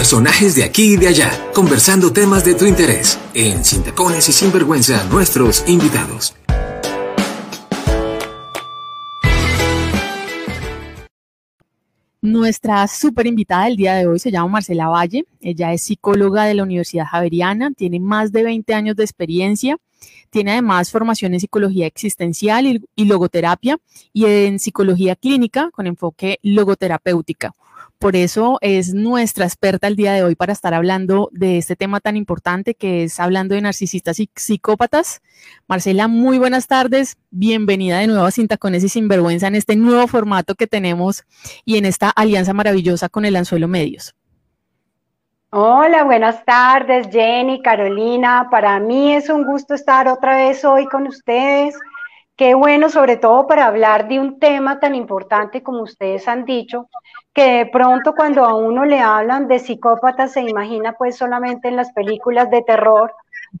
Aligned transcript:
Personajes 0.00 0.54
de 0.54 0.64
aquí 0.64 0.94
y 0.94 0.96
de 0.96 1.08
allá, 1.08 1.30
conversando 1.52 2.10
temas 2.10 2.42
de 2.42 2.54
tu 2.54 2.64
interés. 2.64 3.18
En 3.34 3.62
Sin 3.62 3.82
Tacones 3.82 4.26
y 4.30 4.32
Sin 4.32 4.50
Vergüenza, 4.50 5.04
nuestros 5.10 5.62
invitados. 5.68 6.34
Nuestra 12.22 12.88
súper 12.88 13.26
invitada 13.26 13.66
del 13.66 13.76
día 13.76 13.94
de 13.94 14.06
hoy 14.06 14.18
se 14.18 14.30
llama 14.30 14.48
Marcela 14.48 14.88
Valle. 14.88 15.26
Ella 15.38 15.74
es 15.74 15.82
psicóloga 15.82 16.46
de 16.46 16.54
la 16.54 16.62
Universidad 16.62 17.04
Javeriana, 17.04 17.70
tiene 17.72 18.00
más 18.00 18.32
de 18.32 18.42
20 18.42 18.72
años 18.72 18.96
de 18.96 19.04
experiencia, 19.04 19.76
tiene 20.30 20.52
además 20.52 20.90
formación 20.90 21.34
en 21.34 21.40
psicología 21.40 21.86
existencial 21.86 22.66
y, 22.66 22.82
y 22.96 23.04
logoterapia 23.04 23.76
y 24.14 24.24
en 24.24 24.60
psicología 24.60 25.14
clínica 25.14 25.68
con 25.70 25.86
enfoque 25.86 26.38
logoterapéutica. 26.42 27.54
Por 28.00 28.16
eso 28.16 28.56
es 28.62 28.94
nuestra 28.94 29.44
experta 29.44 29.86
el 29.86 29.94
día 29.94 30.14
de 30.14 30.24
hoy 30.24 30.34
para 30.34 30.54
estar 30.54 30.72
hablando 30.72 31.28
de 31.32 31.58
este 31.58 31.76
tema 31.76 32.00
tan 32.00 32.16
importante 32.16 32.74
que 32.74 33.04
es 33.04 33.20
hablando 33.20 33.54
de 33.54 33.60
narcisistas 33.60 34.20
y 34.20 34.30
psicópatas. 34.34 35.20
Marcela, 35.68 36.08
muy 36.08 36.38
buenas 36.38 36.66
tardes. 36.66 37.18
Bienvenida 37.28 37.98
de 37.98 38.06
nuevo 38.06 38.24
a 38.24 38.30
Sin 38.30 38.48
Tacones 38.48 38.82
y 38.84 38.88
Sinvergüenza 38.88 39.48
en 39.48 39.54
este 39.54 39.76
nuevo 39.76 40.06
formato 40.06 40.54
que 40.54 40.66
tenemos 40.66 41.24
y 41.66 41.76
en 41.76 41.84
esta 41.84 42.08
alianza 42.08 42.54
maravillosa 42.54 43.10
con 43.10 43.26
el 43.26 43.36
Anzuelo 43.36 43.68
Medios. 43.68 44.14
Hola, 45.50 46.04
buenas 46.04 46.42
tardes, 46.46 47.06
Jenny, 47.12 47.60
Carolina. 47.60 48.48
Para 48.50 48.80
mí 48.80 49.12
es 49.12 49.28
un 49.28 49.44
gusto 49.44 49.74
estar 49.74 50.08
otra 50.08 50.36
vez 50.36 50.64
hoy 50.64 50.86
con 50.86 51.06
ustedes. 51.06 51.76
Qué 52.40 52.54
bueno, 52.54 52.88
sobre 52.88 53.18
todo 53.18 53.46
para 53.46 53.66
hablar 53.66 54.08
de 54.08 54.18
un 54.18 54.38
tema 54.38 54.80
tan 54.80 54.94
importante 54.94 55.62
como 55.62 55.82
ustedes 55.82 56.26
han 56.26 56.46
dicho, 56.46 56.88
que 57.32 57.58
de 57.58 57.66
pronto 57.66 58.14
cuando 58.14 58.44
a 58.44 58.54
uno 58.54 58.84
le 58.84 59.00
hablan 59.00 59.46
de 59.46 59.58
psicópatas 59.58 60.32
se 60.32 60.42
imagina 60.42 60.94
pues 60.94 61.16
solamente 61.16 61.68
en 61.68 61.76
las 61.76 61.92
películas 61.92 62.50
de 62.50 62.62
terror, 62.62 63.14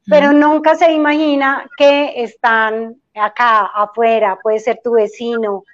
pero 0.08 0.32
nunca 0.32 0.74
se 0.74 0.92
imagina 0.92 1.68
que 1.76 2.22
están 2.22 2.96
acá 3.14 3.70
afuera, 3.74 4.38
puede 4.42 4.58
ser 4.58 4.80
tu 4.82 4.92
vecino, 4.92 5.64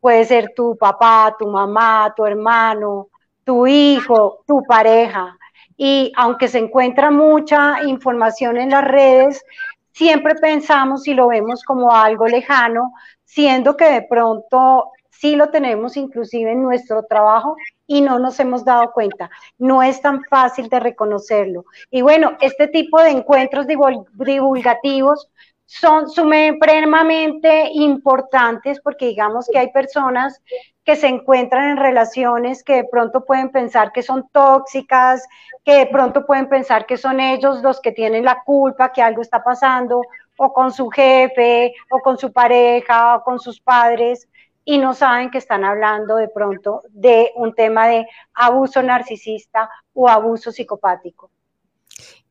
puede 0.00 0.24
ser 0.24 0.52
tu 0.54 0.76
papá, 0.76 1.34
tu 1.38 1.46
mamá, 1.46 2.12
tu 2.16 2.24
hermano, 2.26 3.08
tu 3.44 3.66
hijo, 3.66 4.42
tu 4.46 4.62
pareja. 4.64 5.36
Y 5.76 6.12
aunque 6.16 6.48
se 6.48 6.58
encuentra 6.58 7.10
mucha 7.10 7.82
información 7.84 8.56
en 8.56 8.70
las 8.70 8.84
redes, 8.84 9.44
siempre 9.92 10.34
pensamos 10.34 11.06
y 11.06 11.14
lo 11.14 11.28
vemos 11.28 11.62
como 11.64 11.92
algo 11.92 12.26
lejano, 12.26 12.92
siendo 13.24 13.76
que 13.76 13.86
de 13.86 14.02
pronto 14.02 14.90
sí 15.18 15.36
lo 15.36 15.50
tenemos 15.50 15.96
inclusive 15.96 16.52
en 16.52 16.62
nuestro 16.62 17.04
trabajo 17.04 17.56
y 17.86 18.00
no 18.00 18.18
nos 18.18 18.38
hemos 18.40 18.64
dado 18.64 18.92
cuenta. 18.92 19.30
No 19.58 19.82
es 19.82 20.00
tan 20.00 20.24
fácil 20.24 20.68
de 20.68 20.80
reconocerlo. 20.80 21.64
Y 21.90 22.02
bueno, 22.02 22.36
este 22.40 22.68
tipo 22.68 23.00
de 23.00 23.10
encuentros 23.10 23.66
divulgativos 23.66 25.28
son 25.66 26.08
supremamente 26.08 27.70
importantes 27.72 28.80
porque 28.80 29.06
digamos 29.06 29.48
que 29.50 29.58
hay 29.58 29.72
personas 29.72 30.40
que 30.84 30.94
se 30.94 31.08
encuentran 31.08 31.70
en 31.70 31.76
relaciones 31.78 32.62
que 32.62 32.76
de 32.76 32.84
pronto 32.84 33.24
pueden 33.24 33.50
pensar 33.50 33.90
que 33.90 34.02
son 34.02 34.28
tóxicas, 34.30 35.26
que 35.64 35.78
de 35.78 35.86
pronto 35.86 36.24
pueden 36.24 36.48
pensar 36.48 36.86
que 36.86 36.96
son 36.96 37.18
ellos 37.18 37.62
los 37.62 37.80
que 37.80 37.90
tienen 37.90 38.24
la 38.24 38.44
culpa, 38.44 38.92
que 38.92 39.02
algo 39.02 39.22
está 39.22 39.42
pasando, 39.42 40.02
o 40.38 40.52
con 40.52 40.70
su 40.70 40.88
jefe, 40.88 41.74
o 41.90 41.98
con 41.98 42.16
su 42.16 42.32
pareja, 42.32 43.16
o 43.16 43.24
con 43.24 43.40
sus 43.40 43.60
padres 43.60 44.28
y 44.68 44.78
no 44.78 44.94
saben 44.94 45.30
que 45.30 45.38
están 45.38 45.64
hablando 45.64 46.16
de 46.16 46.28
pronto 46.28 46.82
de 46.90 47.30
un 47.36 47.54
tema 47.54 47.86
de 47.86 48.06
abuso 48.34 48.82
narcisista 48.82 49.70
o 49.94 50.08
abuso 50.08 50.50
psicopático. 50.50 51.30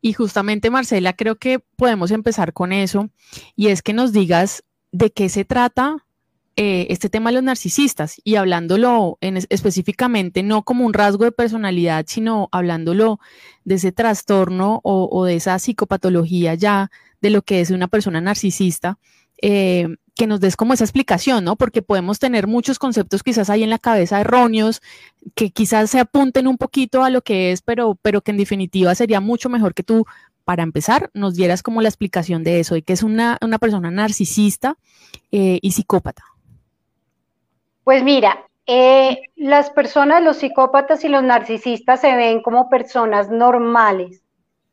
Y 0.02 0.14
justamente, 0.14 0.70
Marcela, 0.70 1.14
creo 1.14 1.38
que 1.38 1.60
podemos 1.60 2.12
empezar 2.12 2.52
con 2.52 2.74
eso, 2.74 3.10
y 3.56 3.70
es 3.70 3.82
que 3.82 3.94
nos 3.94 4.12
digas 4.12 4.64
de 4.92 5.12
qué 5.12 5.30
se 5.30 5.46
trata 5.46 6.06
eh, 6.58 6.88
este 6.90 7.10
tema 7.10 7.30
de 7.30 7.36
los 7.36 7.44
narcisistas, 7.44 8.22
y 8.26 8.36
hablándolo 8.36 9.18
en, 9.22 9.38
específicamente 9.38 10.44
no 10.44 10.64
como 10.64 10.86
un 10.86 10.94
rasgo 10.94 11.24
de 11.24 11.32
personalidad, 11.32 12.04
sino 12.06 12.50
hablándolo 12.52 13.20
de 13.64 13.76
ese 13.76 13.94
trastorno 13.94 14.82
o, 14.84 15.26
de 15.26 15.36
esa 15.36 15.58
psicopatología 15.58 16.54
ya 16.54 16.92
de 17.22 17.30
lo 17.30 17.44
que 17.44 17.62
es 17.62 17.72
una 17.72 17.88
persona 17.88 18.20
narcisista. 18.20 19.00
Eh, 19.42 19.88
que 20.16 20.28
nos 20.28 20.40
des 20.40 20.56
como 20.56 20.74
esa 20.74 20.86
explicación, 20.86 21.44
¿no? 21.44 21.58
Porque 21.58 21.82
podemos 21.82 22.20
tener 22.20 22.48
muchos 22.48 22.80
conceptos 22.80 23.22
quizás 23.22 23.50
ahí 23.50 23.64
en 23.64 23.70
la 23.70 23.80
cabeza 23.80 24.22
erróneos, 24.22 24.82
que 25.36 25.52
quizás 25.52 25.90
se 25.90 26.00
apunten 26.00 26.48
un 26.48 26.58
poquito 26.58 27.04
a 27.04 27.10
lo 27.10 27.22
que 27.22 27.52
es, 27.52 27.62
pero, 27.62 27.96
pero 28.02 28.22
que 28.22 28.32
en 28.32 28.38
definitiva 28.38 28.96
sería 28.96 29.20
mucho 29.20 29.50
mejor 29.50 29.74
que 29.74 29.84
tú, 29.84 30.06
para 30.46 30.64
empezar, 30.64 31.10
nos 31.14 31.36
dieras 31.36 31.62
como 31.62 31.82
la 31.82 31.90
explicación 31.90 32.44
de 32.44 32.62
eso, 32.62 32.78
y 32.78 32.82
que 32.82 32.94
es 32.94 33.04
una, 33.04 33.38
persona 33.60 33.92
narcisista 33.92 34.78
eh, 35.32 35.60
y 35.62 35.72
psicópata. 35.72 36.24
Pues 37.84 38.02
mira, 38.04 38.48
eh, 38.66 39.20
las 39.36 39.70
personas, 39.70 40.24
los 40.24 40.38
psicópatas 40.38 41.04
y 41.04 41.10
los 41.10 41.24
narcisistas 41.24 42.00
se 42.00 42.16
ven 42.16 42.42
como 42.42 42.70
personas 42.70 43.30
normales, 43.30 44.24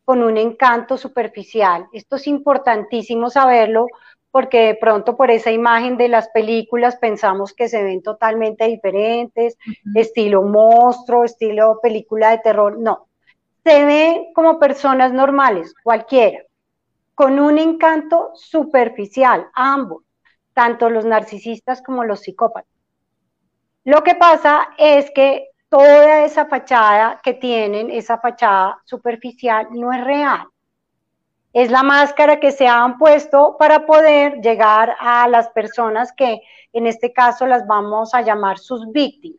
con 0.04 0.22
un 0.22 0.36
encanto 0.36 0.96
superficial. 0.96 1.86
Esto 1.92 2.16
es 2.16 2.26
importantísimo 2.26 3.28
saberlo 3.28 3.86
porque 4.32 4.66
de 4.66 4.74
pronto 4.74 5.16
por 5.16 5.30
esa 5.30 5.52
imagen 5.52 5.96
de 5.96 6.08
las 6.08 6.28
películas 6.30 6.96
pensamos 6.96 7.52
que 7.52 7.68
se 7.68 7.84
ven 7.84 8.02
totalmente 8.02 8.64
diferentes, 8.66 9.56
estilo 9.94 10.42
monstruo, 10.42 11.22
estilo 11.22 11.78
película 11.80 12.30
de 12.30 12.38
terror. 12.38 12.78
No, 12.78 13.08
se 13.62 13.84
ven 13.84 14.32
como 14.34 14.58
personas 14.58 15.12
normales, 15.12 15.74
cualquiera, 15.84 16.42
con 17.14 17.38
un 17.38 17.58
encanto 17.58 18.30
superficial, 18.34 19.46
ambos, 19.54 20.02
tanto 20.54 20.88
los 20.88 21.04
narcisistas 21.04 21.82
como 21.82 22.02
los 22.02 22.20
psicópatas. 22.20 22.72
Lo 23.84 24.02
que 24.02 24.14
pasa 24.14 24.70
es 24.78 25.10
que 25.10 25.50
toda 25.68 26.24
esa 26.24 26.46
fachada 26.46 27.20
que 27.22 27.34
tienen, 27.34 27.90
esa 27.90 28.18
fachada 28.18 28.80
superficial, 28.84 29.68
no 29.72 29.92
es 29.92 30.02
real 30.02 30.51
es 31.52 31.70
la 31.70 31.82
máscara 31.82 32.40
que 32.40 32.50
se 32.50 32.66
han 32.66 32.98
puesto 32.98 33.56
para 33.58 33.86
poder 33.86 34.40
llegar 34.40 34.96
a 34.98 35.28
las 35.28 35.48
personas 35.50 36.12
que 36.12 36.40
en 36.72 36.86
este 36.86 37.12
caso 37.12 37.46
las 37.46 37.66
vamos 37.66 38.14
a 38.14 38.22
llamar 38.22 38.58
sus 38.58 38.90
víctimas. 38.90 39.38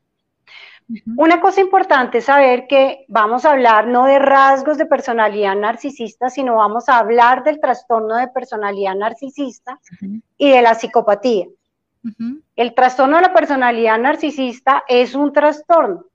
Una 1.16 1.40
cosa 1.40 1.62
importante 1.62 2.20
es 2.20 2.26
saber 2.26 2.68
que 2.68 3.06
vamos 3.08 3.46
a 3.46 3.52
hablar 3.52 3.88
no 3.88 4.06
de 4.06 4.20
rasgos 4.20 4.78
de 4.78 4.86
personalidad 4.86 5.56
narcisista, 5.56 6.30
sino 6.30 6.58
vamos 6.58 6.90
a 6.90 7.00
hablar 7.00 7.44
del 7.44 7.60
trastorno 7.60 8.16
de 8.18 8.28
personalidad 8.28 8.94
narcisista 8.94 9.80
y 10.38 10.52
de 10.52 10.62
la 10.62 10.76
psicopatía. 10.76 11.48
El 12.56 12.76
trastorno 12.76 13.16
de 13.16 13.24
la 13.24 13.34
personalidad 13.34 13.98
narcisista 13.98 14.84
es 14.88 15.16
un 15.16 15.32
trastorno, 15.32 16.06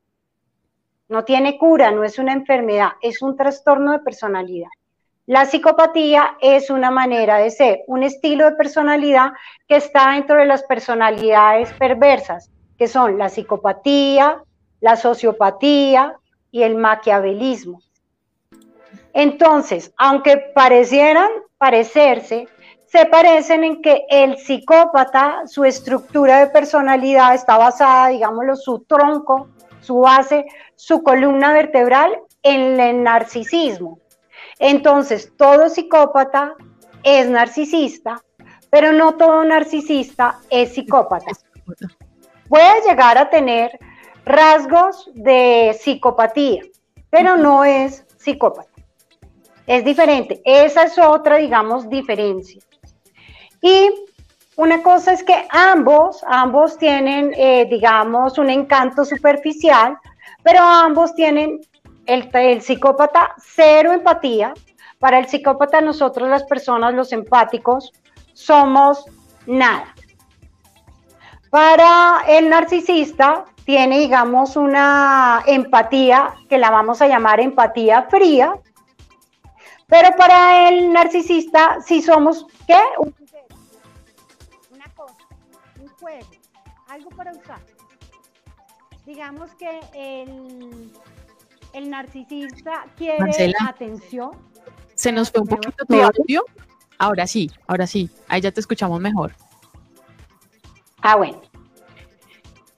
no 1.08 1.24
tiene 1.24 1.58
cura, 1.58 1.90
no 1.90 2.04
es 2.04 2.18
una 2.18 2.34
enfermedad, 2.34 2.90
es 3.00 3.22
un 3.22 3.36
trastorno 3.36 3.92
de 3.92 4.00
personalidad. 4.00 4.68
La 5.28 5.44
psicopatía 5.44 6.38
es 6.40 6.70
una 6.70 6.90
manera 6.90 7.36
de 7.36 7.50
ser, 7.50 7.80
un 7.86 8.02
estilo 8.02 8.46
de 8.46 8.56
personalidad 8.56 9.32
que 9.68 9.76
está 9.76 10.12
dentro 10.12 10.36
de 10.36 10.46
las 10.46 10.62
personalidades 10.62 11.70
perversas, 11.74 12.50
que 12.78 12.88
son 12.88 13.18
la 13.18 13.28
psicopatía, 13.28 14.42
la 14.80 14.96
sociopatía 14.96 16.14
y 16.50 16.62
el 16.62 16.76
maquiavelismo. 16.76 17.82
Entonces, 19.12 19.92
aunque 19.98 20.38
parecieran 20.54 21.28
parecerse, 21.58 22.48
se 22.86 23.04
parecen 23.04 23.64
en 23.64 23.82
que 23.82 24.06
el 24.08 24.38
psicópata, 24.38 25.42
su 25.46 25.66
estructura 25.66 26.38
de 26.38 26.46
personalidad 26.46 27.34
está 27.34 27.58
basada, 27.58 28.08
digámoslo, 28.08 28.56
su 28.56 28.78
tronco, 28.84 29.48
su 29.82 29.98
base, 29.98 30.46
su 30.74 31.02
columna 31.02 31.52
vertebral 31.52 32.18
en 32.42 32.80
el 32.80 33.02
narcisismo. 33.02 33.98
Entonces, 34.58 35.32
todo 35.36 35.68
psicópata 35.68 36.54
es 37.02 37.28
narcisista, 37.28 38.22
pero 38.70 38.92
no 38.92 39.16
todo 39.16 39.44
narcisista 39.44 40.38
es 40.50 40.74
psicópata. 40.74 41.32
Puede 42.48 42.88
llegar 42.88 43.18
a 43.18 43.30
tener 43.30 43.78
rasgos 44.24 45.10
de 45.14 45.76
psicopatía, 45.78 46.62
pero 47.10 47.36
no 47.36 47.64
es 47.64 48.04
psicópata. 48.18 48.70
Es 49.66 49.84
diferente. 49.84 50.40
Esa 50.44 50.84
es 50.84 50.98
otra, 50.98 51.36
digamos, 51.36 51.88
diferencia. 51.88 52.60
Y 53.60 53.90
una 54.56 54.82
cosa 54.82 55.12
es 55.12 55.22
que 55.22 55.46
ambos, 55.50 56.24
ambos 56.26 56.78
tienen, 56.78 57.32
eh, 57.36 57.66
digamos, 57.70 58.38
un 58.38 58.50
encanto 58.50 59.04
superficial, 59.04 59.96
pero 60.42 60.60
ambos 60.60 61.14
tienen 61.14 61.60
el, 62.08 62.62
psicópata 62.62 63.34
cero 63.38 63.92
empatía. 63.92 64.54
Para 64.98 65.18
el 65.18 65.28
psicópata 65.28 65.80
nosotros 65.80 66.28
las 66.28 66.42
personas, 66.44 66.94
los 66.94 67.12
empáticos, 67.12 67.92
somos 68.32 69.04
nada. 69.46 69.94
Para 71.50 72.24
el 72.26 72.48
narcisista 72.48 73.44
tiene, 73.64 74.00
digamos, 74.00 74.56
una 74.56 75.42
empatía 75.46 76.34
que 76.48 76.58
la 76.58 76.70
vamos 76.70 77.00
a 77.00 77.06
llamar 77.06 77.38
empatía 77.38 78.02
fría, 78.10 78.54
pero 79.86 80.16
para 80.16 80.68
el 80.68 80.92
narcisista, 80.92 81.80
si 81.80 82.02
somos, 82.02 82.46
¿qué? 82.66 82.80
Un 82.98 83.14
una 84.70 84.84
cosa, 84.94 85.16
un 85.80 85.88
juego, 85.88 86.26
algo 86.88 87.10
para 87.10 87.32
usar. 87.32 87.60
Digamos 89.06 89.54
que 89.54 89.80
el, 89.94 90.92
el 91.72 91.90
narcisista 91.90 92.84
quiere 92.96 93.52
atención. 93.66 94.30
Se 94.94 95.12
nos 95.12 95.30
fue 95.30 95.42
un 95.42 95.48
poquito 95.48 95.84
tu 95.84 95.94
audio. 96.02 96.44
Ahora 96.98 97.26
sí, 97.26 97.50
ahora 97.66 97.86
sí, 97.86 98.10
ahí 98.28 98.40
ya 98.40 98.50
te 98.50 98.60
escuchamos 98.60 99.00
mejor. 99.00 99.32
Ah, 101.02 101.16
bueno. 101.16 101.40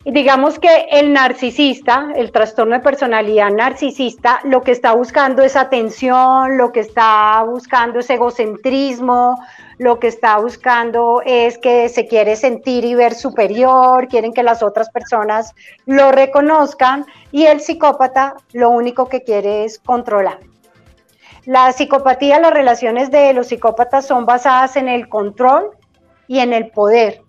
Digamos 0.05 0.59
que 0.59 0.87
el 0.91 1.13
narcisista, 1.13 2.13
el 2.17 2.33
trastorno 2.33 2.75
de 2.75 2.81
personalidad 2.81 3.51
narcisista, 3.51 4.41
lo 4.45 4.63
que 4.63 4.73
está 4.73 4.95
buscando 4.95 5.43
es 5.43 5.57
atención, 5.57 6.57
lo 6.57 6.73
que 6.73 6.81
está 6.81 7.43
buscando 7.45 7.99
es 7.99 8.09
egocentrismo, 8.09 9.39
lo 9.81 9.99
que 9.99 10.09
está 10.09 10.37
buscando 10.37 11.23
es 11.25 11.57
que 11.57 11.89
se 11.89 12.07
quiere 12.07 12.37
sentir 12.37 12.85
y 12.85 12.95
ver 12.95 13.15
superior, 13.15 14.09
quieren 14.09 14.35
que 14.35 14.43
las 14.43 14.63
otras 14.63 14.91
personas 14.91 15.55
lo 15.87 16.13
reconozcan 16.13 17.07
y 17.33 17.47
el 17.47 17.63
psicópata 17.63 18.35
lo 18.53 18.69
único 18.69 19.07
que 19.07 19.23
quiere 19.23 19.65
es 19.65 19.79
controlar. 19.79 20.39
La 21.47 21.73
psicopatía, 21.73 22.39
las 22.41 22.53
relaciones 22.53 23.11
de 23.11 23.33
los 23.33 23.47
psicópatas 23.47 24.07
son 24.07 24.27
basadas 24.27 24.77
en 24.77 24.87
el 24.87 25.09
control 25.09 25.71
y 26.27 26.41
en 26.41 26.53
el 26.53 26.71
poder. 26.71 27.23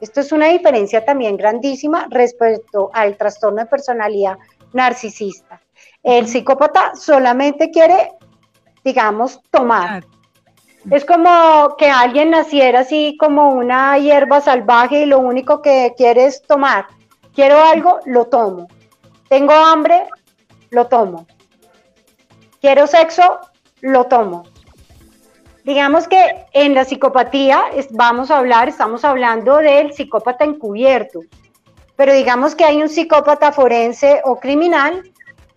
Esto 0.00 0.20
es 0.20 0.32
una 0.32 0.46
diferencia 0.46 1.04
también 1.04 1.36
grandísima 1.36 2.06
respecto 2.08 2.88
al 2.94 3.18
trastorno 3.18 3.60
de 3.60 3.66
personalidad 3.66 4.38
narcisista. 4.72 5.60
El 6.02 6.26
psicópata 6.26 6.94
solamente 6.94 7.70
quiere, 7.70 8.12
digamos, 8.82 9.42
tomar. 9.50 10.04
Es 10.90 11.04
como 11.04 11.76
que 11.76 11.88
alguien 11.88 12.30
naciera 12.30 12.80
así 12.80 13.16
como 13.18 13.52
una 13.52 13.98
hierba 13.98 14.40
salvaje 14.40 15.02
y 15.02 15.06
lo 15.06 15.20
único 15.20 15.62
que 15.62 15.94
quiere 15.96 16.26
es 16.26 16.42
tomar. 16.42 16.86
Quiero 17.34 17.62
algo, 17.62 18.00
lo 18.04 18.26
tomo. 18.26 18.68
Tengo 19.28 19.52
hambre, 19.52 20.08
lo 20.70 20.86
tomo. 20.88 21.26
Quiero 22.60 22.86
sexo, 22.86 23.38
lo 23.80 24.04
tomo. 24.04 24.44
Digamos 25.64 26.08
que 26.08 26.46
en 26.52 26.74
la 26.74 26.84
psicopatía 26.84 27.64
vamos 27.90 28.30
a 28.30 28.38
hablar, 28.38 28.68
estamos 28.68 29.04
hablando 29.04 29.58
del 29.58 29.92
psicópata 29.92 30.44
encubierto, 30.44 31.20
pero 31.94 32.12
digamos 32.12 32.56
que 32.56 32.64
hay 32.64 32.82
un 32.82 32.88
psicópata 32.88 33.52
forense 33.52 34.20
o 34.24 34.40
criminal 34.40 35.02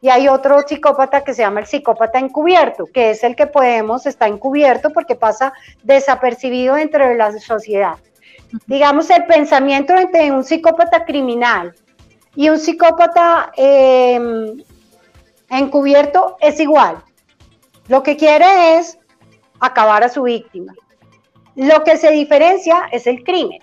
y 0.05 0.09
hay 0.09 0.27
otro 0.27 0.61
psicópata 0.61 1.23
que 1.23 1.33
se 1.33 1.41
llama 1.41 1.61
el 1.61 1.65
psicópata 1.65 2.19
encubierto, 2.19 2.85
que 2.85 3.09
es 3.09 3.23
el 3.23 3.35
que 3.35 3.47
podemos, 3.47 4.05
está 4.05 4.27
encubierto 4.27 4.91
porque 4.91 5.15
pasa 5.15 5.51
desapercibido 5.81 6.75
dentro 6.75 7.07
de 7.07 7.15
la 7.15 7.31
sociedad. 7.39 7.95
Digamos, 8.67 9.09
el 9.09 9.25
pensamiento 9.25 9.95
entre 9.95 10.31
un 10.31 10.43
psicópata 10.43 11.05
criminal 11.05 11.73
y 12.35 12.49
un 12.49 12.59
psicópata 12.59 13.51
em, 13.57 14.61
encubierto 15.49 16.37
es 16.39 16.59
igual. 16.59 17.03
Lo 17.87 18.03
que 18.03 18.15
quiere 18.15 18.77
es 18.77 18.99
acabar 19.59 20.03
a 20.03 20.09
su 20.09 20.21
víctima. 20.21 20.75
Lo 21.55 21.83
que 21.83 21.97
se 21.97 22.11
diferencia 22.11 22.89
es 22.91 23.07
el 23.07 23.23
crimen. 23.23 23.59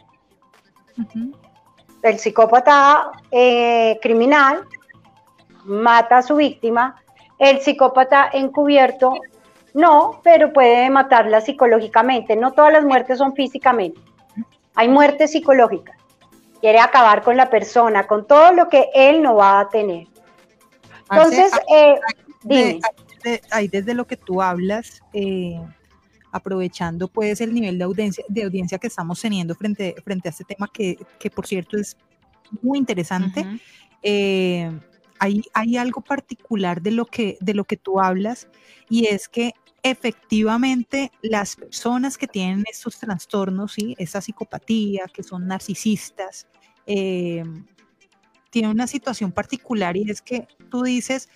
El 2.03 2.19
psicópata 2.19 3.13
eh, 3.31 3.97
criminal 4.03 4.67
mata 5.65 6.19
a 6.19 6.23
su 6.23 6.37
víctima, 6.37 6.97
el 7.39 7.61
psicópata 7.61 8.31
encubierto 8.33 9.15
no, 9.75 10.21
pero 10.23 10.53
puede 10.53 10.91
matarla 10.91 11.41
psicológicamente. 11.41 12.37
No 12.37 12.53
todas 12.53 12.73
las 12.73 12.85
muertes 12.85 13.19
son 13.19 13.35
físicamente. 13.35 14.01
Hay 14.75 14.89
muertes 14.89 15.33
psicológicas. 15.33 15.97
Quiere 16.61 16.79
acabar 16.79 17.23
con 17.23 17.37
la 17.37 17.51
persona, 17.51 18.07
con 18.07 18.27
todo 18.27 18.53
lo 18.53 18.69
que 18.69 18.89
él 18.95 19.23
no 19.23 19.37
va 19.37 19.61
a 19.61 19.69
tener. 19.69 20.07
Entonces, 21.11 21.53
eh, 21.75 21.99
dime. 22.43 22.81
ahí 23.51 23.69
desde 23.69 23.95
lo 23.95 24.07
que 24.07 24.17
tú 24.17 24.41
hablas, 24.41 25.03
eh, 25.13 25.61
aprovechando 26.31 27.09
pues 27.09 27.41
el 27.41 27.53
nivel 27.53 27.79
de 27.79 27.85
audiencia, 27.85 28.25
de 28.29 28.45
audiencia 28.45 28.79
que 28.79 28.87
estamos 28.87 29.21
teniendo 29.21 29.55
frente, 29.55 29.95
frente 30.05 30.29
a 30.29 30.31
este 30.31 30.45
tema 30.45 30.71
que, 30.73 30.97
por 31.35 31.47
cierto 31.47 31.77
es 31.77 31.97
muy 32.63 32.79
interesante. 32.79 33.45
Eh, 34.03 34.71
hay, 35.55 35.77
algo 35.77 36.01
particular 36.01 36.83
de 36.83 36.91
lo, 36.91 37.07
que, 37.07 37.39
de 37.41 37.55
lo 37.55 37.65
que 37.65 37.77
tú 37.77 38.01
hablas 38.01 38.49
y 38.89 39.07
es 39.07 39.29
que 39.29 39.53
efectivamente 39.83 41.13
las 41.23 41.57
personas 41.57 42.19
que 42.19 42.27
tienen 42.27 42.65
estos 42.71 42.99
trastornos, 42.99 43.73
¿sí? 43.73 43.95
esa 43.99 44.21
psicopatía, 44.21 45.05
que 45.13 45.23
son 45.23 45.47
narcisistas, 45.47 46.47
eh, 46.87 47.45
tienen 48.51 48.71
una 48.71 48.87
situación 48.87 49.33
particular 49.33 49.97
y 49.97 50.11
es 50.11 50.23
que 50.23 50.47
tú 50.71 50.83
dices, 50.83 51.29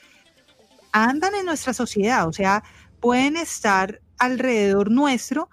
andan 0.92 1.34
en 1.34 1.46
nuestra 1.46 1.72
sociedad, 1.72 2.28
o 2.28 2.32
sea, 2.32 2.64
pueden 3.00 3.36
estar 3.36 4.00
alrededor 4.18 4.90
nuestro 4.90 5.48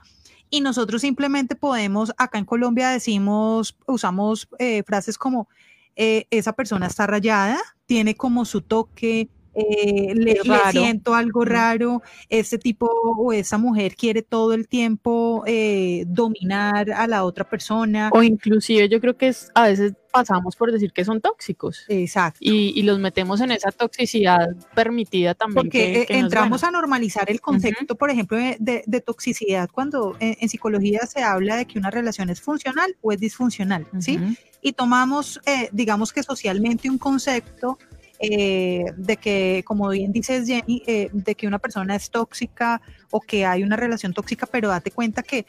y 0.50 0.62
nosotros 0.62 1.01
simplemente 1.01 1.56
podemos, 1.56 2.12
acá 2.18 2.38
en 2.38 2.45
Colombia 2.45 2.89
decimos, 2.89 3.77
usamos 3.88 4.47
eh, 4.59 4.83
frases 4.83 5.18
como, 5.18 5.47
eh, 5.95 6.25
esa 6.31 6.53
persona 6.53 6.88
está 6.88 7.06
rayada, 7.06 7.59
tiene 7.93 8.15
como 8.15 8.43
su 8.45 8.61
toque, 8.61 9.29
eh, 9.55 10.13
le, 10.15 10.39
siento 10.71 11.13
algo 11.13 11.45
raro, 11.45 12.01
ese 12.29 12.57
tipo 12.57 12.89
o 13.17 13.33
esa 13.33 13.57
mujer 13.57 13.95
quiere 13.95 14.21
todo 14.21 14.53
el 14.53 14.67
tiempo 14.67 15.44
eh, 15.45 16.05
dominar 16.07 16.91
a 16.91 17.07
la 17.07 17.23
otra 17.23 17.47
persona. 17.47 18.09
O 18.13 18.23
inclusive 18.23 18.89
yo 18.89 19.00
creo 19.00 19.15
que 19.15 19.27
es, 19.27 19.51
a 19.53 19.63
veces 19.63 19.94
pasamos 20.11 20.55
por 20.55 20.71
decir 20.71 20.94
que 20.94 21.03
son 21.05 21.21
tóxicos. 21.21 21.85
Exacto. 21.88 22.39
Y, 22.41 22.83
los 22.83 23.00
metemos 23.00 23.41
en 23.41 23.51
esa 23.51 23.71
toxicidad 23.71 24.50
permitida 24.75 25.33
también. 25.33 25.65
Porque 25.65 26.05
entramos 26.09 26.63
a 26.63 26.71
normalizar 26.71 27.29
el 27.31 27.41
concepto, 27.41 27.95
por 27.95 28.09
ejemplo, 28.09 28.38
de, 28.38 29.03
toxicidad 29.05 29.69
cuando 29.71 30.15
en, 30.19 30.47
psicología 30.50 31.05
se 31.07 31.23
habla 31.23 31.55
de 31.55 31.65
que 31.65 31.79
una 31.79 31.89
relación 31.89 32.29
es 32.29 32.41
funcional 32.41 32.95
o 33.01 33.11
es 33.11 33.19
disfuncional, 33.19 33.88
¿sí? 34.00 34.19
Y 34.61 34.73
tomamos, 34.73 35.41
eh, 35.45 35.69
digamos 35.71 36.13
que 36.13 36.23
socialmente 36.23 36.89
un 36.89 36.97
concepto 36.97 37.77
eh, 38.25 38.85
de 38.95 39.17
que, 39.17 39.63
como 39.67 39.89
bien 39.89 40.13
dices 40.13 40.47
Jenny, 40.47 40.81
eh, 40.87 41.09
de 41.12 41.36
que 41.36 41.45
una 41.45 41.59
persona 41.59 41.93
es 41.93 42.09
tóxica 42.09 42.81
o 43.12 43.19
que 43.19 43.45
hay 43.45 43.63
una 43.63 43.75
relación 43.75 44.13
tóxica, 44.13 44.45
pero 44.45 44.69
date 44.69 44.91
cuenta 44.91 45.24
que 45.24 45.45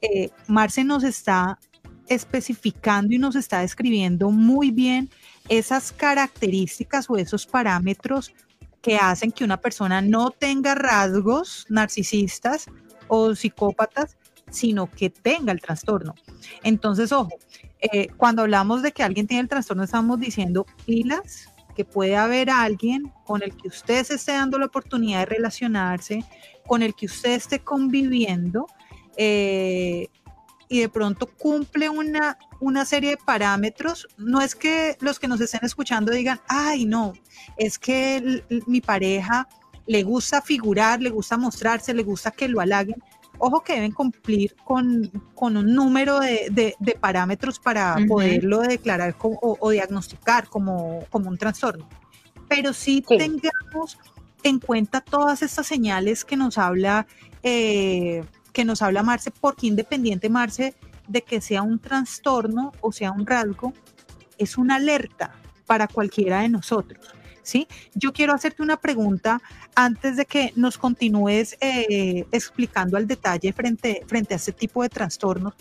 eh, 0.00 0.30
Marce 0.46 0.84
nos 0.84 1.04
está 1.04 1.58
especificando 2.08 3.14
y 3.14 3.18
nos 3.18 3.36
está 3.36 3.60
describiendo 3.60 4.30
muy 4.30 4.70
bien 4.70 5.10
esas 5.50 5.92
características 5.92 7.10
o 7.10 7.18
esos 7.18 7.44
parámetros 7.44 8.32
que 8.80 8.96
hacen 8.96 9.30
que 9.30 9.44
una 9.44 9.58
persona 9.58 10.00
no 10.00 10.30
tenga 10.30 10.74
rasgos 10.74 11.66
narcisistas 11.68 12.68
o 13.06 13.34
psicópatas, 13.34 14.16
sino 14.50 14.90
que 14.90 15.10
tenga 15.10 15.52
el 15.52 15.60
trastorno. 15.60 16.14
Entonces, 16.62 17.12
ojo, 17.12 17.36
cuando 18.16 18.40
hablamos 18.40 18.80
de 18.80 18.92
que 18.92 19.02
alguien 19.02 19.26
tiene 19.26 19.42
el 19.42 19.48
trastorno, 19.48 19.82
estamos 19.82 20.18
diciendo 20.18 20.64
pilas, 20.86 21.53
que 21.74 21.84
puede 21.84 22.16
haber 22.16 22.50
alguien 22.50 23.12
con 23.24 23.42
el 23.42 23.56
que 23.56 23.68
usted 23.68 24.04
se 24.04 24.14
esté 24.14 24.32
dando 24.32 24.58
la 24.58 24.66
oportunidad 24.66 25.20
de 25.20 25.26
relacionarse, 25.26 26.24
con 26.66 26.82
el 26.82 26.94
que 26.94 27.06
usted 27.06 27.32
esté 27.32 27.60
conviviendo 27.60 28.66
eh, 29.16 30.08
y 30.68 30.80
de 30.80 30.88
pronto 30.88 31.26
cumple 31.26 31.88
una, 31.90 32.38
una 32.60 32.84
serie 32.84 33.10
de 33.10 33.16
parámetros. 33.16 34.08
No 34.16 34.40
es 34.40 34.54
que 34.54 34.96
los 35.00 35.18
que 35.18 35.28
nos 35.28 35.40
estén 35.40 35.60
escuchando 35.62 36.12
digan, 36.12 36.40
ay, 36.48 36.86
no, 36.86 37.12
es 37.56 37.78
que 37.78 38.44
mi 38.66 38.80
pareja 38.80 39.48
le 39.86 40.02
gusta 40.02 40.40
figurar, 40.40 41.00
le 41.00 41.10
gusta 41.10 41.36
mostrarse, 41.36 41.92
le 41.92 42.02
gusta 42.02 42.30
que 42.30 42.48
lo 42.48 42.60
halaguen 42.60 43.02
ojo 43.44 43.62
que 43.62 43.74
deben 43.74 43.92
cumplir 43.92 44.54
con, 44.64 45.10
un 45.36 45.74
número 45.74 46.20
de, 46.20 46.76
parámetros 47.00 47.58
para 47.58 47.96
poderlo 48.08 48.60
declarar 48.60 49.14
o, 49.20 49.70
diagnosticar 49.70 50.48
como, 50.48 51.06
un 51.12 51.38
trastorno. 51.38 51.88
Pero 52.48 52.72
sí, 52.72 53.04
tengamos 53.06 53.98
en 54.42 54.60
cuenta 54.60 55.00
todas 55.00 55.42
estas 55.42 55.66
señales 55.66 56.24
que 56.24 56.36
nos 56.36 56.58
habla, 56.58 57.06
eh, 57.42 58.24
que 58.52 58.64
nos 58.64 58.82
habla 58.82 59.02
Marce, 59.02 59.30
porque 59.30 59.66
independiente, 59.66 60.28
Marce, 60.28 60.74
de 61.08 61.22
que 61.22 61.40
sea 61.40 61.62
un 61.62 61.78
trastorno 61.78 62.72
o 62.80 62.92
sea 62.92 63.10
un 63.12 63.26
rasgo, 63.26 63.72
es 64.38 64.56
una 64.56 64.76
alerta 64.76 65.34
para 65.66 65.86
cualquiera 65.86 66.40
de 66.40 66.48
nosotros. 66.48 67.14
¿Sí? 67.44 67.68
Yo 67.94 68.12
quiero 68.12 68.32
hacerte 68.32 68.62
una 68.62 68.76
pregunta 68.76 69.40
antes 69.76 70.16
de 70.16 70.26
que 70.26 70.52
nos 70.56 70.76
continúes 70.76 71.56
eh, 71.60 72.26
explicando 72.32 72.96
al 72.96 73.06
detalle 73.06 73.52
frente, 73.52 74.02
frente 74.08 74.34
a 74.34 74.38
este 74.38 74.52
tipo 74.52 74.82
de 74.82 74.88
trastornos. 74.88 75.54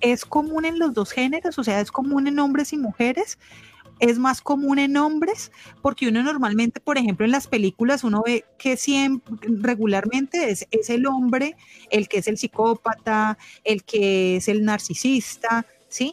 es 0.00 0.24
común 0.24 0.64
en 0.64 0.78
los 0.78 0.94
dos 0.94 1.12
géneros, 1.12 1.58
o 1.58 1.64
sea, 1.64 1.80
es 1.80 1.92
común 1.92 2.26
en 2.26 2.38
hombres 2.40 2.72
y 2.72 2.76
mujeres, 2.76 3.38
es 4.00 4.18
más 4.18 4.40
común 4.40 4.80
en 4.80 4.96
hombres, 4.96 5.52
porque 5.80 6.08
uno 6.08 6.24
normalmente, 6.24 6.80
por 6.80 6.98
ejemplo, 6.98 7.24
en 7.24 7.30
las 7.30 7.46
películas 7.46 8.02
uno 8.02 8.22
ve 8.26 8.44
que 8.58 8.76
siempre, 8.76 9.32
regularmente 9.60 10.50
es, 10.50 10.66
es 10.72 10.90
el 10.90 11.06
hombre 11.06 11.54
el 11.90 12.08
que 12.08 12.18
es 12.18 12.26
el 12.26 12.36
psicópata, 12.36 13.38
el 13.62 13.84
que 13.84 14.36
es 14.36 14.48
el 14.48 14.64
narcisista, 14.64 15.66
¿sí? 15.88 16.12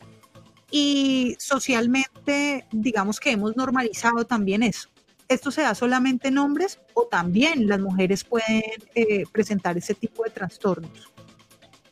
Y 0.72 1.36
socialmente, 1.40 2.66
digamos 2.72 3.20
que 3.20 3.32
hemos 3.32 3.56
normalizado 3.58 4.26
también 4.26 4.64
eso. 4.64 4.90
¿Esto 5.28 5.52
se 5.52 5.62
da 5.62 5.76
solamente 5.76 6.30
en 6.30 6.40
hombres 6.40 6.80
o 6.94 7.04
también 7.06 7.68
las 7.68 7.80
mujeres 7.80 8.24
pueden 8.24 8.64
eh, 8.96 9.24
presentar 9.32 9.78
ese 9.78 9.94
tipo 9.94 10.24
de 10.24 10.32
trastornos? 10.32 11.12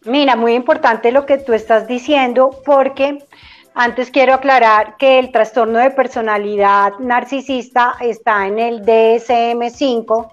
Mira, 0.05 0.35
muy 0.35 0.53
importante 0.53 1.11
lo 1.11 1.25
que 1.25 1.37
tú 1.37 1.53
estás 1.53 1.87
diciendo 1.87 2.61
porque 2.65 3.19
antes 3.79 4.09
quiero 4.09 4.33
aclarar 4.33 4.97
que 4.97 5.19
el 5.19 5.31
trastorno 5.31 5.77
de 5.77 5.91
personalidad 5.91 6.93
narcisista 6.97 7.93
está 7.99 8.47
en 8.47 8.57
el 8.57 8.81
DSM5, 8.81 10.31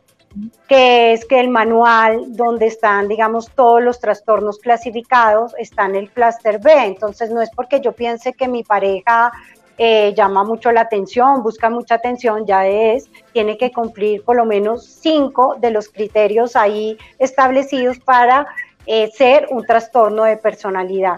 que 0.69 1.13
es 1.13 1.25
que 1.25 1.41
el 1.41 1.49
manual 1.49 2.37
donde 2.37 2.67
están, 2.67 3.09
digamos, 3.09 3.51
todos 3.51 3.83
los 3.83 4.01
trastornos 4.01 4.59
clasificados 4.59 5.55
está 5.59 5.87
en 5.87 5.97
el 5.97 6.11
cluster 6.11 6.59
B. 6.61 6.73
Entonces 6.85 7.31
no 7.31 7.41
es 7.41 7.51
porque 7.55 7.81
yo 7.81 7.93
piense 7.93 8.33
que 8.33 8.49
mi 8.49 8.65
pareja 8.65 9.33
eh, 9.77 10.15
llama 10.17 10.45
mucho 10.45 10.71
la 10.71 10.83
atención, 10.83 11.43
busca 11.43 11.69
mucha 11.69 11.97
atención, 11.97 12.47
ya 12.47 12.67
es, 12.67 13.11
tiene 13.33 13.59
que 13.59 13.73
cumplir 13.73 14.23
por 14.23 14.37
lo 14.37 14.45
menos 14.45 14.85
cinco 14.85 15.57
de 15.59 15.71
los 15.73 15.89
criterios 15.89 16.55
ahí 16.55 16.97
establecidos 17.19 17.99
para 17.99 18.47
eh, 18.87 19.11
ser 19.13 19.49
un 19.51 19.65
trastorno 19.65 20.25
de 20.25 20.37
personalidad. 20.37 21.17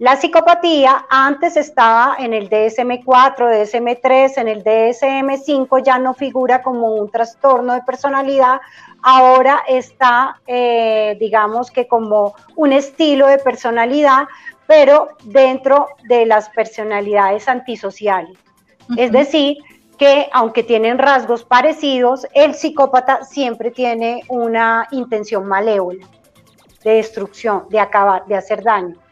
La 0.00 0.16
psicopatía 0.16 1.06
antes 1.08 1.56
estaba 1.56 2.16
en 2.18 2.34
el 2.34 2.50
DSM4, 2.50 3.36
DSM3, 3.36 4.38
en 4.38 4.48
el 4.48 4.64
DSM5 4.64 5.84
ya 5.84 5.98
no 5.98 6.14
figura 6.14 6.62
como 6.62 6.96
un 6.96 7.08
trastorno 7.12 7.74
de 7.74 7.82
personalidad, 7.82 8.60
ahora 9.02 9.62
está, 9.68 10.40
eh, 10.48 11.16
digamos 11.20 11.70
que 11.70 11.86
como 11.86 12.34
un 12.56 12.72
estilo 12.72 13.28
de 13.28 13.38
personalidad, 13.38 14.26
pero 14.66 15.10
dentro 15.22 15.86
de 16.08 16.26
las 16.26 16.48
personalidades 16.48 17.46
antisociales. 17.46 18.36
Es 18.96 19.12
decir, 19.12 19.58
que 19.96 20.28
aunque 20.32 20.64
tienen 20.64 20.98
rasgos 20.98 21.44
parecidos, 21.44 22.26
el 22.34 22.54
psicópata 22.54 23.22
siempre 23.22 23.70
tiene 23.70 24.22
una 24.28 24.88
intención 24.90 25.46
malévola 25.46 26.04
de 26.82 26.94
destrucción, 26.94 27.66
de 27.70 27.78
acabar, 27.78 28.26
de 28.26 28.34
hacer 28.34 28.64
daño. 28.64 29.03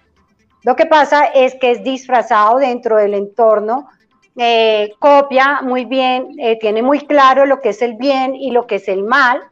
Lo 0.65 0.77
que 0.77 0.87
pasa 0.87 1.25
es 1.27 1.57
que 1.57 1.73
es 1.73 1.83
disfrazado 1.83 2.59
dentro 2.59 2.97
del 2.97 3.15
entorno, 3.15 3.89
eh, 4.37 4.95
copia 4.99 5.61
muy 5.63 5.85
bien, 5.85 6.37
eh, 6.39 6.59
tiene 6.59 6.83
muy 6.83 7.01
claro 7.01 7.45
lo 7.45 7.61
que 7.61 7.71
es 7.71 7.83
el 7.83 7.97
bien 7.97 8.35
y 8.35 8.51
lo 8.51 8.67
que 8.67 8.77
es 8.77 8.89
el 8.89 9.03
mal, 9.03 9.43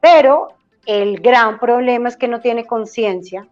pero 0.00 0.48
el 0.86 1.20
gran 1.20 1.58
problema 1.58 2.08
es 2.08 2.16
que 2.16 2.28
no 2.28 2.40
tiene 2.40 2.64
conciencia. 2.64 3.46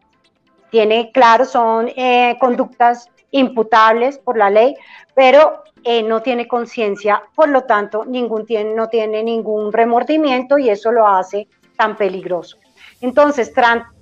Tiene 0.71 1.11
claro, 1.13 1.45
son 1.45 1.91
eh, 1.97 2.37
conductas 2.41 3.11
imputables 3.33 4.19
por 4.19 4.37
la 4.37 4.51
ley, 4.51 4.77
pero 5.15 5.65
no 6.07 6.23
tiene 6.23 6.49
conciencia, 6.49 7.23
por 7.35 7.51
lo 7.51 7.65
tanto, 7.65 8.07
ningún, 8.07 8.47
no 8.75 8.89
tiene 8.89 9.23
ningún 9.23 9.71
remordimiento 9.71 10.57
y 10.57 10.71
eso 10.71 10.91
lo 10.91 11.07
hace 11.07 11.47
tan 11.77 11.95
peligroso. 11.95 12.57
Entonces, 13.01 13.53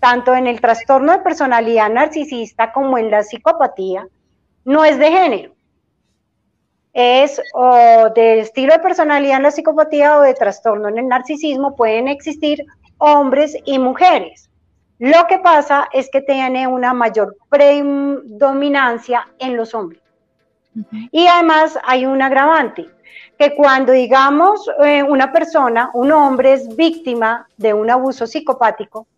tanto 0.00 0.34
en 0.34 0.46
el 0.46 0.61
trastorno 0.61 1.12
de 1.12 1.18
personalidad 1.18 1.90
narcisista 1.90 2.72
como 2.72 2.99
en 2.99 3.11
la 3.11 3.22
psicopatía, 3.22 4.06
no 4.64 4.84
es 4.84 4.99
de 4.99 5.11
género. 5.11 5.54
Es 6.92 7.40
o 7.54 8.11
de 8.14 8.40
estilo 8.40 8.75
de 8.75 8.78
personalidad 8.78 9.38
en 9.38 9.44
la 9.44 9.50
psicopatía 9.50 10.18
o 10.18 10.22
de 10.22 10.34
trastorno 10.34 10.88
en 10.88 10.99
el 10.99 11.08
narcisismo, 11.08 11.75
pueden 11.75 12.06
existir 12.08 12.64
hombres 12.99 13.56
y 13.64 13.78
mujeres. 13.78 14.50
Lo 14.99 15.26
que 15.26 15.38
pasa 15.38 15.88
es 15.92 16.08
que 16.11 16.20
tiene 16.20 16.66
una 16.66 16.94
mayor 16.94 17.37
predominancia 17.49 19.26
en 19.38 19.56
los 19.56 19.75
hombres. 19.75 20.00
Y 21.11 21.26
además 21.26 21.78
hay 21.84 22.06
un 22.06 22.22
agravante 22.22 22.88
que 23.42 23.56
cuando 23.56 23.90
digamos 23.90 24.70
eh, 24.84 25.02
una 25.02 25.32
persona, 25.32 25.90
un 25.94 26.12
hombre 26.12 26.52
es 26.52 26.76
víctima 26.76 27.44
de 27.56 27.75
un 27.75 27.90
abuso 27.90 28.25
psicopático, 28.25 29.08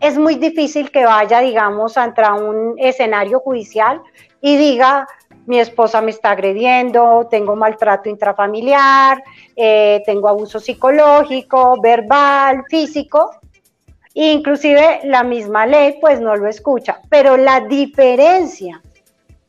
es 0.00 0.16
muy 0.16 0.36
difícil 0.36 0.90
que 0.90 1.04
vaya, 1.04 1.40
digamos, 1.40 1.98
a 1.98 2.06
un 2.32 2.76
escenario 2.78 3.40
judicial 3.40 4.00
y 4.40 4.56
diga, 4.56 5.06
mi 5.44 5.60
esposa 5.60 6.00
me 6.00 6.12
está 6.12 6.30
agrediendo, 6.30 7.28
tengo 7.30 7.56
maltrato 7.56 8.08
intrafamiliar, 8.08 9.22
eh, 9.54 10.02
tengo 10.06 10.30
abuso 10.30 10.60
psicológico, 10.60 11.78
verbal, 11.78 12.64
físico. 12.70 13.32
Inclusive 14.14 15.00
la 15.04 15.24
misma 15.24 15.66
ley 15.66 15.98
pues 16.00 16.22
no 16.22 16.34
lo 16.36 16.48
escucha, 16.48 17.02
pero 17.10 17.36
la 17.36 17.60
diferencia 17.60 18.80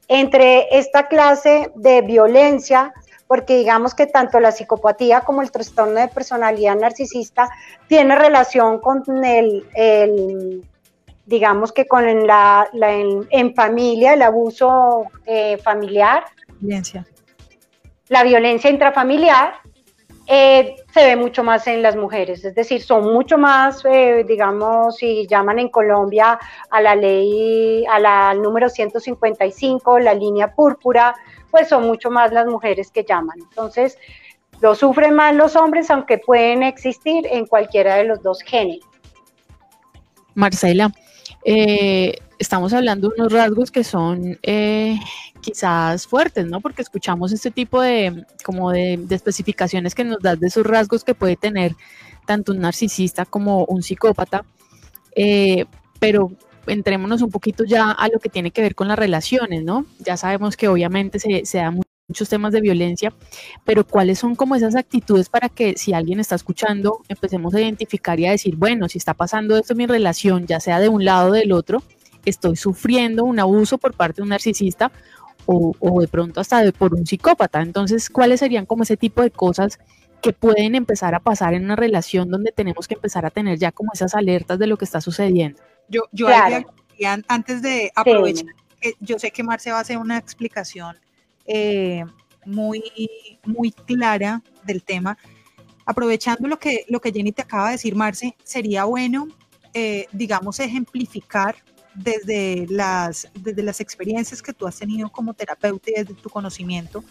entre 0.10 0.78
esta 0.78 1.08
clase 1.08 1.72
de 1.76 2.02
violencia 2.02 2.92
porque 3.30 3.58
digamos 3.58 3.94
que 3.94 4.08
tanto 4.08 4.40
la 4.40 4.52
psicopatía 4.52 5.22
como 5.22 5.44
el 5.44 5.52
trastorno 5.52 6.00
de 6.00 6.08
personalidad 6.08 6.76
narcisista 6.76 7.48
tiene 7.88 8.16
relación 8.16 8.80
con 8.80 9.04
el, 9.24 10.64
digamos 11.28 11.72
que 11.72 11.88
con 11.88 12.26
la, 12.26 12.68
en, 13.30 13.54
familia, 13.54 14.16
el 14.16 14.24
abuso 14.24 15.06
eh, 15.28 15.60
familiar. 15.60 16.24
Violencia. 16.60 17.06
La 18.08 18.24
violencia 18.24 18.72
intrafamiliar 18.72 19.54
eh, 20.26 20.78
se 20.92 21.06
ve 21.06 21.16
mucho 21.16 21.44
más 21.44 21.68
en 21.68 21.84
las 21.84 21.96
mujeres, 21.96 22.44
es 22.44 22.56
decir, 22.56 22.82
son 22.82 23.14
mucho 23.14 23.38
más, 23.38 23.86
eh, 23.86 24.26
digamos, 24.28 24.98
si 24.98 25.28
llaman 25.28 25.60
en 25.60 25.70
Colombia 25.70 26.40
a 26.72 26.82
la 26.82 26.96
ley, 26.96 27.86
a 27.86 28.00
la, 28.00 28.32
al 28.32 28.42
número 28.42 28.70
155, 28.70 30.00
la 30.00 30.16
línea 30.16 30.56
púrpura, 30.56 31.16
pues 31.52 31.70
son 31.70 31.86
mucho 31.86 32.10
más 32.10 32.32
las 32.32 32.46
mujeres 32.48 32.92
que 32.92 33.04
llaman. 33.04 33.38
Entonces, 33.40 33.98
lo 34.62 34.76
sufren 34.76 35.14
más 35.14 35.36
los 35.36 35.56
hombres, 35.56 35.90
aunque 35.90 36.18
pueden 36.18 36.64
existir 36.64 37.26
en 37.32 37.46
cualquiera 37.46 37.96
de 37.96 38.06
los 38.06 38.22
dos 38.22 38.42
géneros. 38.42 38.86
Marcela, 40.36 40.92
eh, 41.46 42.16
estamos 42.38 42.74
hablando 42.74 43.10
de 43.10 43.16
unos 43.20 43.32
rasgos 43.32 43.72
que 43.72 43.84
son 43.84 44.38
eh, 44.44 44.98
quizás 45.42 46.08
fuertes, 46.08 46.46
¿no? 46.46 46.62
Porque 46.62 46.82
escuchamos 46.82 47.32
este 47.32 47.52
tipo 47.52 47.82
de, 47.82 48.26
como 48.44 48.72
de, 48.72 49.00
especificaciones 49.10 49.96
que 49.96 50.04
nos 50.04 50.20
das 50.20 50.40
de 50.40 50.48
esos 50.48 50.66
rasgos 50.66 51.04
que 51.04 51.16
puede 51.16 51.36
tener 51.36 51.76
tanto 52.26 52.52
un 52.52 52.60
narcisista 52.60 53.26
como 53.26 53.66
un 53.66 53.82
psicópata. 53.82 54.46
Eh, 55.16 55.66
pero 56.00 56.32
entrémonos 56.70 57.22
un 57.22 57.30
poquito 57.30 57.64
ya 57.66 57.92
a 57.92 58.08
lo 58.08 58.20
que 58.20 58.30
tiene 58.30 58.52
que 58.52 58.62
ver 58.62 58.76
con 58.76 58.88
las 58.88 58.98
relaciones, 58.98 59.64
¿no? 59.64 59.86
Ya 60.00 60.18
sabemos 60.18 60.58
que 60.58 60.68
obviamente 60.68 61.20
se, 61.20 61.46
se 61.46 61.62
muchos 62.10 62.28
temas 62.28 62.52
de 62.52 62.60
violencia, 62.60 63.14
pero 63.64 63.86
cuáles 63.86 64.20
son 64.20 64.36
como 64.36 64.56
esas 64.56 64.76
actitudes 64.76 65.30
para 65.30 65.48
que 65.48 65.78
si 65.78 65.94
alguien 65.94 66.20
está 66.20 66.36
escuchando, 66.36 67.02
empecemos 67.08 67.54
a 67.54 67.62
identificar 67.62 68.20
y 68.20 68.26
a 68.26 68.32
decir, 68.32 68.56
bueno, 68.56 68.90
si 68.90 68.98
está 68.98 69.14
pasando 69.14 69.56
esto 69.56 69.74
en 69.74 69.78
mi 69.78 69.86
relación, 69.86 70.48
ya 70.48 70.60
sea 70.60 70.80
de 70.80 70.90
un 70.90 71.06
lado 71.06 71.30
o 71.30 71.34
del 71.34 71.52
otro, 71.52 71.84
estoy 72.26 72.56
sufriendo 72.56 73.24
un 73.24 73.40
abuso 73.40 73.78
por 73.78 73.94
parte 73.94 74.18
de 74.18 74.24
un 74.24 74.30
narcisista 74.30 74.92
o, 75.46 75.74
o 75.80 76.02
de 76.02 76.08
pronto 76.08 76.42
hasta 76.42 76.64
de, 76.64 76.74
por 76.74 76.96
un 76.96 77.06
psicópata. 77.06 77.62
Entonces, 77.62 78.10
¿cuáles 78.10 78.40
serían 78.40 78.66
como 78.66 78.84
ese 78.84 78.98
tipo 78.98 79.22
de 79.22 79.32
cosas 79.32 79.80
que 80.22 80.34
pueden 80.34 80.76
empezar 80.76 81.16
a 81.16 81.20
pasar 81.20 81.54
en 81.54 81.64
una 81.64 81.76
relación 81.76 82.30
donde 82.30 82.52
tenemos 82.52 82.88
que 82.88 82.96
empezar 82.96 83.26
a 83.26 83.30
tener 83.30 83.58
ya 83.58 83.72
como 83.72 83.92
esas 83.94 84.16
alertas 84.16 84.60
de 84.60 84.68
lo 84.68 84.78
que 84.78 84.86
está 84.86 85.00
sucediendo? 85.00 85.62
Yo, 85.90 86.04
yo 86.12 86.28
antes 87.28 87.62
de 87.62 87.92
aprovechar, 87.96 88.46
yo 89.00 89.20
sé 89.20 89.32
que 89.32 89.44
Marce 89.44 89.72
va 89.72 89.80
a 89.80 89.82
hacer 89.82 89.98
una 89.98 90.18
explicación 90.18 90.98
eh, 91.46 92.04
muy, 92.46 92.84
muy 93.46 93.72
clara 93.72 94.42
del 94.64 94.84
tema. 94.84 95.18
Aprovechando 95.86 96.48
lo 96.48 96.60
que, 96.60 96.86
lo 96.88 97.02
que 97.02 97.12
Jenny 97.12 97.32
te 97.32 97.42
acaba 97.42 97.68
de 97.68 97.72
decir, 97.74 97.96
Marce, 97.96 98.36
sería 98.44 98.84
bueno, 98.84 99.28
eh, 99.74 100.06
digamos, 100.12 100.60
ejemplificar 100.60 101.56
desde 101.96 102.68
las, 102.70 103.28
desde 103.34 103.64
las 103.64 103.82
experiencias 103.82 104.42
que 104.42 104.54
tú 104.54 104.68
has 104.68 104.78
tenido 104.78 105.12
como 105.12 105.34
terapeuta 105.34 105.90
y 105.90 105.94
desde 105.96 106.14
tu 106.14 106.30
conocimiento, 106.30 107.04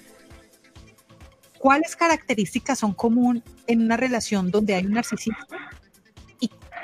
¿cuáles 1.58 1.96
características 1.96 2.78
son 2.78 2.94
común 2.94 3.42
en 3.66 3.82
una 3.82 3.96
relación 3.96 4.50
donde 4.50 4.74
hay 4.74 4.86
un 4.86 4.92
narcisista 4.92 5.58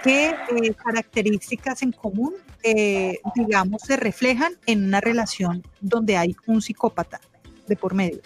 ¿Qué 0.04 0.28
eh, 0.28 0.74
características 0.74 1.82
en 1.82 1.92
común, 1.92 2.34
eh, 2.62 3.20
digamos, 3.34 3.80
se 3.80 3.96
reflejan 3.96 4.52
en 4.66 4.84
una 4.84 5.00
relación 5.00 5.62
donde 5.80 6.18
hay 6.18 6.36
un 6.46 6.60
psicópata 6.60 7.20
de 7.66 7.74
por 7.74 7.94
medio? 7.94 8.20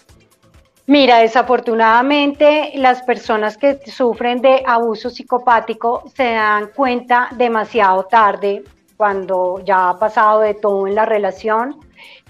Mira, 0.89 1.19
desafortunadamente 1.19 2.73
las 2.75 3.03
personas 3.03 3.57
que 3.57 3.79
sufren 3.87 4.43
de 4.43 4.65
abuso 4.67 5.09
psicopático 5.09 6.03
se 6.17 6.33
dan 6.33 6.71
cuenta 6.75 7.29
demasiado 7.37 8.03
tarde 8.07 8.65
cuando 8.97 9.63
ya 9.65 9.91
ha 9.91 9.99
pasado 10.01 10.41
de 10.41 10.55
todo 10.55 10.89
en 10.89 10.97
la 10.97 11.07
relación 11.07 11.79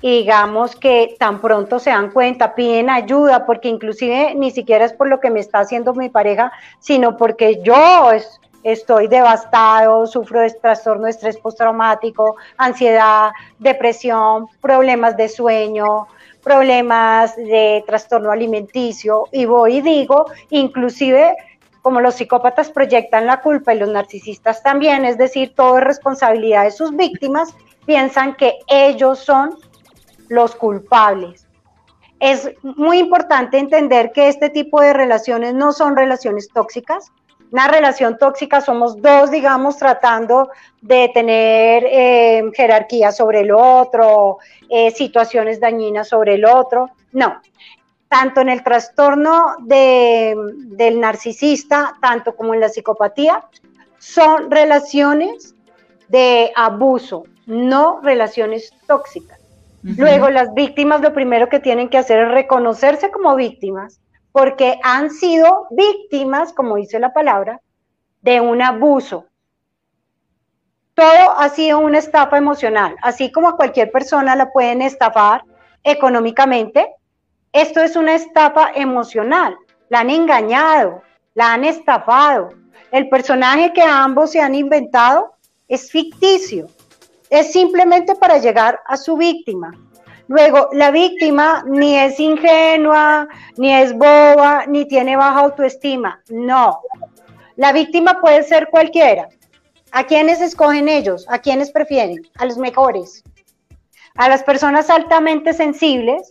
y 0.02 0.18
digamos 0.18 0.76
que 0.76 1.16
tan 1.18 1.40
pronto 1.40 1.78
se 1.78 1.88
dan 1.88 2.10
cuenta, 2.10 2.54
piden 2.54 2.90
ayuda, 2.90 3.46
porque 3.46 3.68
inclusive 3.68 4.34
ni 4.34 4.50
siquiera 4.50 4.84
es 4.84 4.92
por 4.92 5.08
lo 5.08 5.20
que 5.20 5.30
me 5.30 5.40
está 5.40 5.60
haciendo 5.60 5.94
mi 5.94 6.10
pareja, 6.10 6.52
sino 6.80 7.16
porque 7.16 7.62
yo 7.62 8.12
estoy 8.72 9.08
devastado, 9.08 10.06
sufro 10.06 10.40
de 10.40 10.50
trastorno 10.50 11.04
de 11.04 11.10
estrés 11.10 11.37
postraumático, 11.38 12.37
ansiedad, 12.56 13.30
depresión, 13.58 14.46
problemas 14.60 15.16
de 15.16 15.28
sueño, 15.28 16.08
problemas 16.42 17.37
de 17.37 17.84
trastorno 17.87 18.30
alimenticio, 18.30 19.28
y 19.32 19.44
voy 19.44 19.78
y 19.78 19.80
digo, 19.82 20.26
inclusive 20.50 21.37
como 21.82 22.00
los 22.00 22.16
psicópatas 22.16 22.70
proyectan 22.70 23.26
la 23.26 23.40
culpa 23.40 23.75
y 23.75 23.78
los 23.78 23.88
narcisistas 23.88 24.62
también, 24.62 25.04
es 25.04 25.16
decir, 25.16 25.54
todo 25.54 25.78
es 25.78 25.84
responsabilidad 25.84 26.64
de 26.64 26.70
sus 26.70 26.94
víctimas, 26.94 27.54
piensan 27.87 28.34
que 28.34 28.58
ellos 28.66 29.20
son 29.20 29.56
los 30.28 30.54
culpables. 30.54 31.46
Es 32.20 32.50
muy 32.62 32.98
importante 32.98 33.58
entender 33.58 34.12
que 34.12 34.28
este 34.28 34.50
tipo 34.50 34.80
de 34.80 34.92
relaciones 34.92 35.54
no 35.54 35.72
son 35.72 35.96
relaciones 35.96 36.48
tóxicas. 36.52 37.12
Una 37.50 37.68
relación 37.68 38.18
tóxica 38.18 38.60
somos 38.60 39.00
dos, 39.00 39.30
digamos, 39.30 39.78
tratando 39.78 40.50
de 40.82 41.10
tener 41.14 41.84
eh, 41.86 42.42
jerarquía 42.54 43.10
sobre 43.10 43.40
el 43.40 43.52
otro, 43.52 44.38
eh, 44.68 44.90
situaciones 44.90 45.58
dañinas 45.58 46.08
sobre 46.08 46.34
el 46.34 46.44
otro. 46.44 46.90
No, 47.12 47.40
tanto 48.08 48.40
en 48.40 48.48
el 48.50 48.62
trastorno 48.62 49.56
del 49.60 51.00
narcisista, 51.00 51.94
tanto 52.00 52.36
como 52.36 52.54
en 52.54 52.60
la 52.60 52.68
psicopatía, 52.68 53.44
son 53.98 54.50
relaciones 54.50 55.54
de 56.08 56.52
abuso, 56.54 57.24
no 57.46 58.00
relaciones 58.02 58.72
tóxicas. 58.86 59.38
Luego, 59.82 60.28
las 60.28 60.52
víctimas 60.54 61.00
lo 61.00 61.12
primero 61.12 61.48
que 61.48 61.60
tienen 61.60 61.88
que 61.88 61.98
hacer 61.98 62.20
es 62.20 62.30
reconocerse 62.30 63.10
como 63.10 63.36
víctimas, 63.36 64.00
porque 64.32 64.78
han 64.82 65.11
sido 65.11 65.66
víctimas, 65.70 66.52
como 66.52 66.76
dice 66.76 66.99
la 66.99 67.12
palabra, 67.12 67.61
de 68.20 68.40
un 68.40 68.62
abuso. 68.62 69.26
Todo 70.94 71.38
ha 71.38 71.49
sido 71.49 71.78
una 71.78 71.99
estafa 71.99 72.37
emocional, 72.37 72.97
así 73.02 73.30
como 73.30 73.49
a 73.49 73.56
cualquier 73.56 73.90
persona 73.90 74.35
la 74.35 74.50
pueden 74.52 74.82
estafar 74.82 75.44
económicamente. 75.85 76.94
Esto 77.52 77.80
es 77.80 77.97
una 77.97 78.14
estafa 78.14 78.73
emocional. 78.75 79.56
La 79.88 80.00
han 80.00 80.11
engañado, 80.11 81.02
la 81.35 81.54
han 81.54 81.64
estafado. 81.64 82.50
El 82.90 83.08
personaje 83.08 83.73
que 83.73 83.82
ambos 83.82 84.32
se 84.32 84.40
han 84.40 84.54
inventado 84.54 85.35
es 85.68 85.90
ficticio 85.90 86.66
es 87.30 87.52
simplemente 87.52 88.14
para 88.14 88.38
llegar 88.38 88.80
a 88.87 88.97
su 88.97 89.16
víctima. 89.16 89.73
Luego, 90.28 90.68
la 90.73 90.90
víctima 90.90 91.64
ni 91.66 91.99
es 91.99 92.20
ingenua, 92.20 93.26
ni 93.56 93.75
es 93.75 93.94
boba, 93.94 94.66
ni 94.66 94.87
tiene 94.87 95.16
baja 95.16 95.40
autoestima. 95.40 96.20
No. 96.28 96.80
La 97.56 97.73
víctima 97.73 98.20
puede 98.20 98.42
ser 98.42 98.68
cualquiera. 98.68 99.28
¿A 99.90 100.04
quiénes 100.04 100.42
escogen 100.42 100.88
ellos? 100.88 101.26
¿A 101.30 101.38
quiénes 101.38 101.73
prefieren? 101.73 102.18
A 102.37 102.44
los 102.44 102.58
mejores. 102.58 103.25
A 104.16 104.28
las 104.28 104.42
personas 104.42 104.90
altamente 104.90 105.54
sensibles, 105.54 106.28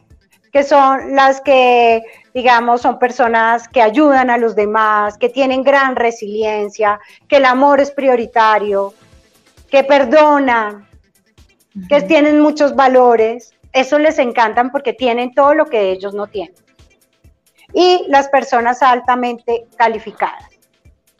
que 0.54 0.63
son 0.63 1.16
las 1.16 1.42
que, 1.42 2.04
digamos, 2.36 2.82
son 2.82 3.00
personas 3.00 3.68
que 3.68 3.82
ayudan 3.82 4.30
a 4.30 4.38
los 4.38 4.56
demás, 4.56 5.18
que 5.18 5.30
tienen 5.30 5.63
gran 5.63 5.96
resiliencia, 5.96 7.00
que 7.27 7.38
el 7.38 7.46
amor 7.46 7.80
es 7.80 7.89
prioritario, 7.89 8.94
que 9.72 9.84
perdonan, 9.84 10.88
que 11.89 12.01
tienen 12.04 12.39
muchos 12.39 12.75
valores, 12.75 13.54
eso 13.79 14.00
les 14.00 14.19
encantan 14.19 14.72
porque 14.72 14.93
tienen 14.93 15.34
todo 15.34 15.53
lo 15.53 15.65
que 15.65 15.91
ellos 15.91 16.13
no 16.13 16.27
tienen. 16.27 16.55
Y 17.74 18.05
las 18.07 18.29
personas 18.29 18.81
altamente 18.81 19.65
calificadas, 19.75 20.50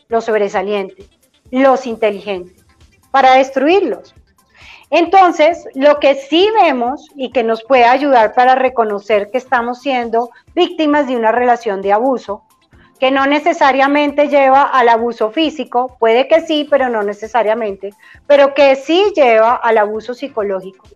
los 0.08 0.26
sobresalientes, 0.26 1.10
los 1.52 1.86
inteligentes, 1.86 2.66
para 3.12 3.34
destruirlos. 3.34 4.16
Entonces, 4.90 5.68
lo 5.76 6.00
que 6.00 6.16
sí 6.16 6.50
vemos 6.62 7.08
y 7.16 7.32
que 7.32 7.44
nos 7.44 7.64
puede 7.64 7.84
ayudar 7.84 8.34
para 8.34 8.56
reconocer 8.56 9.30
que 9.30 9.38
estamos 9.38 9.82
siendo 9.82 10.30
víctimas 10.56 11.08
de 11.08 11.18
una 11.18 11.34
relación 11.34 11.82
de 11.82 11.92
abuso 11.92 12.44
que 13.00 13.12
no 13.12 13.28
necesariamente 13.28 14.28
lleva 14.28 14.64
al 14.64 14.90
abuso 14.90 15.30
físico, 15.32 15.96
puede 16.00 16.28
que 16.28 16.42
sí, 16.42 16.68
pero 16.70 16.90
no 16.90 17.04
necesariamente, 17.04 17.92
pero 18.26 18.54
que 18.54 18.76
sí 18.76 19.12
lleva 19.16 19.56
al 19.56 19.78
abuso 19.78 20.14
psicológico. 20.14 20.88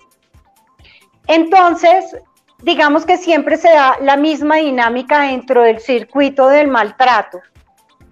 Entonces, 1.28 2.16
digamos 2.62 3.06
que 3.06 3.18
siempre 3.18 3.58
se 3.58 3.70
da 3.70 3.98
la 4.02 4.18
misma 4.18 4.58
dinámica 4.58 5.22
dentro 5.22 5.64
del 5.64 5.80
circuito 5.80 6.48
del 6.48 6.68
maltrato, 6.68 7.42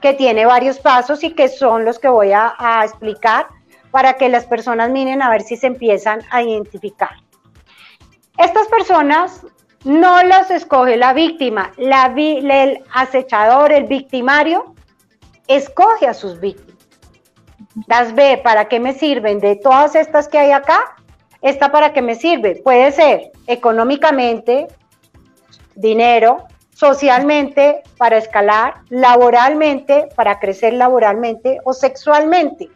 que 0.01 0.13
tiene 0.13 0.45
varios 0.45 0.79
pasos 0.79 1.23
y 1.23 1.31
que 1.33 1.49
son 1.49 1.85
los 1.85 1.99
que 1.99 2.07
voy 2.07 2.31
a, 2.31 2.55
explicar 2.83 3.47
para 3.91 4.13
que 4.13 4.29
las 4.29 4.45
personas 4.45 4.89
miren 4.91 5.21
a 5.21 5.29
ver 5.29 5.41
si 5.41 5.57
se 5.57 5.67
empiezan 5.67 6.21
a 6.31 6.41
identificar. 6.41 7.11
Estas 8.37 8.67
personas 8.67 9.45
no 9.83 10.23
las 10.23 10.51
escoge 10.51 10.95
la 10.95 11.13
víctima, 11.13 11.71
la 11.77 12.13
el 12.15 12.83
acechador, 12.93 13.71
el 13.71 13.85
victimario, 13.85 14.73
escoge 15.47 16.07
a 16.07 16.13
sus 16.13 16.39
víctimas. 16.39 16.77
Las 17.87 18.13
ve, 18.13 18.39
¿para 18.43 18.65
qué 18.65 18.79
me 18.79 18.93
sirven? 18.93 19.39
De 19.39 19.55
todas 19.55 19.95
estas 19.95 20.27
que 20.27 20.37
hay 20.37 20.51
acá, 20.51 20.95
¿esta 21.41 21.71
para 21.71 21.93
qué 21.93 22.01
me 22.01 22.15
sirve? 22.15 22.61
Puede 22.63 22.91
ser 22.91 23.31
económicamente, 23.47 24.67
dinero, 25.75 26.47
socialmente, 26.73 27.83
para 27.97 28.17
escalar, 28.17 28.75
laboralmente, 28.89 30.09
para 30.15 30.39
crecer 30.39 30.73
laboralmente 30.73 31.59
o 31.63 31.73
sexualmente. 31.73 32.69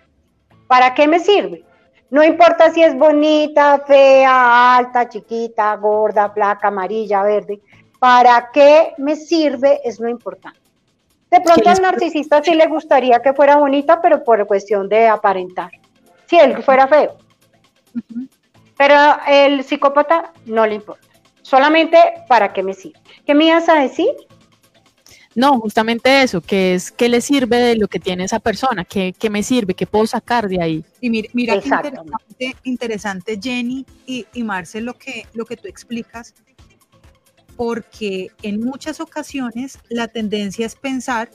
¿Para 0.67 0.93
qué 0.93 1.07
me 1.07 1.19
sirve? 1.19 1.63
No 2.09 2.23
importa 2.23 2.71
si 2.71 2.83
es 2.83 2.95
bonita, 2.95 3.81
fea, 3.87 4.77
alta, 4.77 5.09
chiquita, 5.09 5.75
gorda, 5.77 6.33
placa, 6.33 6.67
amarilla, 6.67 7.23
verde. 7.23 7.61
¿Para 7.99 8.51
qué 8.53 8.93
me 8.97 9.15
sirve? 9.15 9.81
Es 9.83 9.99
lo 9.99 10.09
importante. 10.09 10.59
De 11.31 11.41
pronto 11.41 11.67
al 11.67 11.81
narcisista 11.81 12.43
sí 12.43 12.53
le 12.53 12.67
gustaría 12.67 13.19
que 13.19 13.33
fuera 13.33 13.55
bonita, 13.55 13.99
pero 13.99 14.23
por 14.23 14.45
cuestión 14.45 14.87
de 14.87 15.07
aparentar. 15.07 15.71
Si 16.27 16.37
él 16.37 16.61
fuera 16.61 16.87
feo. 16.87 17.17
Pero 18.77 18.95
el 19.27 19.63
psicópata 19.63 20.33
no 20.45 20.65
le 20.65 20.75
importa. 20.75 21.07
Solamente 21.41 21.97
para 22.27 22.53
qué 22.53 22.63
me 22.63 22.73
sirve. 22.73 22.99
¿Qué 23.25 23.35
me 23.35 23.45
ibas 23.45 23.69
a 23.69 23.75
decir? 23.75 24.09
No, 25.35 25.59
justamente 25.59 26.21
eso, 26.21 26.41
que 26.41 26.75
es 26.75 26.91
qué 26.91 27.09
le 27.09 27.19
sirve 27.19 27.57
de 27.57 27.75
lo 27.75 27.87
que 27.87 27.99
tiene 27.99 28.23
esa 28.23 28.39
persona, 28.39 28.85
qué, 28.85 29.15
me 29.31 29.41
sirve, 29.41 29.73
qué 29.73 29.87
puedo 29.87 30.05
sacar 30.05 30.47
de 30.47 30.61
ahí. 30.61 30.85
Y 31.01 31.09
mira, 31.09 31.29
mira 31.33 31.59
qué 31.59 31.67
interesante, 31.67 32.55
interesante, 32.63 33.39
Jenny 33.41 33.85
y, 34.05 34.27
y 34.31 34.43
Marce, 34.43 34.79
lo 34.79 34.93
que, 34.93 35.25
lo 35.33 35.45
que 35.45 35.57
tú 35.57 35.67
explicas, 35.67 36.35
porque 37.55 38.29
en 38.43 38.59
muchas 38.59 38.99
ocasiones 38.99 39.79
la 39.89 40.07
tendencia 40.07 40.67
es 40.67 40.75
pensar 40.75 41.31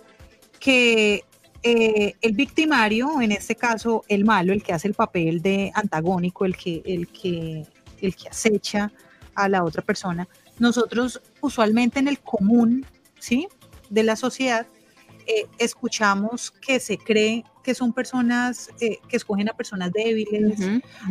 que 0.61 1.25
eh, 1.63 2.15
el 2.21 2.33
victimario, 2.33 3.21
en 3.21 3.33
este 3.33 3.55
caso 3.55 4.05
el 4.09 4.25
malo, 4.25 4.53
el 4.53 4.63
que 4.63 4.73
hace 4.73 4.89
el 4.89 4.95
papel 4.95 5.43
de 5.43 5.73
antagónico, 5.75 6.45
el 6.45 6.57
que, 6.57 6.83
el 6.85 7.09
que, 7.09 7.67
el 8.01 8.15
que 8.15 8.29
acecha 8.29 8.93
a 9.35 9.49
la 9.49 9.65
otra 9.65 9.83
persona, 9.83 10.29
nosotros 10.59 11.21
usualmente 11.41 11.99
en 11.99 12.09
el 12.09 12.19
común, 12.21 12.85
¿sí? 13.19 13.49
de 13.91 14.03
la 14.03 14.17
sociedad, 14.17 14.67
eh, 15.27 15.47
escuchamos 15.59 16.51
que 16.51 16.81
se 16.81 16.97
cree 16.97 17.45
que 17.63 17.75
son 17.75 17.93
personas 17.93 18.71
eh, 18.81 18.97
que 19.09 19.19
escogen 19.19 19.51
a 19.51 19.53
personas 19.53 19.93
débiles, 19.93 20.59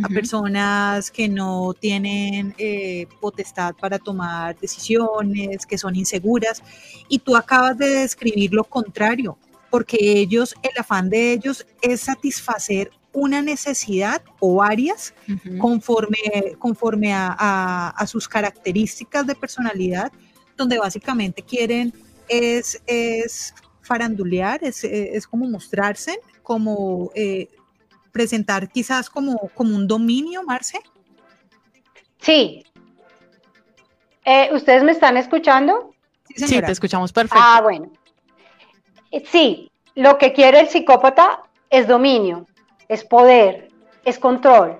a 0.03 0.09
personas 0.09 1.11
que 1.11 1.29
no 1.29 1.75
tienen 1.79 2.55
eh, 2.57 3.05
potestad 3.21 3.75
para 3.75 3.99
tomar 3.99 4.57
decisiones, 4.59 5.67
que 5.67 5.77
son 5.77 5.95
inseguras. 5.95 6.63
Y 7.07 7.19
tú 7.19 7.35
acabas 7.35 7.77
de 7.77 7.89
describir 7.89 8.53
lo 8.55 8.63
contrario, 8.63 9.37
porque 9.77 9.97
ellos, 9.99 10.55
el 10.63 10.71
afán 10.75 11.07
de 11.07 11.33
ellos 11.33 11.63
es 11.83 12.01
satisfacer 12.01 12.89
una 13.13 13.43
necesidad 13.43 14.23
o 14.39 14.55
varias 14.55 15.13
conforme, 15.59 16.55
conforme 16.57 17.13
a, 17.13 17.93
a 17.95 18.07
sus 18.07 18.27
características 18.27 19.27
de 19.27 19.35
personalidad, 19.35 20.11
donde 20.55 20.79
básicamente 20.79 21.43
quieren 21.43 21.93
es, 22.27 22.81
es 22.87 23.53
farandulear, 23.83 24.63
es, 24.63 24.83
es, 24.83 25.27
como 25.27 25.47
mostrarse, 25.47 26.19
como 26.41 27.11
eh, 27.13 27.47
presentar 28.11 28.67
quizás 28.69 29.11
como, 29.11 29.37
como 29.53 29.75
un 29.75 29.87
dominio, 29.87 30.41
Marce. 30.41 30.79
Sí. 32.19 32.65
Eh, 34.25 34.49
¿Ustedes 34.55 34.81
me 34.81 34.93
están 34.93 35.17
escuchando? 35.17 35.93
Sí, 36.35 36.59
te 36.59 36.71
escuchamos 36.71 37.13
perfecto. 37.13 37.37
Ah, 37.39 37.61
bueno. 37.61 37.91
Eh, 39.11 39.23
sí, 39.25 39.71
lo 39.95 40.17
que 40.17 40.33
quiere 40.33 40.59
el 40.59 40.69
psicópata 40.69 41.43
es 41.69 41.87
dominio, 41.87 42.45
es 42.87 43.03
poder, 43.03 43.69
es 44.05 44.19
control. 44.19 44.77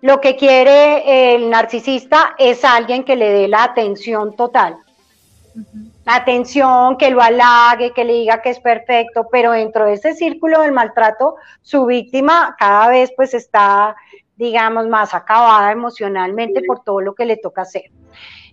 Lo 0.00 0.20
que 0.20 0.36
quiere 0.36 1.34
el 1.34 1.50
narcisista 1.50 2.34
es 2.38 2.64
alguien 2.64 3.04
que 3.04 3.16
le 3.16 3.30
dé 3.30 3.48
la 3.48 3.64
atención 3.64 4.36
total. 4.36 4.76
La 6.04 6.14
atención, 6.14 6.96
que 6.96 7.10
lo 7.10 7.20
halague, 7.20 7.92
que 7.92 8.04
le 8.04 8.12
diga 8.12 8.40
que 8.40 8.50
es 8.50 8.60
perfecto, 8.60 9.26
pero 9.30 9.50
dentro 9.52 9.86
de 9.86 9.94
ese 9.94 10.14
círculo 10.14 10.60
del 10.60 10.72
maltrato, 10.72 11.34
su 11.62 11.84
víctima 11.84 12.54
cada 12.58 12.88
vez 12.88 13.12
pues 13.16 13.34
está, 13.34 13.96
digamos, 14.36 14.86
más 14.86 15.14
acabada 15.14 15.72
emocionalmente 15.72 16.62
por 16.62 16.84
todo 16.84 17.00
lo 17.00 17.14
que 17.14 17.26
le 17.26 17.36
toca 17.36 17.62
hacer. 17.62 17.90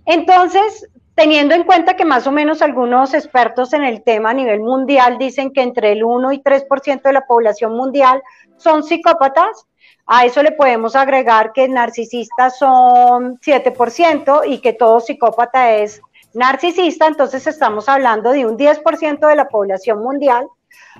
Entonces, 0.05 0.89
teniendo 1.15 1.55
en 1.55 1.63
cuenta 1.63 1.95
que 1.95 2.05
más 2.05 2.27
o 2.27 2.31
menos 2.31 2.61
algunos 2.61 3.13
expertos 3.13 3.73
en 3.73 3.83
el 3.83 4.03
tema 4.03 4.31
a 4.31 4.33
nivel 4.33 4.59
mundial 4.59 5.17
dicen 5.17 5.51
que 5.51 5.61
entre 5.61 5.93
el 5.93 6.03
1 6.03 6.33
y 6.33 6.41
3% 6.41 7.01
de 7.01 7.13
la 7.13 7.25
población 7.25 7.75
mundial 7.75 8.21
son 8.57 8.83
psicópatas, 8.83 9.65
a 10.05 10.25
eso 10.25 10.43
le 10.43 10.51
podemos 10.51 10.95
agregar 10.95 11.51
que 11.53 11.67
narcisistas 11.67 12.59
son 12.59 13.39
7% 13.39 14.41
y 14.45 14.59
que 14.59 14.73
todo 14.73 14.99
psicópata 14.99 15.73
es 15.73 16.01
narcisista, 16.33 17.07
entonces 17.07 17.47
estamos 17.47 17.87
hablando 17.87 18.31
de 18.31 18.45
un 18.45 18.57
10% 18.57 19.25
de 19.25 19.35
la 19.35 19.47
población 19.47 19.99
mundial, 20.03 20.47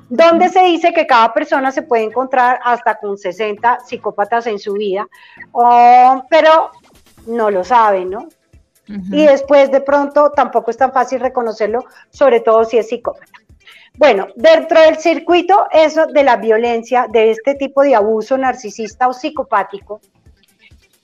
donde 0.09 0.47
se 0.47 0.63
dice 0.63 0.93
que 0.93 1.05
cada 1.05 1.33
persona 1.33 1.71
se 1.71 1.81
puede 1.81 2.03
encontrar 2.03 2.59
hasta 2.63 2.95
con 2.95 3.17
60 3.17 3.81
psicópatas 3.85 4.47
en 4.47 4.59
su 4.59 4.73
vida, 4.73 5.05
pero 6.29 6.71
no 7.27 7.51
lo 7.51 7.63
saben, 7.65 8.11
¿no? 8.11 8.29
Y 8.87 9.25
después 9.25 9.71
de 9.71 9.81
pronto 9.81 10.31
tampoco 10.31 10.71
es 10.71 10.77
tan 10.77 10.93
fácil 10.93 11.19
reconocerlo, 11.19 11.85
sobre 12.11 12.39
todo 12.39 12.63
si 12.65 12.77
es 12.77 12.87
psicópata. 12.89 13.39
Bueno, 13.97 14.27
dentro 14.35 14.79
del 14.81 14.97
circuito 14.97 15.67
eso 15.71 16.05
de 16.07 16.23
la 16.23 16.35
violencia, 16.35 17.07
de 17.09 17.31
este 17.31 17.55
tipo 17.55 17.81
de 17.81 17.95
abuso 17.95 18.37
narcisista 18.37 19.07
o 19.07 19.13
psicopático, 19.13 20.01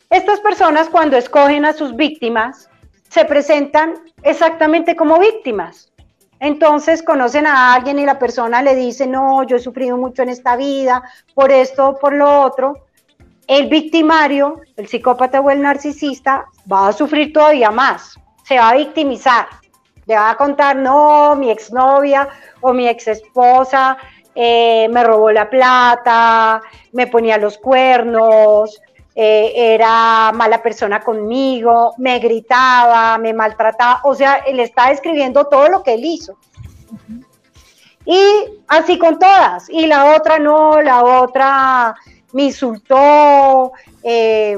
estas 0.09 0.41
personas 0.41 0.89
cuando 0.89 1.15
escogen 1.15 1.63
a 1.63 1.73
sus 1.73 1.95
víctimas 1.95 2.69
se 3.07 3.23
presentan 3.25 3.93
exactamente 4.23 4.95
como 4.95 5.19
víctimas. 5.19 5.91
Entonces 6.41 7.01
conocen 7.01 7.47
a 7.47 7.73
alguien 7.73 7.99
y 7.99 8.05
la 8.05 8.19
persona 8.19 8.61
le 8.61 8.75
dice, 8.75 9.07
no, 9.07 9.43
yo 9.43 9.55
he 9.55 9.59
sufrido 9.59 9.95
mucho 9.95 10.23
en 10.23 10.29
esta 10.29 10.55
vida, 10.55 11.03
por 11.33 11.51
esto, 11.51 11.97
por 12.01 12.13
lo 12.13 12.41
otro. 12.41 12.87
El 13.47 13.67
victimario, 13.67 14.62
el 14.77 14.88
psicópata 14.88 15.41
o 15.41 15.49
el 15.49 15.62
narcisista, 15.62 16.45
va 16.71 16.88
a 16.88 16.93
sufrir 16.93 17.34
todavía 17.34 17.71
más, 17.71 18.15
se 18.43 18.58
va 18.58 18.69
a 18.69 18.75
victimizar, 18.75 19.47
le 20.06 20.15
va 20.15 20.32
a 20.32 20.38
contar, 20.38 20.75
no, 20.75 21.36
mi 21.36 21.49
exnovia 21.49 22.30
o 22.62 22.73
mi 22.73 22.88
ex 22.88 23.08
esposa 23.08 23.97
eh, 24.34 24.88
me 24.89 25.04
robó 25.04 25.32
la 25.32 25.49
plata, 25.49 26.62
me 26.93 27.08
ponía 27.08 27.38
los 27.38 27.58
cuernos, 27.58 28.82
eh, 29.13 29.51
era 29.73 30.32
mala 30.34 30.63
persona 30.63 31.01
conmigo, 31.01 31.93
me 31.97 32.19
gritaba, 32.19 33.17
me 33.17 33.34
maltrataba, 33.34 34.01
o 34.04 34.15
sea, 34.15 34.36
él 34.47 34.60
está 34.62 34.89
describiendo 34.89 35.45
todo 35.45 35.67
lo 35.67 35.84
que 35.84 35.95
él 35.95 36.06
hizo. 36.06 36.38
Y 38.06 38.21
así 38.67 38.97
con 38.97 39.19
todas, 39.19 39.69
y 39.69 39.86
la 39.86 40.15
otra 40.15 40.39
no, 40.39 40.82
la 40.82 41.04
otra 41.04 41.95
me 42.33 42.43
insultó, 42.43 43.71
eh, 44.03 44.57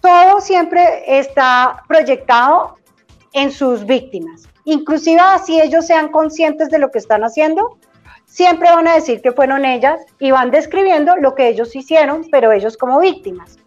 todo 0.00 0.40
siempre 0.40 1.04
está 1.06 1.82
proyectado 1.88 2.76
en 3.32 3.50
sus 3.52 3.84
víctimas. 3.86 4.42
Inclusive 4.64 5.20
así 5.20 5.60
ellos 5.60 5.86
sean 5.86 6.08
conscientes 6.08 6.70
de 6.70 6.78
lo 6.78 6.90
que 6.90 6.98
están 6.98 7.22
haciendo, 7.22 7.78
siempre 8.26 8.70
van 8.70 8.88
a 8.88 8.94
decir 8.94 9.20
que 9.20 9.32
fueron 9.32 9.64
ellas 9.64 10.00
y 10.18 10.30
van 10.30 10.50
describiendo 10.50 11.16
lo 11.16 11.34
que 11.34 11.48
ellos 11.48 11.74
hicieron, 11.74 12.26
pero 12.30 12.52
ellos 12.52 12.76
como 12.76 12.98
víctimas. 13.00 13.58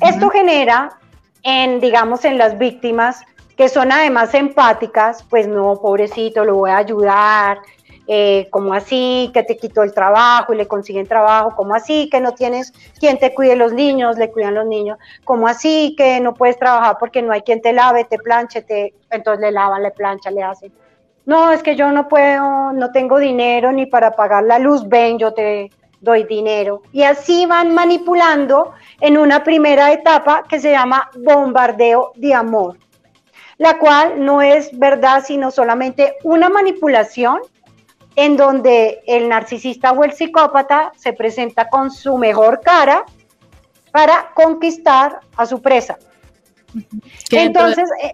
Esto 0.00 0.28
genera 0.30 0.98
en, 1.42 1.80
digamos, 1.80 2.24
en 2.24 2.36
las 2.38 2.58
víctimas 2.58 3.22
que 3.56 3.68
son 3.68 3.90
además 3.90 4.34
empáticas, 4.34 5.24
pues 5.28 5.48
no, 5.48 5.80
pobrecito, 5.80 6.44
lo 6.44 6.54
voy 6.54 6.70
a 6.70 6.76
ayudar, 6.76 7.58
eh, 8.08 8.48
así, 8.72 9.30
que 9.34 9.42
te 9.42 9.58
quitó 9.58 9.82
el 9.82 9.92
trabajo 9.92 10.54
y 10.54 10.56
le 10.56 10.66
consiguen 10.66 11.06
trabajo, 11.06 11.54
como 11.54 11.74
así, 11.74 12.08
que 12.08 12.20
no 12.20 12.32
tienes 12.32 12.72
quien 12.98 13.18
te 13.18 13.34
cuide 13.34 13.54
los 13.54 13.74
niños, 13.74 14.16
le 14.16 14.30
cuidan 14.30 14.54
los 14.54 14.66
niños, 14.66 14.98
como 15.24 15.46
así, 15.46 15.94
que 15.96 16.18
no 16.18 16.32
puedes 16.34 16.58
trabajar 16.58 16.96
porque 16.98 17.20
no 17.20 17.32
hay 17.32 17.42
quien 17.42 17.60
te 17.60 17.74
lave, 17.74 18.04
te 18.04 18.16
planche, 18.18 18.62
te, 18.62 18.94
entonces 19.10 19.42
le 19.42 19.52
lavan, 19.52 19.82
le 19.82 19.90
plancha, 19.90 20.30
le 20.30 20.42
hacen. 20.42 20.72
No, 21.26 21.52
es 21.52 21.62
que 21.62 21.76
yo 21.76 21.92
no 21.92 22.08
puedo, 22.08 22.72
no 22.72 22.90
tengo 22.92 23.18
dinero 23.18 23.70
ni 23.72 23.84
para 23.84 24.12
pagar 24.12 24.44
la 24.44 24.58
luz, 24.58 24.88
ven, 24.88 25.18
yo 25.18 25.34
te 25.34 25.70
doy 26.00 26.24
dinero. 26.24 26.80
Y 26.92 27.02
así 27.02 27.44
van 27.44 27.74
manipulando 27.74 28.72
en 29.02 29.18
una 29.18 29.44
primera 29.44 29.92
etapa 29.92 30.44
que 30.48 30.58
se 30.60 30.70
llama 30.70 31.10
bombardeo 31.14 32.12
de 32.14 32.32
amor, 32.32 32.78
la 33.58 33.76
cual 33.76 34.24
no 34.24 34.40
es 34.40 34.70
verdad, 34.78 35.22
sino 35.22 35.50
solamente 35.50 36.16
una 36.24 36.48
manipulación 36.48 37.40
en 38.18 38.36
donde 38.36 39.00
el 39.06 39.28
narcisista 39.28 39.92
o 39.92 40.02
el 40.02 40.12
psicópata 40.12 40.90
se 40.96 41.12
presenta 41.12 41.68
con 41.68 41.92
su 41.92 42.18
mejor 42.18 42.60
cara 42.60 43.04
para 43.92 44.32
conquistar 44.34 45.20
a 45.36 45.46
su 45.46 45.62
presa. 45.62 45.96
Entonces... 47.30 47.88
Eh, 48.02 48.12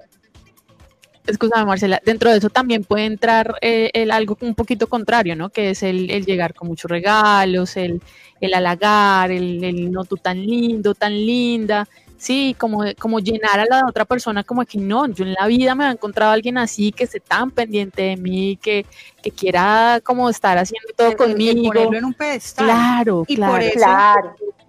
Marcela, 1.64 2.03
dentro 2.05 2.31
de 2.31 2.37
eso 2.37 2.51
también 2.51 2.85
puede 2.85 3.07
entrar 3.07 3.55
eh, 3.62 3.90
el, 3.95 4.11
algo 4.11 4.37
un 4.43 4.55
poquito 4.55 4.88
contrario, 4.88 5.35
¿no? 5.37 5.49
Que 5.49 5.71
es 5.71 5.83
el, 5.83 6.07
llegar 6.27 6.53
con 6.53 6.69
muchos 6.69 6.90
regalos, 6.90 7.79
el, 7.79 8.03
el 8.43 8.53
halagar, 8.53 9.31
el, 9.31 9.64
el, 9.64 9.90
no 9.90 10.05
tú 10.05 10.19
tan 10.19 10.45
lindo, 10.45 10.95
tan 10.95 11.14
linda, 11.14 11.88
Sí, 12.16 12.55
como, 12.59 12.85
como 12.98 13.18
llenar 13.20 13.61
a 13.61 13.66
la 13.66 13.87
otra 13.87 14.05
persona 14.05 14.44
como 14.44 14.64
que 14.64 14.79
no, 14.79 15.07
yo 15.09 15.24
en 15.24 15.35
la 15.35 15.46
vida 15.46 15.74
me 15.74 15.87
he 15.87 15.90
encontrado 15.90 16.31
a 16.31 16.35
alguien 16.35 16.57
así 16.57 16.92
que 16.92 17.05
esté 17.05 17.20
tan 17.20 17.50
pendiente 17.50 18.03
de 18.03 18.16
mí, 18.16 18.57
que, 18.57 18.87
que 19.22 19.31
quiera 19.31 20.00
como 20.03 20.31
estar 20.31 20.57
haciendo 20.57 20.88
todo 20.96 21.16
conmigo. 21.16 21.72
ponerlo 21.72 21.98
en 21.98 22.05
un 22.05 22.14
pedestal. 22.14 22.66
Claro, 22.66 23.24
y 23.27 23.37
por 23.37 23.61
eso 23.61 23.87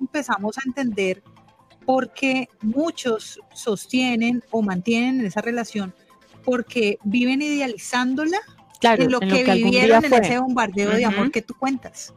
empezamos 0.01 0.58
a 0.58 0.62
entender 0.65 1.21
por 1.86 2.12
qué 2.12 2.49
muchos 2.62 3.39
sostienen 3.53 4.43
o 4.51 4.62
mantienen 4.62 5.25
esa 5.25 5.41
relación 5.41 5.93
porque 6.43 6.97
viven 7.03 7.41
idealizándola 7.41 8.39
claro, 8.79 9.03
en 9.03 9.12
lo 9.12 9.19
que, 9.19 9.43
vivieron 9.43 10.05
en 10.05 10.13
ese 10.13 10.39
bombardeo 10.39 10.91
de 10.91 11.05
amor 11.05 11.31
que 11.31 11.41
tú 11.41 11.55
cuentas. 11.55 12.13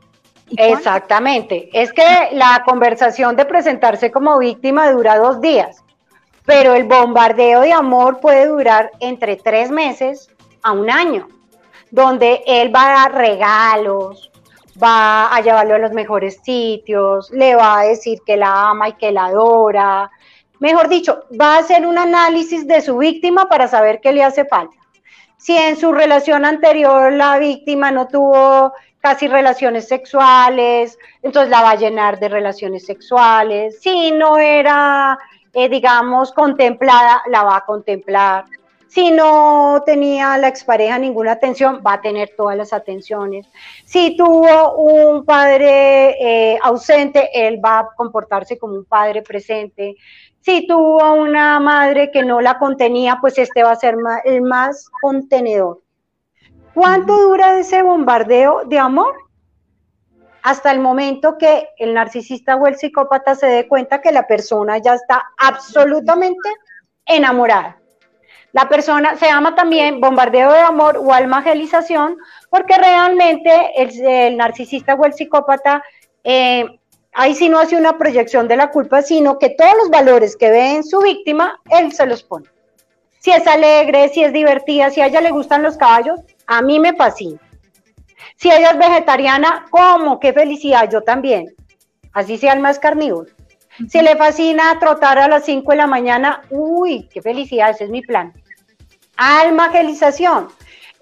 Exactamente. 0.56 1.68
Es 1.72 1.92
que 1.92 2.04
la 2.32 2.62
conversación 2.64 3.36
de 3.36 3.44
presentarse 3.44 4.10
como 4.10 4.38
víctima 4.38 4.90
dura 4.90 5.18
dos 5.18 5.40
días, 5.40 5.84
pero 6.44 6.74
el 6.74 6.84
bombardeo 6.84 7.60
de 7.60 7.72
amor 7.72 8.20
puede 8.20 8.46
durar 8.46 8.90
entre 9.00 9.36
tres 9.36 9.70
meses 9.70 10.30
a 10.62 10.72
un 10.72 10.90
año, 10.90 11.28
donde 11.90 12.42
él 12.46 12.74
va 12.74 12.86
a 12.86 13.00
dar 13.00 13.14
regalos, 13.14 14.30
va 14.82 15.34
a 15.34 15.40
llevarlo 15.40 15.74
a 15.74 15.78
los 15.78 15.92
mejores 15.92 16.40
sitios, 16.42 17.30
le 17.30 17.54
va 17.54 17.80
a 17.80 17.84
decir 17.84 18.20
que 18.24 18.36
la 18.36 18.70
ama 18.70 18.88
y 18.88 18.92
que 18.94 19.12
la 19.12 19.26
adora. 19.26 20.10
Mejor 20.60 20.88
dicho, 20.88 21.24
va 21.40 21.56
a 21.56 21.58
hacer 21.58 21.86
un 21.86 21.98
análisis 21.98 22.66
de 22.66 22.80
su 22.80 22.96
víctima 22.98 23.48
para 23.48 23.68
saber 23.68 24.00
qué 24.00 24.12
le 24.12 24.24
hace 24.24 24.44
falta. 24.44 24.76
Si 25.36 25.56
en 25.56 25.76
su 25.76 25.92
relación 25.92 26.44
anterior 26.44 27.12
la 27.12 27.38
víctima 27.38 27.90
no 27.92 28.08
tuvo 28.08 28.72
casi 29.00 29.28
relaciones 29.28 29.88
sexuales, 29.88 30.98
entonces 31.22 31.50
la 31.50 31.62
va 31.62 31.70
a 31.70 31.76
llenar 31.76 32.18
de 32.18 32.28
relaciones 32.28 32.84
sexuales. 32.84 33.80
Si 33.80 34.10
no 34.12 34.38
era, 34.38 35.18
eh, 35.52 35.68
digamos, 35.68 36.32
contemplada, 36.32 37.22
la 37.28 37.42
va 37.42 37.56
a 37.56 37.64
contemplar. 37.64 38.44
Si 38.88 39.10
no 39.10 39.82
tenía 39.84 40.38
la 40.38 40.48
expareja 40.48 40.98
ninguna 40.98 41.32
atención, 41.32 41.82
va 41.86 41.94
a 41.94 42.00
tener 42.00 42.30
todas 42.36 42.56
las 42.56 42.72
atenciones. 42.72 43.46
Si 43.84 44.16
tuvo 44.16 44.76
un 44.76 45.26
padre 45.26 46.16
eh, 46.20 46.58
ausente, 46.62 47.28
él 47.34 47.60
va 47.62 47.80
a 47.80 47.88
comportarse 47.94 48.58
como 48.58 48.74
un 48.74 48.86
padre 48.86 49.22
presente. 49.22 49.96
Si 50.40 50.66
tuvo 50.66 51.12
una 51.12 51.60
madre 51.60 52.10
que 52.10 52.22
no 52.22 52.40
la 52.40 52.58
contenía, 52.58 53.18
pues 53.20 53.36
este 53.36 53.62
va 53.62 53.72
a 53.72 53.76
ser 53.76 53.96
el 54.24 54.40
más 54.40 54.88
contenedor. 55.02 55.82
¿Cuánto 56.78 57.16
dura 57.16 57.58
ese 57.58 57.82
bombardeo 57.82 58.62
de 58.64 58.78
amor? 58.78 59.12
Hasta 60.44 60.70
el 60.70 60.78
momento 60.78 61.36
que 61.36 61.70
el 61.76 61.92
narcisista 61.92 62.54
o 62.54 62.68
el 62.68 62.76
psicópata 62.76 63.34
se 63.34 63.46
dé 63.48 63.66
cuenta 63.66 64.00
que 64.00 64.12
la 64.12 64.28
persona 64.28 64.78
ya 64.78 64.94
está 64.94 65.24
absolutamente 65.38 66.48
enamorada. 67.04 67.80
La 68.52 68.68
persona 68.68 69.16
se 69.16 69.26
llama 69.26 69.56
también 69.56 70.00
bombardeo 70.00 70.52
de 70.52 70.60
amor 70.60 70.98
o 70.98 71.12
almagelización 71.12 72.16
porque 72.48 72.78
realmente 72.78 73.50
el, 73.74 74.36
narcisista 74.36 74.94
o 74.94 75.04
el 75.04 75.14
psicópata 75.14 75.82
eh, 76.22 76.64
ahí 77.12 77.34
sí 77.34 77.48
no 77.48 77.58
hace 77.58 77.76
una 77.76 77.98
proyección 77.98 78.46
de 78.46 78.56
la 78.56 78.70
culpa, 78.70 79.02
sino 79.02 79.40
que 79.40 79.50
todos 79.50 79.74
los 79.78 79.90
valores 79.90 80.36
que 80.36 80.52
ve 80.52 80.76
en 80.76 80.84
su 80.84 81.00
víctima, 81.00 81.60
él 81.70 81.92
se 81.92 82.06
los 82.06 82.22
pone. 82.22 82.46
Si 83.18 83.32
es 83.32 83.48
alegre, 83.48 84.10
si 84.10 84.22
es 84.22 84.32
divertida, 84.32 84.90
si 84.90 85.00
a 85.00 85.06
ella 85.06 85.20
le 85.20 85.32
gustan 85.32 85.64
los 85.64 85.76
caballos, 85.76 86.20
a 86.48 86.62
mí 86.62 86.80
me 86.80 86.94
fascina. 86.94 87.38
Si 88.36 88.50
ella 88.50 88.70
es 88.70 88.78
vegetariana, 88.78 89.66
¿cómo? 89.70 90.18
Qué 90.18 90.32
felicidad, 90.32 90.90
yo 90.90 91.02
también. 91.02 91.54
Así 92.12 92.38
sea 92.38 92.54
el 92.54 92.60
más 92.60 92.78
carnívoro. 92.78 93.30
Si 93.88 94.00
le 94.00 94.16
fascina 94.16 94.76
trotar 94.80 95.18
a 95.18 95.28
las 95.28 95.44
5 95.44 95.70
de 95.70 95.76
la 95.76 95.86
mañana, 95.86 96.42
uy, 96.50 97.08
qué 97.12 97.22
felicidad, 97.22 97.70
ese 97.70 97.84
es 97.84 97.90
mi 97.90 98.02
plan. 98.02 98.32
Almagelización. 99.16 100.48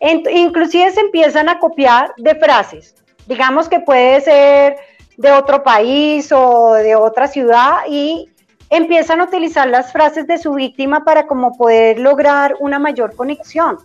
inclusive 0.01 0.91
se 0.91 1.01
empiezan 1.01 1.49
a 1.49 1.59
copiar 1.59 2.13
de 2.19 2.35
frases. 2.35 2.95
Digamos 3.27 3.69
que 3.69 3.81
puede 3.81 4.21
ser 4.21 4.77
de 5.17 5.33
otro 5.33 5.63
país 5.63 6.31
o 6.33 6.75
de 6.75 6.97
otra 6.97 7.29
ciudad 7.29 7.79
y 7.89 8.29
empiezan 8.69 9.21
a 9.21 9.25
utilizar 9.25 9.69
las 9.69 9.93
frases 9.93 10.27
de 10.27 10.39
su 10.39 10.53
víctima 10.55 11.05
para 11.05 11.27
como 11.27 11.57
poder 11.57 11.99
lograr 11.99 12.57
una 12.61 12.79
mayor 12.79 13.15
conexión. 13.15 13.79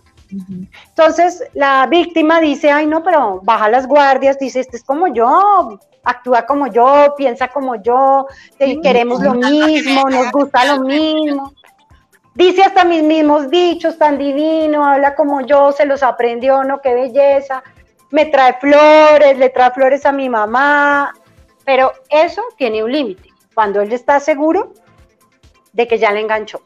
Entonces 0.88 1.44
la 1.54 1.86
víctima 1.86 2.40
dice, 2.40 2.70
ay 2.70 2.86
no, 2.86 3.02
pero 3.02 3.40
baja 3.42 3.68
las 3.68 3.86
guardias, 3.86 4.38
dice, 4.38 4.60
este 4.60 4.76
es 4.78 4.84
como 4.84 5.08
yo, 5.08 5.78
actúa 6.04 6.46
como 6.46 6.66
yo, 6.68 7.14
piensa 7.16 7.48
como 7.48 7.76
yo, 7.76 8.26
queremos 8.82 9.22
lo 9.22 9.34
mismo, 9.34 10.08
nos 10.08 10.30
gusta 10.32 10.64
lo 10.64 10.84
mismo. 10.84 11.52
Dice 12.34 12.62
hasta 12.62 12.84
mis 12.84 13.02
mismos 13.02 13.50
dichos, 13.50 13.98
tan 13.98 14.16
divino, 14.16 14.86
habla 14.86 15.14
como 15.14 15.42
yo, 15.42 15.70
se 15.72 15.84
los 15.84 16.02
aprendió, 16.02 16.64
no, 16.64 16.80
qué 16.80 16.94
belleza. 16.94 17.62
Me 18.10 18.26
trae 18.26 18.54
flores, 18.54 19.36
le 19.36 19.50
trae 19.50 19.70
flores 19.70 20.06
a 20.06 20.12
mi 20.12 20.30
mamá, 20.30 21.12
pero 21.64 21.92
eso 22.08 22.42
tiene 22.56 22.82
un 22.82 22.90
límite, 22.90 23.28
cuando 23.54 23.82
él 23.82 23.92
está 23.92 24.18
seguro 24.18 24.72
de 25.72 25.86
que 25.86 25.98
ya 25.98 26.10
le 26.10 26.20
enganchó. 26.20 26.62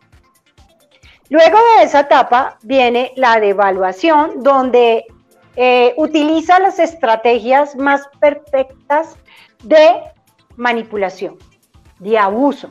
Luego 1.29 1.59
de 1.77 1.85
esa 1.85 2.01
etapa 2.01 2.59
viene 2.62 3.12
la 3.17 3.41
devaluación, 3.41 4.43
donde 4.43 5.07
eh, 5.57 5.95
utiliza 5.97 6.59
las 6.61 6.79
estrategias 6.79 7.75
más 7.77 8.09
perfectas 8.21 9.17
de 9.62 10.03
manipulación, 10.57 11.37
de 11.99 12.19
abuso. 12.19 12.71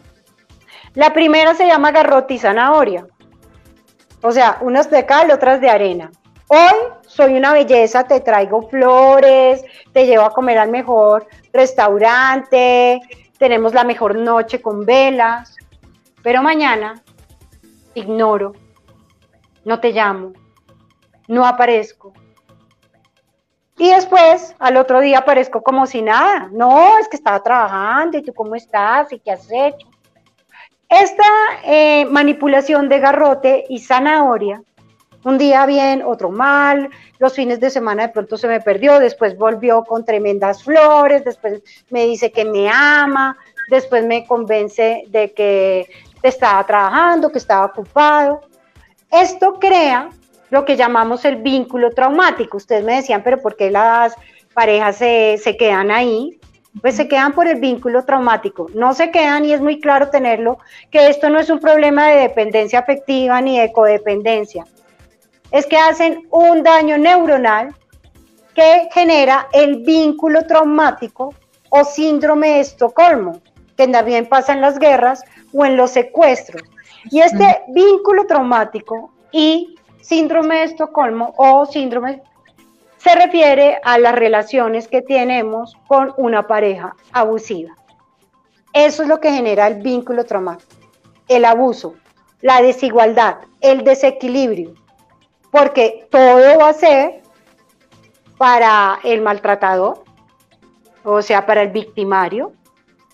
La 0.94 1.14
primera 1.14 1.54
se 1.56 1.68
llama 1.68 1.92
garrote 1.92 2.36
y 2.36 2.40
zanahoria. 2.40 3.06
O 4.22 4.32
sea, 4.32 4.58
unas 4.62 4.90
de 4.90 5.06
cal, 5.06 5.30
otras 5.32 5.60
de 5.60 5.70
arena. 5.70 6.12
Hoy 6.48 6.76
soy 7.02 7.34
una 7.34 7.54
belleza, 7.54 8.06
te 8.06 8.22
traigo 8.22 8.70
flores, 8.70 9.64
te 9.92 10.06
llevo 10.06 10.24
a 10.24 10.34
comer 10.34 10.60
al 10.60 10.70
mejor 10.70 11.28
restaurante, 11.52 13.02
tenemos 13.38 13.74
la 13.74 13.84
mejor 13.84 14.16
noche 14.16 14.62
con 14.62 14.86
velas, 14.86 15.58
pero 16.22 16.42
mañana 16.42 17.04
ignoro, 17.96 18.54
no 19.64 19.80
te 19.80 19.92
llamo, 19.92 20.34
no 21.28 21.46
aparezco. 21.46 22.14
Y 23.78 23.90
después, 23.90 24.56
al 24.60 24.78
otro 24.78 25.02
día 25.02 25.20
aparezco 25.20 25.62
como 25.62 25.86
si 25.86 26.02
nada. 26.02 26.50
No, 26.54 26.98
es 26.98 27.10
que 27.10 27.18
estaba 27.18 27.44
trabajando 27.44 28.18
y 28.18 28.22
tú 28.22 28.34
cómo 28.34 28.56
estás 28.56 29.12
y 29.12 29.20
qué 29.20 29.32
has 29.32 29.52
hecho. 29.52 29.90
Esta 30.88 31.24
eh, 31.66 32.06
manipulación 32.06 32.88
de 32.88 33.00
garrote 33.00 33.66
y 33.68 33.80
zanahoria, 33.80 34.62
un 35.24 35.38
día 35.40 35.66
bien, 35.66 36.04
otro 36.04 36.30
mal, 36.30 36.90
los 37.18 37.34
fines 37.34 37.60
de 37.60 37.72
semana 37.72 38.04
de 38.04 38.14
pronto 38.14 38.38
se 38.38 38.48
me 38.48 38.62
perdió, 38.62 39.00
después 39.00 39.36
volvió 39.36 39.84
con 39.84 40.06
tremendas 40.06 40.64
flores, 40.64 41.26
después 41.26 41.64
me 41.90 42.06
dice 42.06 42.32
que 42.32 42.46
me 42.46 42.70
ama, 42.70 43.36
después 43.70 44.06
me 44.06 44.28
convence 44.28 45.04
de 45.08 45.34
que 45.34 45.90
estaba 46.30 46.66
trabajando, 46.66 47.32
que 47.32 47.38
estaba 47.38 47.66
ocupado. 47.66 48.42
Esto 49.12 49.60
crea 49.60 50.10
lo 50.50 50.66
que 50.66 50.76
llamamos 50.76 51.26
el 51.26 51.38
vínculo 51.38 51.92
traumático. 51.92 52.58
Ustedes 52.58 52.84
me 52.84 52.96
decían, 52.96 53.22
pero 53.24 53.42
¿por 53.42 53.56
qué 53.56 53.72
las 53.72 54.16
parejas 54.54 54.98
se, 54.98 55.40
se 55.42 55.58
quedan 55.58 55.92
ahí? 55.92 56.40
pues 56.82 56.96
se 56.96 57.08
quedan 57.08 57.34
por 57.34 57.48
el 57.48 57.60
vínculo 57.60 58.04
traumático. 58.04 58.68
No 58.74 58.94
se 58.94 59.12
quedan 59.12 59.46
y 59.46 59.54
es 59.54 59.62
muy 59.62 59.80
claro 59.80 60.10
tenerlo, 60.10 60.60
que 60.92 61.10
esto 61.10 61.30
no 61.30 61.40
es 61.40 61.50
un 61.50 61.60
problema 61.60 62.08
de 62.08 62.22
dependencia 62.22 62.80
afectiva 62.80 63.42
ni 63.42 63.60
de 63.60 63.72
codependencia. 63.72 64.66
Es 65.52 65.66
que 65.66 65.78
hacen 65.78 66.28
un 66.32 66.64
daño 66.64 66.98
neuronal 66.98 67.74
que 68.54 68.90
genera 68.94 69.48
el 69.54 69.84
vínculo 69.84 70.46
traumático 70.46 71.34
o 71.70 71.84
síndrome 71.84 72.50
de 72.50 72.60
Estocolmo, 72.62 73.42
que 73.78 73.88
también 73.88 74.28
pasa 74.28 74.54
en 74.54 74.62
las 74.62 74.80
guerras 74.80 75.24
o 75.54 75.66
en 75.66 75.78
los 75.78 75.92
secuestros. 75.92 76.64
Y 77.12 77.22
este 77.22 77.64
vínculo 77.70 78.26
traumático 78.26 79.14
y 79.32 79.76
síndrome 80.02 80.58
de 80.58 80.64
Estocolmo 80.64 81.34
o 81.38 81.66
síndrome 81.66 82.22
se 82.98 83.16
refiere 83.16 83.80
a 83.84 84.00
las 84.00 84.16
relaciones 84.16 84.88
que 84.88 85.02
tenemos 85.02 85.78
con 85.88 86.14
una 86.18 86.48
pareja 86.48 86.96
abusiva. 87.12 87.76
Eso 88.74 89.04
es 89.04 89.10
lo 89.10 89.20
que 89.20 89.32
genera 89.32 89.68
el 89.68 89.82
vínculo 89.82 90.26
traumático, 90.26 90.76
el 91.28 91.46
abuso, 91.46 91.96
la 92.42 92.62
desigualdad, 92.62 93.38
el 93.62 93.84
desequilibrio, 93.84 94.74
porque 95.52 96.08
todo 96.12 96.60
va 96.60 96.70
a 96.70 96.74
ser 96.74 97.22
para 98.38 99.00
el 99.04 99.22
maltratador, 99.22 100.04
o 101.04 101.22
sea, 101.22 101.46
para 101.46 101.62
el 101.62 101.70
victimario, 101.70 102.54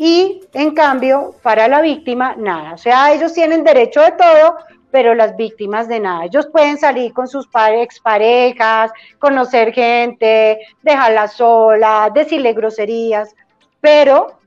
y 0.03 0.41
en 0.53 0.73
cambio, 0.73 1.35
para 1.43 1.67
la 1.67 1.79
víctima, 1.79 2.33
nada. 2.35 2.73
O 2.73 2.77
sea, 2.79 3.13
ellos 3.13 3.33
tienen 3.33 3.63
derecho 3.63 4.01
de 4.01 4.13
todo, 4.13 4.55
pero 4.89 5.13
las 5.13 5.37
víctimas 5.37 5.87
de 5.87 5.99
nada. 5.99 6.25
Ellos 6.25 6.47
pueden 6.51 6.79
salir 6.79 7.13
con 7.13 7.27
sus 7.27 7.47
exparejas, 7.73 8.91
conocer 9.19 9.71
gente, 9.71 10.57
dejarla 10.81 11.27
sola, 11.27 12.09
decirle 12.11 12.53
groserías, 12.53 13.35
pero 13.79 14.39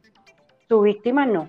su 0.68 0.80
víctima 0.80 1.24
no. 1.24 1.46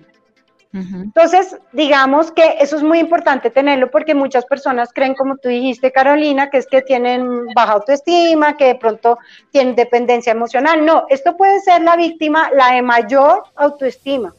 Entonces, 0.76 1.56
digamos 1.72 2.30
que 2.32 2.56
eso 2.60 2.76
es 2.76 2.82
muy 2.82 2.98
importante 2.98 3.50
tenerlo 3.50 3.90
porque 3.90 4.14
muchas 4.14 4.44
personas 4.44 4.92
creen, 4.92 5.14
como 5.14 5.36
tú 5.38 5.48
dijiste, 5.48 5.90
Carolina, 5.90 6.50
que 6.50 6.58
es 6.58 6.66
que 6.66 6.82
tienen 6.82 7.46
baja 7.54 7.72
autoestima, 7.72 8.56
que 8.56 8.66
de 8.66 8.74
pronto 8.74 9.18
tienen 9.50 9.74
dependencia 9.74 10.32
emocional. 10.32 10.84
No, 10.84 11.06
esto 11.08 11.36
puede 11.36 11.60
ser 11.60 11.82
la 11.82 11.96
víctima, 11.96 12.50
la 12.54 12.72
de 12.74 12.82
mayor 12.82 13.44
autoestima, 13.54 14.34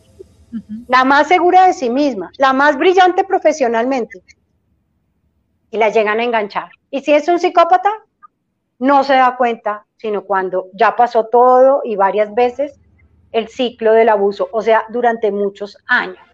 la 0.88 1.04
más 1.04 1.28
segura 1.28 1.66
de 1.66 1.74
sí 1.74 1.90
misma, 1.90 2.32
la 2.38 2.54
más 2.54 2.78
brillante 2.78 3.24
profesionalmente 3.24 4.22
y 5.72 5.78
la 5.78 5.90
llegan 5.90 6.20
a 6.20 6.24
enganchar. 6.24 6.70
Y 6.92 7.02
si 7.02 7.14
es 7.14 7.28
un 7.28 7.40
psicópata, 7.40 7.92
no 8.80 9.04
se 9.04 9.14
da 9.14 9.36
cuenta, 9.38 9.86
sino 9.98 10.22
cuando 10.24 10.68
ya 10.74 10.96
pasó 10.96 11.26
todo 11.26 11.82
y 11.84 11.96
varias 11.96 12.34
veces 12.36 12.80
el 13.32 13.48
ciclo 13.48 13.94
del 13.94 14.10
abuso, 14.10 14.50
o 14.52 14.62
sea, 14.62 14.86
durante 14.90 15.32
muchos 15.32 15.78
años. 15.88 16.27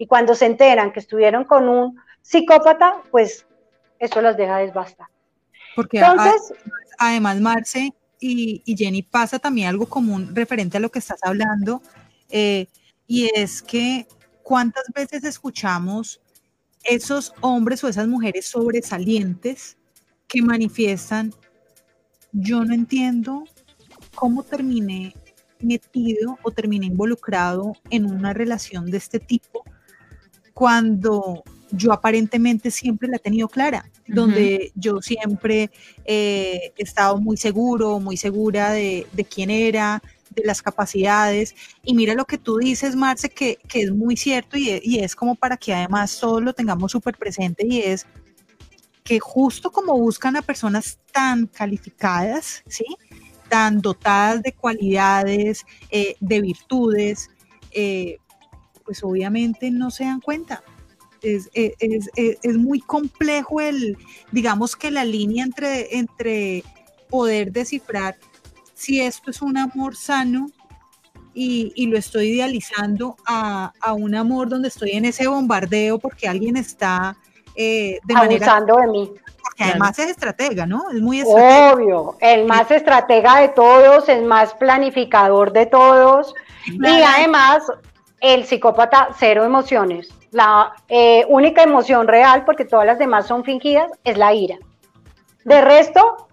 Y 0.00 0.06
cuando 0.06 0.34
se 0.34 0.46
enteran 0.46 0.94
que 0.94 1.00
estuvieron 1.00 1.44
con 1.44 1.68
un 1.68 2.00
psicópata, 2.22 3.02
pues 3.10 3.44
eso 3.98 4.22
los 4.22 4.34
deja 4.34 4.56
desbastar. 4.56 5.08
Porque 5.76 5.98
Entonces, 5.98 6.54
además, 6.96 7.38
Marce 7.38 7.92
y, 8.18 8.62
Jenny 8.66 9.02
pasa 9.02 9.38
también 9.38 9.68
algo 9.68 9.84
común 9.84 10.34
referente 10.34 10.78
a 10.78 10.80
lo 10.80 10.90
que 10.90 11.00
estás 11.00 11.20
hablando, 11.22 11.82
eh, 12.30 12.66
y 13.06 13.30
es 13.34 13.60
que 13.60 14.06
cuántas 14.42 14.84
veces 14.94 15.22
escuchamos 15.22 16.22
esos 16.84 17.34
hombres 17.42 17.84
o 17.84 17.88
esas 17.88 18.08
mujeres 18.08 18.46
sobresalientes 18.46 19.76
que 20.26 20.40
manifiestan, 20.40 21.34
yo 22.32 22.64
no 22.64 22.72
entiendo 22.72 23.44
cómo 24.14 24.44
terminé 24.44 25.12
metido 25.58 26.38
o 26.42 26.50
terminé 26.50 26.86
involucrado 26.86 27.74
en 27.90 28.06
una 28.06 28.32
relación 28.32 28.90
de 28.90 28.96
este 28.96 29.20
tipo 29.20 29.62
cuando 30.60 31.42
yo 31.70 31.90
aparentemente 31.90 32.70
siempre 32.70 33.08
la 33.08 33.16
he 33.16 33.18
tenido 33.18 33.48
clara, 33.48 33.88
donde 34.06 34.72
yo 34.74 35.00
siempre 35.00 35.70
he 36.04 36.74
estado 36.76 37.16
muy 37.16 37.38
seguro, 37.38 37.98
muy 37.98 38.18
segura 38.18 38.72
de, 38.72 39.06
de 39.10 39.24
quién 39.24 39.48
era, 39.48 40.02
de 40.28 40.42
las 40.44 40.60
capacidades. 40.60 41.54
Y 41.82 41.94
mira 41.94 42.12
lo 42.12 42.26
que 42.26 42.36
tú 42.36 42.58
dices, 42.58 42.94
Marce, 42.94 43.30
que, 43.30 43.58
es 43.72 43.90
muy 43.90 44.18
cierto 44.18 44.58
y, 44.58 44.98
es 44.98 45.16
como 45.16 45.34
para 45.34 45.56
que 45.56 45.72
además 45.72 46.20
todos 46.20 46.42
lo 46.42 46.52
tengamos 46.52 46.92
súper 46.92 47.16
presente 47.16 47.66
y 47.66 47.78
es 47.78 48.06
que 49.02 49.18
justo 49.18 49.72
como 49.72 49.96
buscan 49.96 50.36
a 50.36 50.42
personas 50.42 50.98
tan 51.10 51.46
calificadas, 51.46 52.62
¿sí? 52.66 52.84
tan 53.48 53.80
dotadas 53.80 54.42
de 54.42 54.52
cualidades, 54.52 55.64
eh, 55.90 56.16
de 56.20 56.42
virtudes, 56.42 57.30
eh, 57.70 58.18
pues 58.90 59.04
obviamente 59.04 59.70
no 59.70 59.92
se 59.92 60.02
dan 60.02 60.20
cuenta. 60.20 60.64
Es, 61.22 61.48
es, 61.54 62.56
muy 62.56 62.80
complejo 62.80 63.60
el, 63.60 63.96
digamos 64.32 64.74
que 64.74 64.90
la 64.90 65.04
línea 65.04 65.44
entre, 65.44 65.96
entre 65.96 66.64
poder 67.08 67.52
descifrar 67.52 68.16
si 68.74 69.00
esto 69.00 69.30
es 69.30 69.42
un 69.42 69.58
amor 69.58 69.94
sano 69.94 70.50
y, 71.32 71.86
lo 71.86 71.96
estoy 71.96 72.30
idealizando 72.30 73.14
a, 73.24 73.72
un 73.94 74.16
amor 74.16 74.48
donde 74.48 74.66
estoy 74.66 74.90
en 74.90 75.04
ese 75.04 75.28
bombardeo 75.28 76.00
porque 76.00 76.26
alguien 76.26 76.56
está 76.56 77.16
eh, 77.54 78.00
de 78.02 78.14
abusando 78.16 78.76
de 78.78 78.86
mí. 78.88 79.12
Porque 79.40 79.62
además 79.70 79.96
es 80.00 80.08
estratega, 80.08 80.66
¿no? 80.66 80.90
Es 80.90 81.00
muy 81.00 81.20
estratega. 81.20 81.74
Obvio, 81.74 82.16
el 82.18 82.44
más 82.44 82.68
estratega 82.72 83.36
de 83.36 83.50
todos, 83.50 84.08
el 84.08 84.24
más 84.24 84.52
planificador 84.54 85.52
de 85.52 85.66
todos 85.66 86.34
y 86.66 87.02
además 87.02 87.62
el 88.20 88.44
psicópata 88.44 89.08
cero 89.18 89.44
emociones. 89.44 90.08
La 90.30 90.72
eh, 90.88 91.24
única 91.28 91.62
emoción 91.62 92.06
real, 92.06 92.44
porque 92.44 92.64
todas 92.64 92.86
las 92.86 92.98
demás 92.98 93.26
son 93.26 93.44
fingidas, 93.44 93.90
es 94.04 94.16
la 94.16 94.32
ira. 94.34 94.58
De 95.44 95.60
resto, 95.60 96.28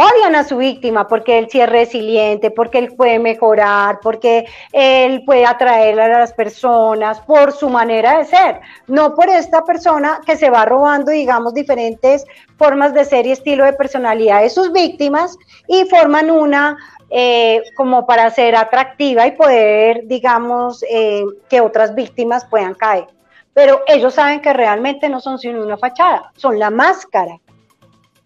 odian 0.00 0.34
a 0.34 0.44
su 0.44 0.56
víctima 0.56 1.06
porque 1.06 1.38
él 1.38 1.48
sí 1.50 1.60
es 1.60 1.68
resiliente, 1.68 2.50
porque 2.50 2.78
él 2.78 2.94
puede 2.94 3.18
mejorar, 3.18 4.00
porque 4.02 4.46
él 4.72 5.22
puede 5.24 5.44
atraer 5.44 6.00
a 6.00 6.08
las 6.08 6.32
personas 6.32 7.20
por 7.20 7.52
su 7.52 7.68
manera 7.68 8.18
de 8.18 8.24
ser, 8.24 8.60
no 8.86 9.14
por 9.14 9.28
esta 9.28 9.62
persona 9.64 10.20
que 10.24 10.36
se 10.36 10.50
va 10.50 10.64
robando, 10.64 11.10
digamos, 11.10 11.54
diferentes 11.54 12.24
formas 12.56 12.94
de 12.94 13.04
ser 13.04 13.26
y 13.26 13.32
estilo 13.32 13.64
de 13.64 13.74
personalidad 13.74 14.42
de 14.42 14.50
sus 14.50 14.72
víctimas 14.72 15.36
y 15.68 15.84
forman 15.84 16.30
una 16.30 16.78
eh, 17.10 17.62
como 17.76 18.06
para 18.06 18.30
ser 18.30 18.54
atractiva 18.56 19.26
y 19.26 19.32
poder, 19.32 20.06
digamos, 20.06 20.84
eh, 20.88 21.24
que 21.48 21.60
otras 21.60 21.94
víctimas 21.94 22.46
puedan 22.46 22.74
caer. 22.74 23.06
Pero 23.52 23.82
ellos 23.86 24.14
saben 24.14 24.40
que 24.40 24.52
realmente 24.52 25.08
no 25.08 25.20
son 25.20 25.38
sino 25.38 25.62
una 25.62 25.76
fachada, 25.76 26.32
son 26.36 26.58
la 26.58 26.70
máscara 26.70 27.38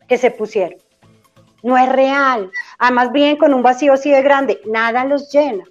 que 0.07 0.19
se 0.19 0.31
pusieron 0.31 0.84
no 1.65 1.77
es 1.79 1.89
real. 1.89 2.53
Además, 2.79 3.11
bien 3.11 3.37
con 3.37 3.55
un 3.55 3.63
vacío 3.63 3.95
así 3.95 4.11
de 4.11 4.23
grande, 4.23 4.61
nada 4.67 5.05
los 5.05 5.33
llena. 5.33 5.65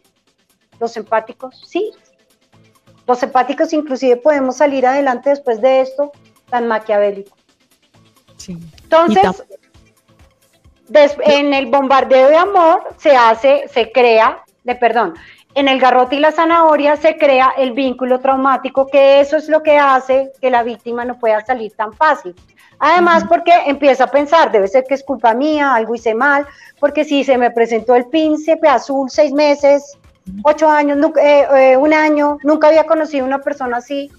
Los 0.79 0.97
empáticos, 0.97 1.61
sí. 1.65 1.91
Los 3.07 3.21
empáticos 3.21 3.71
inclusive 3.73 4.17
podemos 4.17 4.57
salir 4.57 4.85
adelante 4.85 5.29
después 5.29 5.61
de 5.61 5.81
esto 5.81 6.11
tan 6.49 6.67
maquiavélico. 6.67 7.37
Sí. 8.37 8.57
Entonces, 8.83 9.45
en 11.25 11.53
el 11.53 11.67
bombardeo 11.67 12.27
de 12.27 12.37
amor 12.37 12.95
se 12.97 13.15
hace, 13.15 13.67
se 13.71 13.91
crea, 13.91 14.43
de 14.63 14.75
perdón, 14.75 15.13
en 15.55 15.67
el 15.67 15.79
garrote 15.79 16.15
y 16.15 16.19
la 16.19 16.31
zanahoria 16.31 16.95
se 16.95 17.17
crea 17.17 17.53
el 17.57 17.73
vínculo 17.73 18.19
traumático, 18.19 18.87
que 18.87 19.19
eso 19.19 19.37
es 19.37 19.49
lo 19.49 19.61
que 19.61 19.77
hace 19.77 20.31
que 20.41 20.49
la 20.49 20.63
víctima 20.63 21.05
no 21.05 21.17
pueda 21.19 21.43
salir 21.45 21.73
tan 21.75 21.93
fácil. 21.93 22.35
Además, 22.79 23.23
porque 23.29 23.51
empieza 23.67 24.05
a 24.05 24.11
pensar, 24.11 24.51
debe 24.51 24.67
ser 24.67 24.83
que 24.83 24.95
es 24.95 25.03
culpa 25.03 25.33
mía, 25.33 25.73
algo 25.75 25.95
hice 25.95 26.13
mal, 26.13 26.45
porque 26.79 27.05
si 27.05 27.23
se 27.23 27.37
me 27.37 27.51
presentó 27.51 27.95
el 27.95 28.05
príncipe 28.07 28.67
azul 28.67 29.09
seis 29.09 29.31
meses, 29.31 29.97
ocho 30.43 30.67
años, 30.67 30.97
eh, 31.21 31.47
eh, 31.55 31.77
un 31.77 31.93
año, 31.93 32.39
nunca 32.43 32.67
había 32.67 32.85
conocido 32.85 33.25
una 33.25 33.39
persona 33.39 33.77
así, 33.77 34.11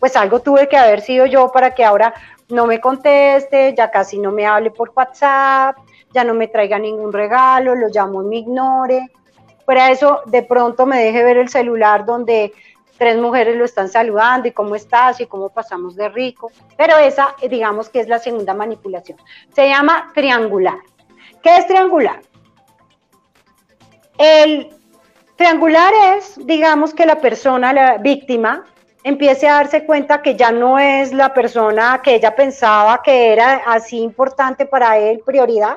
pues 0.00 0.16
algo 0.16 0.40
tuve 0.40 0.68
que 0.68 0.76
haber 0.76 1.00
sido 1.00 1.26
yo 1.26 1.50
para 1.52 1.74
que 1.74 1.84
ahora 1.84 2.14
no 2.48 2.66
me 2.66 2.80
conteste, 2.80 3.74
ya 3.76 3.90
casi 3.90 4.18
no 4.18 4.32
me 4.32 4.46
hable 4.46 4.70
por 4.70 4.90
WhatsApp, 4.94 5.76
ya 6.12 6.24
no 6.24 6.34
me 6.34 6.48
traiga 6.48 6.78
ningún 6.78 7.12
regalo, 7.12 7.74
lo 7.74 7.88
llamo 7.88 8.22
y 8.22 8.26
me 8.26 8.36
ignore. 8.38 9.10
Para 9.68 9.90
eso, 9.90 10.22
de 10.24 10.42
pronto 10.42 10.86
me 10.86 10.98
deje 10.98 11.22
ver 11.22 11.36
el 11.36 11.50
celular 11.50 12.06
donde 12.06 12.54
tres 12.96 13.18
mujeres 13.18 13.54
lo 13.54 13.66
están 13.66 13.90
saludando 13.90 14.48
y 14.48 14.52
cómo 14.52 14.74
estás 14.74 15.20
y 15.20 15.26
cómo 15.26 15.50
pasamos 15.50 15.94
de 15.94 16.08
rico. 16.08 16.50
Pero 16.78 16.96
esa, 16.96 17.34
digamos 17.50 17.90
que 17.90 18.00
es 18.00 18.08
la 18.08 18.18
segunda 18.18 18.54
manipulación. 18.54 19.18
Se 19.54 19.68
llama 19.68 20.10
triangular. 20.14 20.78
¿Qué 21.42 21.54
es 21.58 21.66
triangular? 21.66 22.22
El 24.16 24.70
triangular 25.36 25.92
es, 26.16 26.46
digamos 26.46 26.94
que 26.94 27.04
la 27.04 27.20
persona, 27.20 27.74
la 27.74 27.98
víctima, 27.98 28.64
empiece 29.04 29.46
a 29.46 29.56
darse 29.56 29.84
cuenta 29.84 30.22
que 30.22 30.34
ya 30.34 30.50
no 30.50 30.78
es 30.78 31.12
la 31.12 31.34
persona 31.34 32.00
que 32.02 32.14
ella 32.14 32.34
pensaba 32.34 33.02
que 33.02 33.34
era 33.34 33.56
así 33.66 33.98
importante 33.98 34.64
para 34.64 34.96
él, 34.96 35.20
prioridad, 35.26 35.76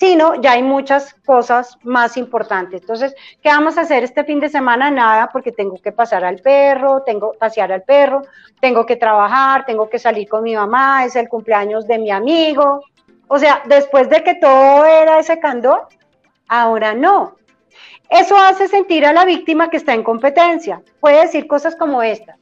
sino 0.00 0.40
ya 0.40 0.52
hay 0.52 0.62
muchas 0.62 1.12
cosas 1.26 1.76
más 1.82 2.16
importantes. 2.16 2.80
Entonces, 2.80 3.14
¿qué 3.42 3.50
vamos 3.50 3.76
a 3.76 3.82
hacer 3.82 4.02
este 4.02 4.24
fin 4.24 4.40
de 4.40 4.48
semana? 4.48 4.90
Nada, 4.90 5.28
porque 5.30 5.52
tengo 5.52 5.76
que 5.76 5.92
pasar 5.92 6.24
al 6.24 6.38
perro, 6.38 7.02
tengo 7.02 7.32
que 7.32 7.38
pasear 7.38 7.70
al 7.70 7.82
perro, 7.82 8.22
tengo 8.60 8.86
que 8.86 8.96
trabajar, 8.96 9.66
tengo 9.66 9.90
que 9.90 9.98
salir 9.98 10.26
con 10.26 10.42
mi 10.42 10.56
mamá, 10.56 11.04
es 11.04 11.16
el 11.16 11.28
cumpleaños 11.28 11.86
de 11.86 11.98
mi 11.98 12.10
amigo. 12.10 12.82
O 13.28 13.38
sea, 13.38 13.62
después 13.66 14.08
de 14.08 14.24
que 14.24 14.36
todo 14.36 14.86
era 14.86 15.18
ese 15.18 15.38
candor, 15.38 15.86
ahora 16.48 16.94
no. 16.94 17.36
Eso 18.08 18.38
hace 18.38 18.68
sentir 18.68 19.04
a 19.04 19.12
la 19.12 19.26
víctima 19.26 19.68
que 19.68 19.76
está 19.76 19.92
en 19.92 20.02
competencia. 20.02 20.80
Puede 20.98 21.20
decir 21.20 21.46
cosas 21.46 21.76
como 21.76 22.02
esta. 22.02 22.38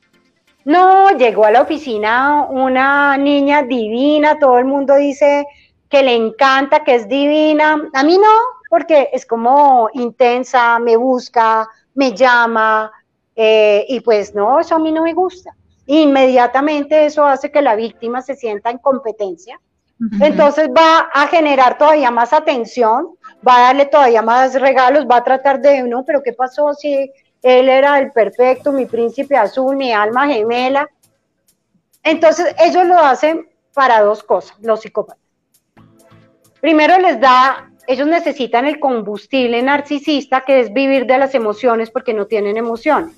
No, 0.64 1.10
llegó 1.10 1.44
a 1.44 1.50
la 1.50 1.62
oficina 1.62 2.46
una 2.48 3.16
niña 3.16 3.62
divina, 3.62 4.38
todo 4.38 4.58
el 4.58 4.64
mundo 4.64 4.94
dice 4.94 5.44
que 5.88 6.02
le 6.02 6.14
encanta, 6.14 6.84
que 6.84 6.94
es 6.94 7.08
divina. 7.08 7.88
A 7.94 8.02
mí 8.02 8.18
no, 8.18 8.36
porque 8.68 9.10
es 9.12 9.24
como 9.24 9.88
intensa, 9.94 10.78
me 10.78 10.96
busca, 10.96 11.68
me 11.94 12.12
llama, 12.12 12.92
eh, 13.34 13.84
y 13.88 14.00
pues 14.00 14.34
no, 14.34 14.60
eso 14.60 14.74
a 14.74 14.78
mí 14.78 14.92
no 14.92 15.02
me 15.02 15.14
gusta. 15.14 15.54
Inmediatamente 15.86 17.06
eso 17.06 17.24
hace 17.24 17.50
que 17.50 17.62
la 17.62 17.76
víctima 17.76 18.20
se 18.20 18.34
sienta 18.34 18.70
en 18.70 18.78
competencia. 18.78 19.60
Entonces 20.20 20.68
va 20.68 21.08
a 21.12 21.26
generar 21.26 21.76
todavía 21.76 22.10
más 22.10 22.32
atención, 22.32 23.16
va 23.46 23.56
a 23.56 23.60
darle 23.62 23.86
todavía 23.86 24.22
más 24.22 24.54
regalos, 24.54 25.06
va 25.10 25.16
a 25.16 25.24
tratar 25.24 25.60
de, 25.60 25.82
no, 25.82 26.04
pero 26.04 26.22
¿qué 26.22 26.32
pasó 26.32 26.72
si 26.74 27.10
él 27.42 27.68
era 27.68 27.98
el 27.98 28.12
perfecto, 28.12 28.70
mi 28.70 28.86
príncipe 28.86 29.36
azul, 29.36 29.76
mi 29.76 29.92
alma 29.92 30.28
gemela? 30.28 30.88
Entonces 32.04 32.54
ellos 32.60 32.86
lo 32.86 32.98
hacen 32.98 33.48
para 33.74 34.02
dos 34.02 34.22
cosas, 34.22 34.56
los 34.60 34.80
psicópatas. 34.80 35.27
Primero 36.60 36.98
les 36.98 37.20
da, 37.20 37.70
ellos 37.86 38.06
necesitan 38.06 38.66
el 38.66 38.80
combustible 38.80 39.62
narcisista, 39.62 40.42
que 40.42 40.60
es 40.60 40.72
vivir 40.72 41.06
de 41.06 41.18
las 41.18 41.34
emociones 41.34 41.90
porque 41.90 42.14
no 42.14 42.26
tienen 42.26 42.56
emociones. 42.56 43.14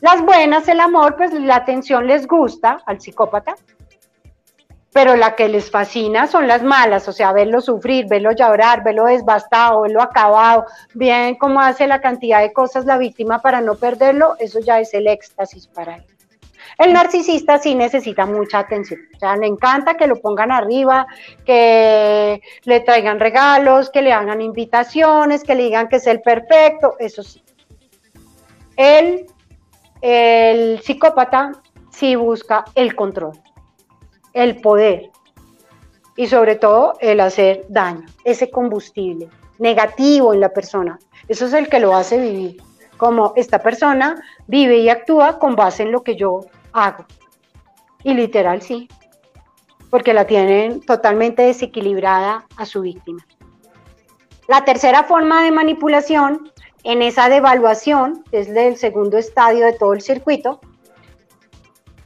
Las 0.00 0.22
buenas, 0.22 0.68
el 0.68 0.80
amor, 0.80 1.16
pues 1.16 1.32
la 1.32 1.56
atención 1.56 2.06
les 2.06 2.26
gusta 2.26 2.80
al 2.86 3.00
psicópata, 3.00 3.56
pero 4.92 5.16
la 5.16 5.36
que 5.36 5.48
les 5.48 5.70
fascina 5.70 6.26
son 6.26 6.46
las 6.48 6.62
malas, 6.62 7.08
o 7.08 7.12
sea, 7.12 7.32
verlo 7.32 7.60
sufrir, 7.60 8.06
verlo 8.08 8.32
llorar, 8.32 8.82
verlo 8.82 9.04
desbastado, 9.04 9.82
verlo 9.82 10.02
acabado, 10.02 10.66
bien 10.94 11.36
cómo 11.36 11.60
hace 11.60 11.86
la 11.86 12.00
cantidad 12.00 12.40
de 12.40 12.52
cosas 12.52 12.86
la 12.86 12.96
víctima 12.96 13.40
para 13.40 13.60
no 13.60 13.74
perderlo, 13.74 14.36
eso 14.38 14.60
ya 14.60 14.80
es 14.80 14.94
el 14.94 15.06
éxtasis 15.06 15.66
para 15.66 15.96
él. 15.96 16.17
El 16.78 16.92
narcisista 16.92 17.58
sí 17.58 17.74
necesita 17.74 18.24
mucha 18.24 18.60
atención, 18.60 19.00
o 19.16 19.18
sea, 19.18 19.36
le 19.36 19.48
encanta 19.48 19.96
que 19.96 20.06
lo 20.06 20.14
pongan 20.20 20.52
arriba, 20.52 21.08
que 21.44 22.40
le 22.62 22.80
traigan 22.80 23.18
regalos, 23.18 23.90
que 23.90 24.00
le 24.00 24.12
hagan 24.12 24.40
invitaciones, 24.40 25.42
que 25.42 25.56
le 25.56 25.64
digan 25.64 25.88
que 25.88 25.96
es 25.96 26.06
el 26.06 26.20
perfecto, 26.20 26.94
eso 27.00 27.24
sí. 27.24 27.42
El, 28.76 29.26
el 30.02 30.80
psicópata 30.80 31.50
sí 31.90 32.14
busca 32.14 32.64
el 32.76 32.94
control, 32.94 33.32
el 34.32 34.60
poder 34.60 35.10
y 36.16 36.28
sobre 36.28 36.54
todo 36.54 36.94
el 37.00 37.18
hacer 37.18 37.66
daño, 37.68 38.06
ese 38.22 38.50
combustible 38.52 39.28
negativo 39.58 40.32
en 40.32 40.40
la 40.40 40.50
persona. 40.50 40.96
Eso 41.26 41.46
es 41.46 41.54
el 41.54 41.68
que 41.68 41.80
lo 41.80 41.96
hace 41.96 42.18
vivir. 42.18 42.62
Como 42.96 43.32
esta 43.34 43.60
persona 43.60 44.22
vive 44.46 44.78
y 44.78 44.88
actúa 44.88 45.40
con 45.40 45.56
base 45.56 45.82
en 45.82 45.90
lo 45.90 46.02
que 46.02 46.14
yo 46.14 46.42
hago. 46.78 47.04
Y 48.02 48.14
literal 48.14 48.62
sí, 48.62 48.88
porque 49.90 50.14
la 50.14 50.26
tienen 50.26 50.80
totalmente 50.80 51.42
desequilibrada 51.42 52.46
a 52.56 52.66
su 52.66 52.82
víctima. 52.82 53.24
La 54.46 54.64
tercera 54.64 55.04
forma 55.04 55.42
de 55.42 55.50
manipulación 55.50 56.50
en 56.84 57.02
esa 57.02 57.28
devaluación, 57.28 58.24
que 58.30 58.40
es 58.40 58.48
el 58.48 58.76
segundo 58.76 59.18
estadio 59.18 59.66
de 59.66 59.74
todo 59.74 59.92
el 59.92 60.00
circuito, 60.00 60.60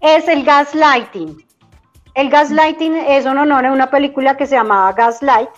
es 0.01 0.27
el 0.27 0.45
gaslighting. 0.45 1.45
El 2.15 2.31
gaslighting 2.31 2.95
es 2.95 3.25
un 3.25 3.39
honor 3.39 3.67
a 3.67 3.73
una 3.73 3.91
película 3.91 4.37
que 4.37 4.47
se 4.47 4.57
llamaba 4.57 4.93
Gaslight, 4.93 5.49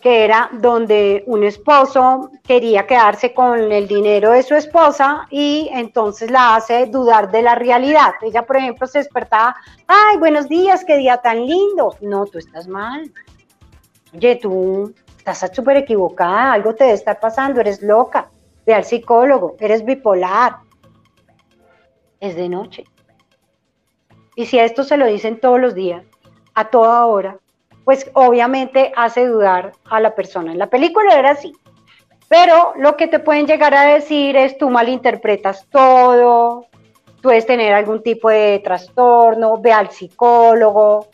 que 0.00 0.24
era 0.24 0.48
donde 0.52 1.24
un 1.26 1.44
esposo 1.44 2.30
quería 2.44 2.86
quedarse 2.86 3.34
con 3.34 3.72
el 3.72 3.88
dinero 3.88 4.30
de 4.30 4.42
su 4.42 4.54
esposa 4.54 5.26
y 5.30 5.68
entonces 5.72 6.30
la 6.30 6.56
hace 6.56 6.86
dudar 6.86 7.30
de 7.30 7.42
la 7.42 7.54
realidad. 7.54 8.14
Ella, 8.22 8.46
por 8.46 8.56
ejemplo, 8.56 8.86
se 8.86 8.98
despertaba, 8.98 9.56
ay, 9.86 10.16
buenos 10.18 10.48
días, 10.48 10.84
qué 10.84 10.96
día 10.96 11.16
tan 11.18 11.44
lindo. 11.44 11.96
No, 12.00 12.26
tú 12.26 12.38
estás 12.38 12.68
mal. 12.68 13.10
Oye, 14.14 14.36
tú 14.36 14.94
estás 15.16 15.50
súper 15.52 15.78
equivocada, 15.78 16.52
algo 16.52 16.74
te 16.74 16.84
debe 16.84 16.96
estar 16.96 17.18
pasando, 17.18 17.60
eres 17.60 17.82
loca. 17.82 18.30
Ve 18.64 18.74
al 18.74 18.84
psicólogo, 18.84 19.56
eres 19.58 19.84
bipolar. 19.84 20.58
Es 22.20 22.36
de 22.36 22.48
noche. 22.48 22.84
Y 24.36 24.46
si 24.46 24.58
a 24.58 24.64
esto 24.64 24.84
se 24.84 24.96
lo 24.96 25.06
dicen 25.06 25.40
todos 25.40 25.60
los 25.60 25.74
días, 25.74 26.04
a 26.54 26.70
toda 26.70 27.04
hora, 27.06 27.38
pues 27.88 28.10
obviamente 28.12 28.92
hace 28.96 29.26
dudar 29.26 29.72
a 29.88 29.98
la 29.98 30.14
persona. 30.14 30.52
En 30.52 30.58
la 30.58 30.66
película 30.66 31.18
era 31.18 31.30
así. 31.30 31.54
Pero 32.28 32.74
lo 32.76 32.98
que 32.98 33.06
te 33.06 33.18
pueden 33.18 33.46
llegar 33.46 33.74
a 33.74 33.94
decir 33.94 34.36
es 34.36 34.58
tú 34.58 34.68
malinterpretas 34.68 35.66
todo, 35.70 36.66
puedes 37.22 37.46
tener 37.46 37.72
algún 37.72 38.02
tipo 38.02 38.28
de 38.28 38.60
trastorno, 38.62 39.56
ve 39.56 39.72
al 39.72 39.90
psicólogo, 39.90 41.06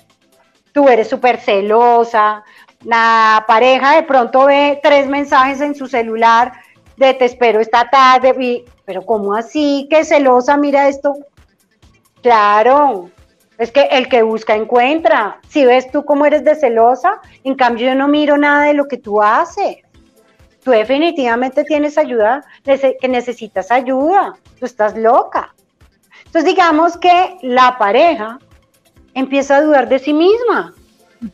tú 0.72 0.88
eres 0.88 1.08
súper 1.08 1.38
celosa, 1.38 2.42
la 2.82 3.44
pareja 3.46 3.94
de 3.94 4.02
pronto 4.02 4.46
ve 4.46 4.80
tres 4.82 5.06
mensajes 5.06 5.60
en 5.60 5.76
su 5.76 5.86
celular 5.86 6.54
de 6.96 7.14
te 7.14 7.26
espero 7.26 7.60
esta 7.60 7.88
tarde, 7.88 8.64
pero 8.84 9.02
¿cómo 9.02 9.32
así? 9.32 9.86
¿Qué 9.88 10.04
celosa? 10.04 10.56
Mira 10.56 10.88
esto. 10.88 11.14
Claro, 12.20 13.10
es 13.58 13.70
que 13.70 13.82
el 13.90 14.08
que 14.08 14.22
busca 14.22 14.54
encuentra. 14.54 15.40
Si 15.48 15.64
ves 15.64 15.90
tú 15.90 16.04
cómo 16.04 16.26
eres 16.26 16.44
de 16.44 16.54
celosa, 16.54 17.20
en 17.44 17.54
cambio 17.54 17.88
yo 17.88 17.94
no 17.94 18.08
miro 18.08 18.36
nada 18.36 18.64
de 18.64 18.74
lo 18.74 18.86
que 18.86 18.98
tú 18.98 19.22
haces. 19.22 19.78
Tú 20.62 20.70
definitivamente 20.70 21.62
tienes 21.64 21.98
ayuda, 21.98 22.44
que 22.64 23.08
necesitas 23.08 23.70
ayuda. 23.70 24.34
Tú 24.58 24.64
estás 24.64 24.96
loca. 24.96 25.54
Entonces 26.24 26.44
digamos 26.46 26.96
que 26.96 27.36
la 27.42 27.76
pareja 27.78 28.38
empieza 29.12 29.56
a 29.56 29.62
dudar 29.62 29.88
de 29.88 29.98
sí 29.98 30.12
misma. 30.12 30.74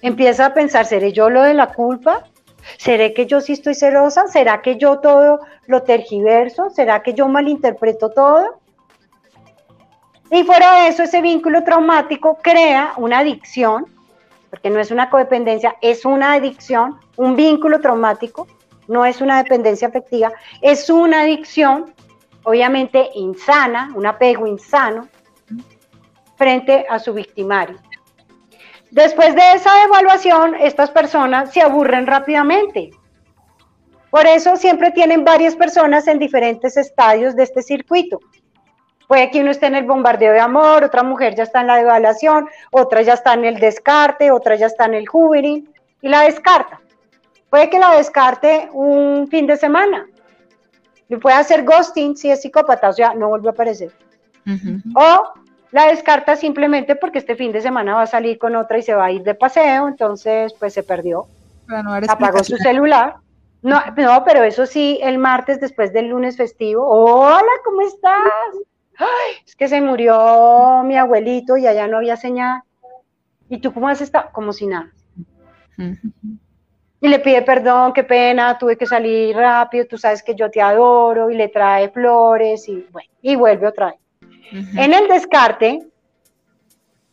Empieza 0.02 0.46
a 0.46 0.54
pensar, 0.54 0.84
¿seré 0.84 1.12
yo 1.12 1.30
lo 1.30 1.42
de 1.42 1.54
la 1.54 1.72
culpa? 1.72 2.24
¿Seré 2.76 3.14
que 3.14 3.26
yo 3.26 3.40
sí 3.40 3.54
estoy 3.54 3.74
celosa? 3.74 4.26
¿Será 4.28 4.60
que 4.62 4.76
yo 4.76 4.98
todo 4.98 5.40
lo 5.66 5.82
tergiverso? 5.82 6.70
¿Será 6.70 7.02
que 7.02 7.14
yo 7.14 7.28
malinterpreto 7.28 8.10
todo? 8.10 8.60
Y 10.30 10.44
fuera 10.44 10.82
de 10.82 10.88
eso, 10.88 11.02
ese 11.02 11.20
vínculo 11.20 11.64
traumático 11.64 12.38
crea 12.40 12.92
una 12.96 13.18
adicción, 13.18 13.86
porque 14.48 14.70
no 14.70 14.78
es 14.78 14.90
una 14.90 15.10
codependencia, 15.10 15.76
es 15.80 16.04
una 16.04 16.32
adicción, 16.34 16.98
un 17.16 17.34
vínculo 17.34 17.80
traumático, 17.80 18.46
no 18.86 19.04
es 19.04 19.20
una 19.20 19.42
dependencia 19.42 19.88
afectiva, 19.88 20.32
es 20.62 20.88
una 20.88 21.22
adicción, 21.22 21.92
obviamente 22.44 23.10
insana, 23.14 23.90
un 23.94 24.06
apego 24.06 24.46
insano, 24.46 25.08
frente 26.36 26.86
a 26.88 26.98
su 26.98 27.12
victimario. 27.12 27.78
Después 28.90 29.34
de 29.34 29.52
esa 29.54 29.84
evaluación, 29.84 30.54
estas 30.54 30.90
personas 30.90 31.52
se 31.52 31.60
aburren 31.60 32.06
rápidamente. 32.06 32.90
Por 34.10 34.26
eso 34.26 34.56
siempre 34.56 34.90
tienen 34.90 35.24
varias 35.24 35.54
personas 35.54 36.08
en 36.08 36.18
diferentes 36.18 36.76
estadios 36.76 37.36
de 37.36 37.44
este 37.44 37.62
circuito. 37.62 38.18
Puede 39.10 39.28
que 39.32 39.40
uno 39.40 39.50
esté 39.50 39.66
en 39.66 39.74
el 39.74 39.86
bombardeo 39.86 40.32
de 40.32 40.38
amor, 40.38 40.84
otra 40.84 41.02
mujer 41.02 41.34
ya 41.34 41.42
está 41.42 41.62
en 41.62 41.66
la 41.66 41.80
evaluación, 41.80 42.48
otra 42.70 43.02
ya 43.02 43.14
está 43.14 43.34
en 43.34 43.44
el 43.44 43.58
descarte, 43.58 44.30
otra 44.30 44.54
ya 44.54 44.66
está 44.66 44.84
en 44.84 44.94
el 44.94 45.08
juvenil 45.08 45.68
y 46.00 46.08
la 46.08 46.20
descarta. 46.20 46.80
Puede 47.50 47.68
que 47.70 47.80
la 47.80 47.96
descarte 47.96 48.68
un 48.72 49.26
fin 49.26 49.48
de 49.48 49.56
semana. 49.56 50.06
Y 51.08 51.16
puede 51.16 51.34
hacer 51.34 51.64
ghosting 51.64 52.16
si 52.16 52.30
es 52.30 52.42
psicópata, 52.42 52.88
o 52.88 52.92
sea, 52.92 53.12
no 53.14 53.30
vuelve 53.30 53.48
a 53.48 53.50
aparecer. 53.50 53.90
O 54.94 55.32
la 55.72 55.86
descarta 55.86 56.36
simplemente 56.36 56.94
porque 56.94 57.18
este 57.18 57.34
fin 57.34 57.50
de 57.50 57.62
semana 57.62 57.96
va 57.96 58.02
a 58.02 58.06
salir 58.06 58.38
con 58.38 58.54
otra 58.54 58.78
y 58.78 58.82
se 58.82 58.94
va 58.94 59.06
a 59.06 59.10
ir 59.10 59.24
de 59.24 59.34
paseo, 59.34 59.88
entonces 59.88 60.54
pues 60.56 60.72
se 60.72 60.84
perdió. 60.84 61.26
Apagó 62.08 62.44
su 62.44 62.56
celular. 62.58 63.16
No, 63.62 63.82
no, 63.96 64.22
pero 64.24 64.44
eso 64.44 64.66
sí, 64.66 65.00
el 65.02 65.18
martes 65.18 65.58
después 65.58 65.92
del 65.92 66.10
lunes 66.10 66.36
festivo. 66.36 66.86
Hola, 66.88 67.50
¿cómo 67.64 67.80
estás? 67.80 68.69
Es 69.46 69.56
que 69.56 69.68
se 69.68 69.80
murió 69.80 70.82
mi 70.84 70.96
abuelito 70.96 71.56
y 71.56 71.66
allá 71.66 71.86
no 71.86 71.98
había 71.98 72.16
señal. 72.16 72.62
¿Y 73.48 73.58
tú 73.58 73.72
cómo 73.72 73.88
has 73.88 74.00
estado? 74.00 74.30
Como 74.32 74.52
si 74.52 74.66
nada. 74.66 74.92
Y 77.00 77.08
le 77.08 77.18
pide 77.18 77.42
perdón, 77.42 77.92
qué 77.92 78.04
pena, 78.04 78.58
tuve 78.58 78.76
que 78.76 78.86
salir 78.86 79.34
rápido, 79.34 79.86
tú 79.86 79.96
sabes 79.96 80.22
que 80.22 80.34
yo 80.34 80.50
te 80.50 80.60
adoro, 80.60 81.30
y 81.30 81.36
le 81.36 81.48
trae 81.48 81.88
flores, 81.88 82.68
y 82.68 82.86
bueno, 82.90 83.08
y 83.22 83.36
vuelve 83.36 83.66
otra 83.66 83.86
vez. 83.86 83.96
En 84.76 84.92
el 84.92 85.08
descarte, 85.08 85.78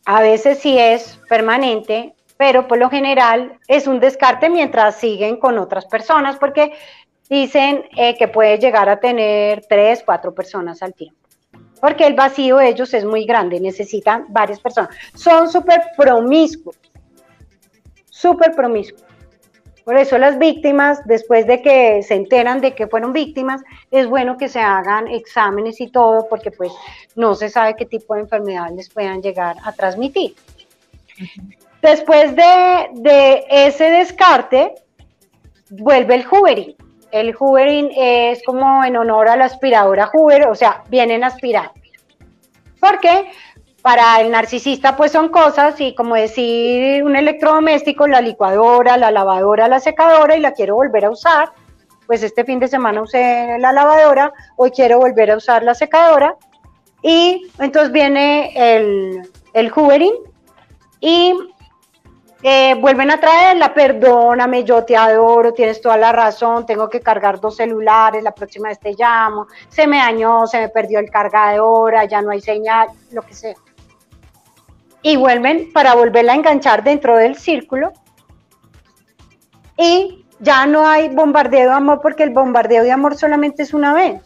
a 0.04 0.20
veces 0.20 0.58
sí 0.58 0.78
es 0.78 1.18
permanente, 1.28 2.14
pero 2.36 2.68
por 2.68 2.78
lo 2.78 2.90
general 2.90 3.58
es 3.66 3.86
un 3.86 3.98
descarte 3.98 4.50
mientras 4.50 4.96
siguen 4.96 5.38
con 5.38 5.58
otras 5.58 5.86
personas, 5.86 6.36
porque 6.36 6.72
dicen 7.30 7.84
eh, 7.96 8.16
que 8.16 8.28
puede 8.28 8.58
llegar 8.58 8.88
a 8.88 9.00
tener 9.00 9.64
tres, 9.68 10.02
cuatro 10.04 10.34
personas 10.34 10.82
al 10.82 10.94
tiempo. 10.94 11.17
Porque 11.80 12.06
el 12.06 12.14
vacío 12.14 12.56
de 12.56 12.68
ellos 12.68 12.92
es 12.94 13.04
muy 13.04 13.24
grande, 13.24 13.60
necesitan 13.60 14.26
varias 14.28 14.60
personas. 14.60 14.90
Son 15.14 15.50
súper 15.50 15.82
promiscuos, 15.96 16.76
súper 18.10 18.52
promiscuos. 18.52 19.04
Por 19.88 19.96
eso 19.96 20.18
las 20.18 20.38
víctimas, 20.38 21.00
después 21.06 21.46
de 21.46 21.62
que 21.62 22.02
se 22.02 22.14
enteran 22.14 22.60
de 22.60 22.74
que 22.74 22.88
fueron 22.88 23.14
víctimas, 23.14 23.62
es 23.90 24.06
bueno 24.06 24.36
que 24.36 24.50
se 24.50 24.60
hagan 24.60 25.08
exámenes 25.08 25.80
y 25.80 25.88
todo, 25.88 26.28
porque 26.28 26.50
pues 26.50 26.70
no 27.16 27.34
se 27.34 27.48
sabe 27.48 27.74
qué 27.74 27.86
tipo 27.86 28.14
de 28.14 28.20
enfermedades 28.20 28.76
les 28.76 28.90
puedan 28.90 29.22
llegar 29.22 29.56
a 29.64 29.72
transmitir. 29.72 30.34
Después 31.80 32.36
de, 32.36 33.46
ese 33.48 33.84
descarte, 33.84 34.74
vuelve 35.70 36.16
el 36.16 36.26
hoovering. 36.26 36.76
El 37.10 37.34
hoovering 37.38 37.90
es 37.96 38.42
como 38.44 38.84
en 38.84 38.96
honor 38.96 39.28
a 39.28 39.36
la 39.36 39.46
aspiradora 39.46 40.10
Hoover, 40.12 40.48
o 40.48 40.54
sea, 40.54 40.82
vienen 40.88 41.24
a 41.24 41.28
aspirar. 41.28 41.72
¿Por 42.80 43.00
qué? 43.00 43.30
para 43.82 44.20
el 44.20 44.30
narcisista 44.30 44.96
pues 44.96 45.12
son 45.12 45.28
cosas 45.28 45.80
y 45.80 45.94
como 45.94 46.14
decir 46.14 47.02
un 47.04 47.16
electrodoméstico, 47.16 48.06
la 48.06 48.20
licuadora, 48.20 48.96
la 48.96 49.10
lavadora, 49.10 49.68
la 49.68 49.80
secadora 49.80 50.36
y 50.36 50.40
la 50.40 50.52
quiero 50.52 50.74
volver 50.74 51.04
a 51.04 51.10
usar, 51.10 51.52
pues 52.06 52.22
este 52.22 52.44
fin 52.44 52.58
de 52.58 52.68
semana 52.68 53.02
usé 53.02 53.56
la 53.58 53.72
lavadora, 53.72 54.32
hoy 54.56 54.72
quiero 54.72 54.98
volver 54.98 55.30
a 55.30 55.36
usar 55.36 55.62
la 55.62 55.74
secadora 55.74 56.36
y 57.02 57.48
entonces 57.58 57.92
viene 57.92 58.52
el, 58.54 59.22
el 59.54 59.72
hoovering 59.72 60.14
y 61.00 61.34
eh, 62.42 62.74
vuelven 62.80 63.10
a 63.10 63.18
traerla, 63.18 63.74
perdóname, 63.74 64.62
yo 64.62 64.84
te 64.84 64.96
adoro, 64.96 65.52
tienes 65.52 65.80
toda 65.80 65.96
la 65.96 66.12
razón, 66.12 66.64
tengo 66.66 66.88
que 66.88 67.00
cargar 67.00 67.40
dos 67.40 67.56
celulares, 67.56 68.22
la 68.22 68.32
próxima 68.32 68.68
vez 68.68 68.78
te 68.78 68.94
llamo, 68.96 69.48
se 69.68 69.88
me 69.88 69.98
dañó, 69.98 70.46
se 70.46 70.60
me 70.60 70.68
perdió 70.68 71.00
el 71.00 71.10
cargador, 71.10 71.94
ya 72.08 72.22
no 72.22 72.30
hay 72.30 72.40
señal, 72.40 72.88
lo 73.10 73.22
que 73.22 73.34
sea. 73.34 73.54
Y 75.02 75.16
vuelven 75.16 75.72
para 75.72 75.94
volverla 75.94 76.32
a 76.32 76.36
enganchar 76.36 76.84
dentro 76.84 77.16
del 77.16 77.36
círculo. 77.36 77.92
Y 79.76 80.24
ya 80.40 80.66
no 80.66 80.86
hay 80.86 81.08
bombardeo 81.08 81.70
de 81.70 81.76
amor 81.76 82.00
porque 82.00 82.24
el 82.24 82.30
bombardeo 82.30 82.82
de 82.82 82.92
amor 82.92 83.16
solamente 83.16 83.62
es 83.62 83.74
una 83.74 83.94
vez. 83.94 84.20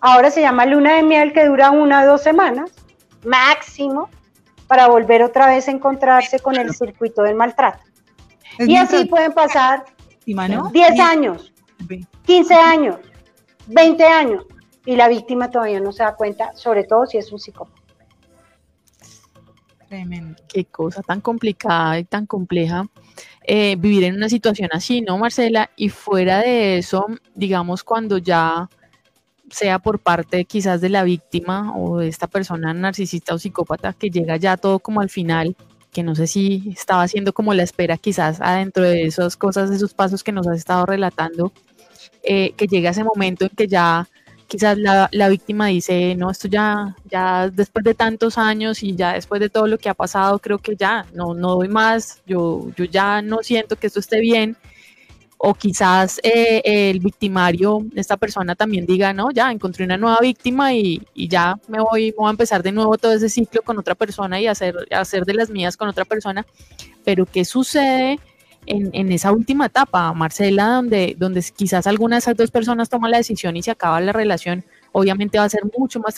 Ahora 0.00 0.30
se 0.30 0.42
llama 0.42 0.66
luna 0.66 0.96
de 0.96 1.02
miel 1.02 1.32
que 1.32 1.46
dura 1.46 1.70
una 1.70 2.02
o 2.02 2.06
dos 2.06 2.22
semanas 2.22 2.70
máximo 3.24 4.10
para 4.74 4.88
volver 4.88 5.22
otra 5.22 5.46
vez 5.46 5.68
a 5.68 5.70
encontrarse 5.70 6.40
con 6.40 6.56
el 6.56 6.74
circuito 6.74 7.22
del 7.22 7.36
maltrato. 7.36 7.78
y 8.58 8.74
así 8.74 9.04
pueden 9.04 9.32
pasar 9.32 9.84
10 10.26 10.98
años, 10.98 11.52
15 12.26 12.54
años, 12.54 12.96
20 13.68 14.04
años 14.04 14.44
y 14.84 14.96
la 14.96 15.06
víctima 15.06 15.48
todavía 15.48 15.78
no 15.78 15.92
se 15.92 16.02
da 16.02 16.16
cuenta, 16.16 16.56
sobre 16.56 16.82
todo 16.82 17.06
si 17.06 17.18
es 17.18 17.30
un 17.30 17.38
psicópata. 17.38 17.80
Qué 20.48 20.64
cosa 20.64 21.02
tan 21.02 21.20
complicada 21.20 22.00
y 22.00 22.04
tan 22.04 22.26
compleja 22.26 22.84
eh, 23.44 23.76
vivir 23.78 24.02
en 24.02 24.16
una 24.16 24.28
situación 24.28 24.70
así, 24.72 25.02
¿no, 25.02 25.18
Marcela? 25.18 25.70
Y 25.76 25.88
fuera 25.88 26.40
de 26.40 26.78
eso, 26.78 27.06
digamos, 27.36 27.84
cuando 27.84 28.18
ya 28.18 28.68
sea 29.54 29.78
por 29.78 30.00
parte 30.00 30.44
quizás 30.46 30.80
de 30.80 30.88
la 30.88 31.04
víctima 31.04 31.72
o 31.76 31.98
de 31.98 32.08
esta 32.08 32.26
persona 32.26 32.74
narcisista 32.74 33.34
o 33.34 33.38
psicópata 33.38 33.92
que 33.92 34.10
llega 34.10 34.36
ya 34.36 34.56
todo 34.56 34.80
como 34.80 35.00
al 35.00 35.10
final, 35.10 35.54
que 35.92 36.02
no 36.02 36.16
sé 36.16 36.26
si 36.26 36.72
estaba 36.76 37.02
haciendo 37.04 37.32
como 37.32 37.54
la 37.54 37.62
espera 37.62 37.96
quizás 37.96 38.40
adentro 38.40 38.82
de 38.82 39.04
esas 39.04 39.36
cosas, 39.36 39.70
esos 39.70 39.94
pasos 39.94 40.24
que 40.24 40.32
nos 40.32 40.48
has 40.48 40.56
estado 40.56 40.86
relatando, 40.86 41.52
eh, 42.24 42.52
que 42.56 42.66
llega 42.66 42.90
ese 42.90 43.04
momento 43.04 43.44
en 43.44 43.50
que 43.50 43.68
ya 43.68 44.08
quizás 44.48 44.76
la, 44.76 45.08
la, 45.12 45.28
víctima 45.28 45.68
dice, 45.68 46.16
no, 46.16 46.30
esto 46.32 46.48
ya, 46.48 46.96
ya 47.08 47.48
después 47.48 47.84
de 47.84 47.94
tantos 47.94 48.38
años 48.38 48.82
y 48.82 48.96
ya 48.96 49.12
después 49.12 49.40
de 49.40 49.50
todo 49.50 49.68
lo 49.68 49.78
que 49.78 49.88
ha 49.88 49.94
pasado, 49.94 50.40
creo 50.40 50.58
que 50.58 50.74
ya, 50.74 51.06
no, 51.14 51.32
no 51.32 51.54
doy 51.54 51.68
más, 51.68 52.22
yo, 52.26 52.70
yo 52.76 52.84
ya 52.86 53.22
no 53.22 53.42
siento 53.42 53.76
que 53.76 53.86
esto 53.86 54.00
esté 54.00 54.20
bien. 54.20 54.56
O 55.38 55.52
quizás 55.52 56.20
eh, 56.22 56.62
el 56.64 57.00
victimario, 57.00 57.84
esta 57.94 58.16
persona 58.16 58.54
también 58.54 58.86
diga, 58.86 59.12
no, 59.12 59.30
ya 59.30 59.50
encontré 59.50 59.84
una 59.84 59.96
nueva 59.96 60.18
víctima 60.20 60.72
y, 60.72 61.02
ya 61.14 61.56
me 61.68 61.80
voy, 61.80 62.12
voy 62.12 62.28
a 62.28 62.30
empezar 62.30 62.62
de 62.62 62.72
nuevo 62.72 62.96
todo 62.96 63.12
ese 63.12 63.28
ciclo 63.28 63.62
con 63.62 63.78
otra 63.78 63.94
persona 63.94 64.40
y 64.40 64.46
hacer, 64.46 64.74
hacer 64.90 65.24
de 65.24 65.34
las 65.34 65.50
mías 65.50 65.76
con 65.76 65.88
otra 65.88 66.04
persona. 66.04 66.46
Pero 67.04 67.26
¿qué 67.26 67.44
sucede? 67.44 68.18
en, 68.66 69.12
esa 69.12 69.32
última 69.32 69.66
etapa, 69.66 70.12
Marcela, 70.12 70.66
donde, 70.68 71.14
donde 71.18 71.44
quizás 71.54 71.86
alguna 71.86 72.16
de 72.16 72.20
esas 72.20 72.36
dos 72.36 72.50
personas 72.50 72.88
toma 72.88 73.08
la 73.08 73.18
decisión 73.18 73.56
y 73.56 73.62
se 73.62 73.70
acaba 73.70 74.00
la 74.00 74.12
relación, 74.12 74.64
obviamente 74.92 75.38
va 75.38 75.44
a 75.44 75.48
ser 75.48 75.62
mucho 75.76 76.00
más, 76.00 76.16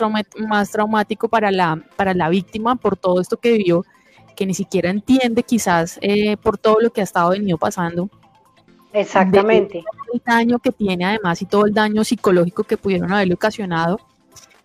más 0.49 0.71
traumático 0.71 1.29
para 1.29 1.51
la, 1.51 1.83
para 1.97 2.15
la 2.15 2.29
víctima 2.29 2.77
por 2.77 2.97
todo 2.97 3.21
esto 3.21 3.37
que 3.39 3.53
vivió, 3.53 3.85
que 4.37 4.47
ni 4.47 4.55
siquiera 4.55 4.91
entiende 4.91 5.43
quizás 5.43 5.99
eh, 6.03 6.37
por 6.37 6.59
todo 6.59 6.81
lo 6.81 6.91
que 6.91 7.01
ha 7.01 7.05
estado 7.05 7.31
venido 7.31 7.59
pasando. 7.59 8.11
Exactamente. 8.93 9.85
el 10.13 10.23
daño 10.25 10.59
que 10.59 10.73
tiene 10.73 11.05
además 11.05 11.43
y 11.43 11.47
todo 11.47 11.67
el 11.67 11.75
daño 11.75 12.03
psicológico 12.05 12.65
que 12.65 12.77
pudieron 12.77 13.13
haberle 13.13 13.35
ocasionado, 13.35 14.01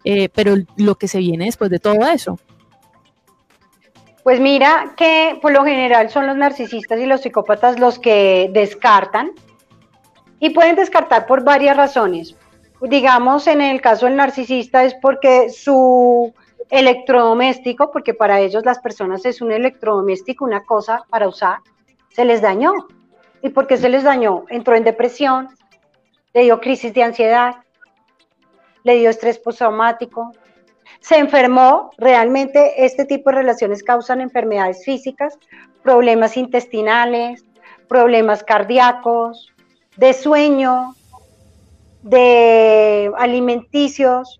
eh, 0.03 0.30
pero 0.30 0.55
lo 0.78 0.95
que 0.95 1.07
se 1.07 1.19
viene 1.19 1.45
después 1.45 1.69
de 1.69 1.80
todo 1.80 2.07
eso. 2.07 2.39
Pues 4.24 4.39
mira 4.39 4.93
que 4.95 5.39
por 5.41 5.51
lo 5.51 5.65
general 5.65 6.09
son 6.09 6.28
los 6.28 6.38
narcisistas 6.38 6.99
y 6.99 7.05
los 7.05 7.22
psicópatas 7.22 7.80
los 7.80 7.97
que 7.97 8.49
descartan 8.53 9.32
Y 10.39 10.51
pueden 10.51 10.76
descartar 10.76 11.26
por 11.26 11.43
varias 11.43 11.78
razones. 11.78 12.36
Digamos, 12.82 13.45
en 13.45 13.61
el 13.61 13.80
caso 13.80 14.07
del 14.07 14.15
narcisista 14.15 14.84
es 14.84 14.95
porque 14.95 15.49
su 15.49 16.34
electrodoméstico, 16.72 17.91
porque 17.91 18.15
para 18.15 18.39
ellos 18.39 18.65
las 18.65 18.80
personas 18.80 19.24
es 19.26 19.41
un 19.41 19.51
electrodoméstico, 19.51 20.45
una 20.45 20.63
cosa 20.63 21.03
para 21.09 21.28
usar, 21.28 21.59
se 22.09 22.26
les 22.26 22.41
dañó. 22.41 22.74
¿Y 23.41 23.49
por 23.49 23.67
qué 23.67 23.77
se 23.77 23.89
les 23.89 24.03
dañó? 24.03 24.45
Entró 24.49 24.75
en 24.75 24.83
depresión, 24.83 25.49
le 26.33 26.43
dio 26.43 26.59
crisis 26.59 26.93
de 26.93 27.03
ansiedad, 27.03 27.55
le 28.83 28.95
dio 28.95 29.09
estrés 29.09 29.39
postraumático, 29.39 30.31
se 30.99 31.17
enfermó, 31.17 31.91
realmente 31.97 32.85
este 32.85 33.05
tipo 33.05 33.29
de 33.29 33.37
relaciones 33.37 33.83
causan 33.83 34.21
enfermedades 34.21 34.85
físicas, 34.85 35.37
problemas 35.81 36.37
intestinales, 36.37 37.43
problemas 37.87 38.43
cardíacos, 38.43 39.51
de 39.97 40.13
sueño, 40.13 40.95
de 42.03 43.11
alimenticios. 43.17 44.39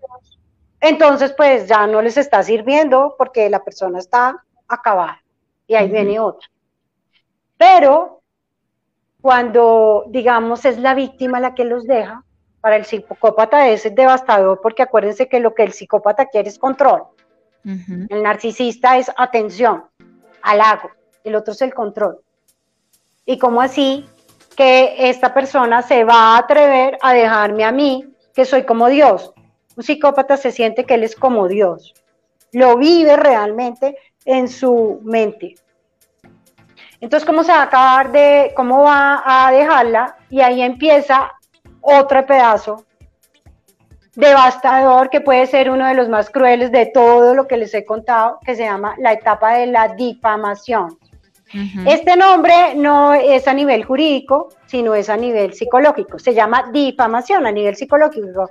Entonces, 0.80 1.32
pues 1.36 1.68
ya 1.68 1.86
no 1.86 2.00
les 2.00 2.16
está 2.16 2.42
sirviendo 2.42 3.14
porque 3.18 3.50
la 3.50 3.62
persona 3.62 3.98
está 3.98 4.44
acabada 4.68 5.22
y 5.66 5.74
ahí 5.74 5.90
viene 5.90 6.18
otra. 6.20 6.48
Pero 7.56 8.21
cuando, 9.22 10.04
digamos, 10.08 10.64
es 10.64 10.78
la 10.78 10.94
víctima 10.94 11.40
la 11.40 11.54
que 11.54 11.64
los 11.64 11.84
deja, 11.84 12.24
para 12.60 12.76
el 12.76 12.84
psicópata 12.84 13.68
es 13.68 13.92
devastador 13.94 14.60
porque 14.62 14.82
acuérdense 14.82 15.28
que 15.28 15.40
lo 15.40 15.54
que 15.54 15.62
el 15.62 15.72
psicópata 15.72 16.26
quiere 16.26 16.48
es 16.48 16.58
control. 16.58 17.04
El 17.64 18.22
narcisista 18.22 18.98
es 18.98 19.10
atención, 19.16 19.84
halago, 20.42 20.90
el 21.22 21.36
otro 21.36 21.52
es 21.52 21.62
el 21.62 21.72
control. 21.72 22.20
Y 23.24 23.38
como 23.38 23.60
así 23.60 24.04
que 24.56 25.08
esta 25.08 25.32
persona 25.32 25.82
se 25.82 26.04
va 26.04 26.34
a 26.34 26.38
atrever 26.38 26.98
a 27.00 27.12
dejarme 27.12 27.64
a 27.64 27.72
mí, 27.72 28.12
que 28.34 28.44
soy 28.44 28.64
como 28.64 28.88
Dios. 28.88 29.32
Un 29.76 29.84
psicópata 29.84 30.36
se 30.36 30.50
siente 30.50 30.84
que 30.84 30.94
él 30.94 31.04
es 31.04 31.16
como 31.16 31.48
Dios. 31.48 31.94
Lo 32.52 32.76
vive 32.76 33.16
realmente 33.16 33.96
en 34.24 34.48
su 34.48 35.00
mente. 35.04 35.54
Entonces, 37.02 37.26
¿cómo 37.26 37.42
se 37.42 37.50
va 37.50 37.58
a 37.58 37.64
acabar 37.64 38.12
de, 38.12 38.52
cómo 38.54 38.84
va 38.84 39.22
a 39.26 39.50
dejarla? 39.50 40.16
Y 40.30 40.40
ahí 40.40 40.62
empieza 40.62 41.32
otro 41.80 42.24
pedazo 42.24 42.84
devastador 44.14 45.10
que 45.10 45.20
puede 45.20 45.46
ser 45.46 45.68
uno 45.68 45.84
de 45.88 45.94
los 45.94 46.08
más 46.08 46.30
crueles 46.30 46.70
de 46.70 46.86
todo 46.86 47.34
lo 47.34 47.48
que 47.48 47.56
les 47.56 47.74
he 47.74 47.84
contado, 47.84 48.38
que 48.46 48.54
se 48.54 48.62
llama 48.62 48.94
la 48.98 49.14
etapa 49.14 49.54
de 49.54 49.66
la 49.66 49.88
difamación. 49.88 50.96
Este 51.86 52.16
nombre 52.16 52.76
no 52.76 53.12
es 53.14 53.48
a 53.48 53.52
nivel 53.52 53.84
jurídico, 53.84 54.50
sino 54.66 54.94
es 54.94 55.10
a 55.10 55.16
nivel 55.16 55.54
psicológico. 55.54 56.20
Se 56.20 56.32
llama 56.32 56.70
difamación 56.72 57.46
a 57.46 57.52
nivel 57.52 57.74
psicológico. 57.74 58.48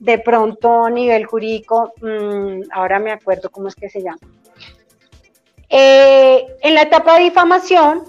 De 0.00 0.18
pronto, 0.18 0.86
a 0.86 0.90
nivel 0.90 1.26
jurídico, 1.26 1.92
mm, 2.02 2.70
ahora 2.72 2.98
me 2.98 3.12
acuerdo 3.12 3.50
cómo 3.50 3.68
es 3.68 3.76
que 3.76 3.88
se 3.88 4.02
llama. 4.02 4.18
Eh, 5.76 6.46
en 6.62 6.76
la 6.76 6.82
etapa 6.82 7.16
de 7.16 7.24
difamación, 7.24 8.04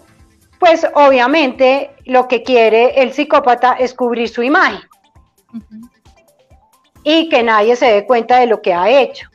pues 0.59 0.86
obviamente 0.93 1.89
lo 2.05 2.28
que 2.28 2.43
quiere 2.43 3.01
el 3.01 3.11
psicópata 3.11 3.74
es 3.74 3.95
cubrir 3.95 4.30
su 4.30 4.43
imagen 4.43 4.82
y 7.03 7.28
que 7.28 7.41
nadie 7.41 7.76
se 7.76 7.88
dé 7.88 8.05
cuenta 8.05 8.38
de 8.38 8.45
lo 8.45 8.61
que 8.61 8.72
ha 8.72 8.88
hecho. 8.88 9.28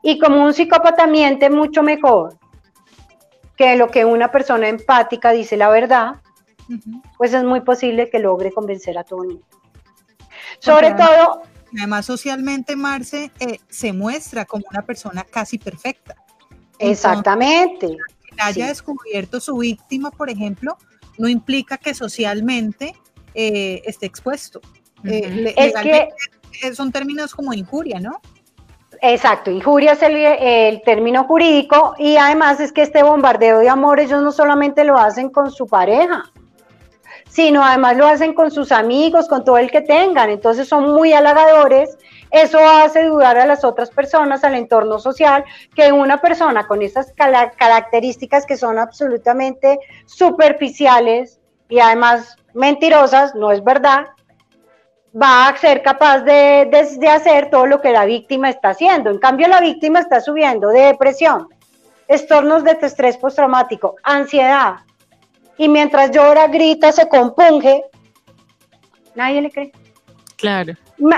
Y 0.00 0.18
como 0.18 0.42
un 0.42 0.54
psicópata 0.54 1.06
miente 1.06 1.50
mucho 1.50 1.82
mejor 1.82 2.38
que 3.54 3.76
lo 3.76 3.88
que 3.88 4.06
una 4.06 4.32
persona 4.32 4.68
empática 4.68 5.32
dice 5.32 5.58
la 5.58 5.68
verdad, 5.68 6.22
pues 7.18 7.34
es 7.34 7.44
muy 7.44 7.60
posible 7.60 8.08
que 8.08 8.18
logre 8.18 8.50
convencer 8.50 8.96
a 8.96 9.04
todo 9.04 9.24
el 9.24 9.28
mundo. 9.28 9.46
Sobre 10.58 10.92
todo... 10.92 11.42
Además, 11.76 12.06
socialmente, 12.06 12.76
Marce 12.76 13.30
eh, 13.40 13.58
se 13.68 13.92
muestra 13.92 14.46
como 14.46 14.64
una 14.70 14.80
persona 14.80 15.22
casi 15.22 15.58
perfecta. 15.58 16.16
Exactamente. 16.78 17.88
que 17.88 18.42
haya 18.42 18.68
descubierto 18.68 19.40
su 19.40 19.58
víctima, 19.58 20.10
por 20.10 20.30
ejemplo, 20.30 20.76
no 21.18 21.28
implica 21.28 21.78
que 21.78 21.94
socialmente 21.94 22.94
eh, 23.34 23.82
esté 23.84 24.06
expuesto. 24.06 24.60
Eh, 25.04 25.54
es 25.56 25.74
que 25.74 26.74
son 26.74 26.90
términos 26.90 27.34
como 27.34 27.52
injuria, 27.52 28.00
¿no? 28.00 28.20
Exacto, 29.02 29.50
injuria 29.50 29.92
es 29.92 30.02
el, 30.02 30.82
término 30.82 31.24
jurídico 31.24 31.94
y 31.98 32.16
además 32.16 32.60
es 32.60 32.72
que 32.72 32.82
este 32.82 33.02
bombardeo 33.02 33.58
de 33.58 33.68
amor 33.68 34.00
ellos 34.00 34.22
no 34.22 34.32
solamente 34.32 34.84
lo 34.84 34.96
hacen 34.96 35.28
con 35.28 35.50
su 35.50 35.66
pareja, 35.66 36.24
sino 37.36 37.62
además 37.62 37.98
lo 37.98 38.06
hacen 38.06 38.32
con 38.32 38.50
sus 38.50 38.72
amigos, 38.72 39.28
con 39.28 39.44
todo 39.44 39.58
el 39.58 39.70
que 39.70 39.82
tengan, 39.82 40.30
entonces 40.30 40.66
son 40.66 40.94
muy 40.94 41.12
halagadores, 41.12 41.98
eso 42.30 42.58
hace 42.66 43.04
dudar 43.04 43.36
a 43.36 43.44
las 43.44 43.62
otras 43.62 43.90
personas, 43.90 44.42
al 44.42 44.54
entorno 44.54 44.98
social, 44.98 45.44
que 45.74 45.92
una 45.92 46.18
persona 46.22 46.66
con 46.66 46.80
esas 46.80 47.12
características 47.12 48.46
que 48.46 48.56
son 48.56 48.78
absolutamente 48.78 49.78
superficiales 50.06 51.38
y 51.68 51.78
además 51.78 52.36
mentirosas, 52.54 53.34
no 53.34 53.52
es 53.52 53.62
verdad, 53.62 54.06
va 55.14 55.48
a 55.48 55.56
ser 55.58 55.82
capaz 55.82 56.20
de, 56.20 56.70
hacer 57.06 57.50
todo 57.50 57.66
lo 57.66 57.82
que 57.82 57.92
la 57.92 58.06
víctima 58.06 58.48
está 58.48 58.70
haciendo. 58.70 59.10
En 59.10 59.18
cambio, 59.18 59.46
la 59.46 59.60
víctima 59.60 60.00
está 60.00 60.22
subiendo 60.22 60.70
de 60.70 60.86
depresión, 60.86 61.48
estornos 62.08 62.64
de 62.64 62.78
estrés 62.80 63.18
postraumático, 63.18 63.96
ansiedad. 64.02 64.76
Y 65.58 65.68
mientras 65.68 66.10
llora, 66.10 66.48
grita, 66.48 66.92
se 66.92 67.08
compunge, 67.08 67.84
nadie 69.14 69.42
le 69.42 69.50
cree. 69.50 69.72
Claro. 70.36 70.74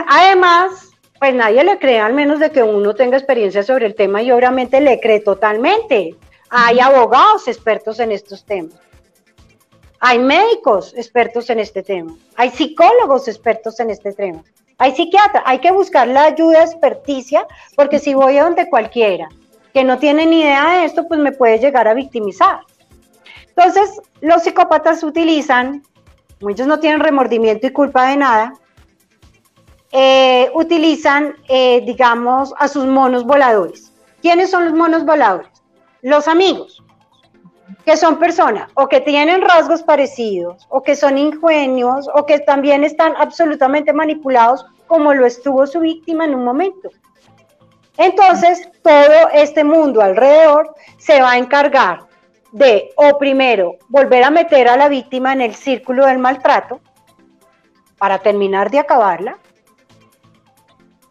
Además, 0.08 0.90
pues 1.18 1.34
nadie 1.34 1.64
le 1.64 1.78
cree, 1.78 1.98
al 1.98 2.14
menos 2.14 2.38
de 2.38 2.50
que 2.50 2.62
uno 2.62 2.94
tenga 2.94 3.16
experiencia 3.16 3.62
sobre 3.62 3.86
el 3.86 3.94
tema 3.94 4.22
y 4.22 4.30
obviamente 4.30 4.80
le 4.80 5.00
cree 5.00 5.20
totalmente. 5.20 6.14
Hay 6.50 6.78
abogados 6.78 7.48
expertos 7.48 7.98
en 7.98 8.12
estos 8.12 8.44
temas. 8.44 8.74
Hay 10.00 10.20
médicos 10.20 10.94
expertos 10.96 11.50
en 11.50 11.58
este 11.58 11.82
tema, 11.82 12.16
hay 12.36 12.50
psicólogos 12.50 13.26
expertos 13.26 13.80
en 13.80 13.90
este 13.90 14.12
tema, 14.12 14.44
hay 14.78 14.94
psiquiatras, 14.94 15.42
hay 15.44 15.58
que 15.58 15.72
buscar 15.72 16.06
la 16.06 16.22
ayuda 16.22 16.62
experticia, 16.62 17.44
porque 17.74 17.98
si 17.98 18.14
voy 18.14 18.38
a 18.38 18.44
donde 18.44 18.70
cualquiera 18.70 19.28
que 19.74 19.82
no 19.82 19.98
tiene 19.98 20.24
ni 20.24 20.42
idea 20.42 20.78
de 20.78 20.84
esto, 20.84 21.08
pues 21.08 21.18
me 21.18 21.32
puede 21.32 21.58
llegar 21.58 21.88
a 21.88 21.94
victimizar. 21.94 22.60
Entonces, 23.58 24.00
los 24.20 24.44
psicópatas 24.44 25.02
utilizan, 25.02 25.82
muchos 26.40 26.68
no 26.68 26.78
tienen 26.78 27.00
remordimiento 27.00 27.66
y 27.66 27.72
culpa 27.72 28.06
de 28.06 28.16
nada, 28.16 28.52
eh, 29.90 30.48
utilizan, 30.54 31.34
eh, 31.48 31.82
digamos, 31.84 32.54
a 32.56 32.68
sus 32.68 32.86
monos 32.86 33.24
voladores. 33.24 33.92
¿Quiénes 34.22 34.52
son 34.52 34.64
los 34.66 34.74
monos 34.74 35.04
voladores? 35.04 35.48
Los 36.02 36.28
amigos 36.28 36.84
que 37.84 37.96
son 37.96 38.18
personas 38.18 38.70
o 38.74 38.88
que 38.88 39.00
tienen 39.00 39.42
rasgos 39.42 39.82
parecidos, 39.82 40.64
o 40.68 40.82
que 40.82 40.94
son 40.94 41.18
ingenuos, 41.18 42.08
o 42.14 42.26
que 42.26 42.38
también 42.38 42.84
están 42.84 43.14
absolutamente 43.16 43.92
manipulados, 43.92 44.64
como 44.86 45.12
lo 45.14 45.26
estuvo 45.26 45.66
su 45.66 45.80
víctima 45.80 46.26
en 46.26 46.36
un 46.36 46.44
momento. 46.44 46.90
Entonces, 47.96 48.70
todo 48.82 49.30
este 49.32 49.64
mundo 49.64 50.00
alrededor 50.00 50.72
se 50.98 51.20
va 51.20 51.32
a 51.32 51.38
encargar 51.38 52.07
de, 52.52 52.90
o 52.96 53.18
primero, 53.18 53.76
volver 53.88 54.24
a 54.24 54.30
meter 54.30 54.68
a 54.68 54.76
la 54.76 54.88
víctima 54.88 55.32
en 55.32 55.40
el 55.40 55.54
círculo 55.54 56.06
del 56.06 56.18
maltrato 56.18 56.80
para 57.98 58.18
terminar 58.18 58.70
de 58.70 58.78
acabarla, 58.78 59.38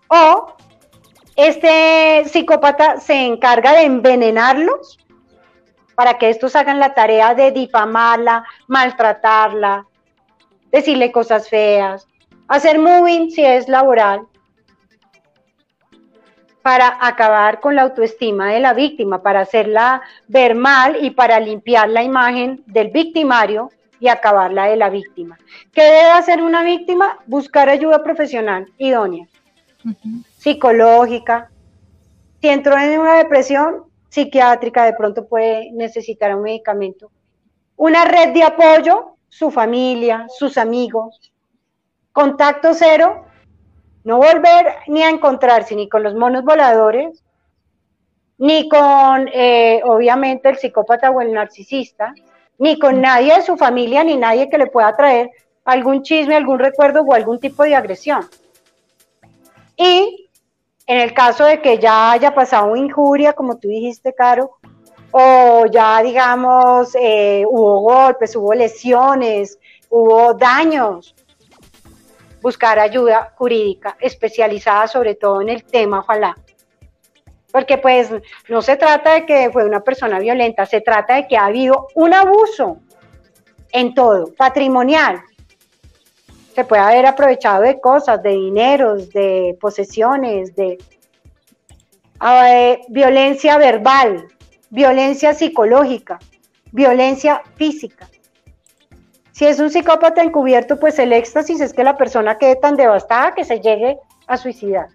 o 0.08 0.54
este 1.36 2.24
psicópata 2.26 3.00
se 3.00 3.26
encarga 3.26 3.74
de 3.74 3.84
envenenarlos 3.84 4.98
para 5.96 6.18
que 6.18 6.30
estos 6.30 6.56
hagan 6.56 6.80
la 6.80 6.94
tarea 6.94 7.34
de 7.34 7.52
difamarla, 7.52 8.46
maltratarla, 8.68 9.86
decirle 10.72 11.12
cosas 11.12 11.50
feas, 11.50 12.08
hacer 12.48 12.80
moving 12.80 13.32
si 13.32 13.44
es 13.44 13.68
laboral, 13.68 14.28
para 16.68 16.98
acabar 17.00 17.62
con 17.62 17.76
la 17.76 17.84
autoestima 17.84 18.52
de 18.52 18.60
la 18.60 18.74
víctima, 18.74 19.22
para 19.22 19.40
hacerla 19.40 20.02
ver 20.28 20.54
mal 20.54 20.98
y 21.02 21.12
para 21.12 21.40
limpiar 21.40 21.88
la 21.88 22.04
imagen 22.04 22.62
del 22.66 22.90
victimario 22.90 23.72
y 24.02 24.10
acabarla 24.10 24.66
de 24.66 24.76
la 24.76 24.90
víctima. 24.90 25.38
¿Qué 25.72 25.82
debe 25.82 26.12
hacer 26.12 26.42
una 26.42 26.64
víctima? 26.64 27.20
Buscar 27.26 27.70
ayuda 27.70 28.04
profesional 28.04 28.68
idónea, 28.78 29.26
psicológica. 30.40 31.50
Si 32.42 32.50
entró 32.50 32.78
en 32.78 33.00
una 33.00 33.14
depresión, 33.14 33.86
psiquiátrica, 34.10 34.84
de 34.84 34.92
pronto 34.92 35.26
puede 35.26 35.72
necesitar 35.72 36.36
un 36.36 36.42
medicamento. 36.42 37.10
Una 37.78 38.04
red 38.04 38.34
de 38.34 38.44
apoyo, 38.44 39.16
su 39.30 39.52
familia, 39.52 40.26
sus 40.28 40.58
amigos. 40.58 41.32
Contacto 42.12 42.74
cero, 42.74 43.27
no 44.04 44.18
volver 44.18 44.76
ni 44.88 45.04
a 45.04 45.10
encontrarse 45.10 45.76
ni 45.76 45.90
con 45.90 46.04
los 46.04 46.16
monos 46.16 46.44
voladores, 46.44 47.24
ni 48.38 48.70
con, 48.70 49.30
eh, 49.34 49.82
obviamente, 49.84 50.50
el 50.50 50.58
psicópata 50.58 51.10
o 51.12 51.22
el 51.22 51.34
narcisista, 51.34 52.14
ni 52.60 52.80
con 52.80 53.02
nadie 53.02 53.36
de 53.36 53.42
su 53.42 53.58
familia, 53.58 54.04
ni 54.04 54.16
nadie 54.16 54.50
que 54.50 54.58
le 54.58 54.68
pueda 54.68 54.96
traer 54.96 55.30
algún 55.66 56.04
chisme, 56.04 56.36
algún 56.36 56.60
recuerdo 56.60 57.02
o 57.02 57.14
algún 57.14 57.40
tipo 57.40 57.64
de 57.64 57.76
agresión. 57.76 58.28
Y 59.76 60.30
en 60.88 60.98
el 61.00 61.14
caso 61.14 61.46
de 61.46 61.62
que 61.62 61.78
ya 61.78 62.12
haya 62.12 62.34
pasado 62.34 62.76
injuria, 62.76 63.34
como 63.34 63.58
tú 63.58 63.68
dijiste, 63.68 64.14
Caro, 64.14 64.58
o 65.12 65.66
ya 65.66 66.02
digamos 66.02 66.96
eh, 66.96 67.44
hubo 67.48 67.82
golpes, 67.82 68.36
hubo 68.36 68.54
lesiones, 68.54 69.60
hubo 69.90 70.34
daños, 70.34 71.16
buscar 72.42 72.80
ayuda 72.80 73.34
jurídica 73.36 73.98
especializada 74.00 74.88
sobre 74.88 75.16
todo 75.16 75.42
en 75.42 75.50
el 75.50 75.64
tema, 75.64 76.00
ojalá. 76.00 76.36
Porque 77.52 77.78
pues 77.78 78.12
no 78.50 78.62
se 78.62 78.76
trata 78.76 79.14
de 79.14 79.26
que 79.26 79.50
fue 79.52 79.66
una 79.66 79.82
persona 79.82 80.20
violenta, 80.20 80.66
se 80.66 80.82
trata 80.82 81.16
de 81.16 81.28
que 81.28 81.38
ha 81.38 81.46
habido 81.46 81.88
un 81.96 82.14
abuso 82.14 82.80
en 83.72 83.94
todo, 83.94 84.34
patrimonial. 84.36 85.22
Se 86.54 86.66
puede 86.66 86.82
haber 86.82 87.06
aprovechado 87.06 87.62
de 87.62 87.80
cosas, 87.80 88.22
de 88.22 88.32
dineros, 88.32 89.12
de 89.12 89.58
posesiones, 89.60 90.56
de 90.56 90.78
eh, 92.26 92.82
violencia 92.90 93.58
verbal, 93.58 94.28
violencia 94.70 95.34
psicológica, 95.34 96.20
violencia 96.72 97.44
física. 97.56 98.10
Si 99.38 99.46
es 99.46 99.60
un 99.60 99.70
psicópata 99.70 100.24
encubierto, 100.24 100.80
pues 100.80 100.98
el 100.98 101.14
éxtasis 101.14 101.62
es 101.62 101.72
que 101.72 101.84
la 101.84 101.96
persona 101.96 102.40
quede 102.40 102.56
tan 102.56 102.76
devastada 102.76 103.36
que 103.36 103.46
se 103.46 103.60
llegue 103.60 104.00
a 104.26 104.36
suicidar. 104.36 104.88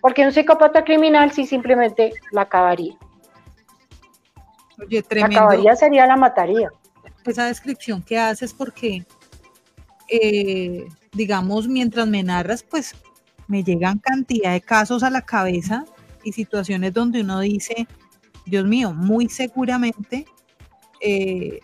Porque 0.00 0.24
un 0.24 0.32
psicópata 0.32 0.82
criminal 0.82 1.30
sí 1.30 1.44
simplemente 1.44 2.14
la 2.32 2.40
acabaría. 2.40 2.94
Oye, 4.82 5.02
tremendo. 5.02 5.34
La 5.34 5.42
acabaría 5.42 5.76
sería 5.76 6.06
la 6.06 6.16
mataría. 6.16 6.70
Esa 7.26 7.44
descripción 7.48 8.02
que 8.02 8.18
haces 8.18 8.54
porque, 8.54 9.04
eh, 10.08 10.86
digamos, 11.12 11.68
mientras 11.68 12.06
me 12.06 12.22
narras, 12.22 12.62
pues 12.62 12.94
me 13.46 13.62
llegan 13.62 13.98
cantidad 13.98 14.54
de 14.54 14.62
casos 14.62 15.02
a 15.02 15.10
la 15.10 15.20
cabeza 15.20 15.84
y 16.22 16.32
situaciones 16.32 16.94
donde 16.94 17.20
uno 17.20 17.40
dice, 17.40 17.86
Dios 18.46 18.64
mío, 18.64 18.94
muy 18.94 19.28
seguramente 19.28 20.24
eh, 21.02 21.60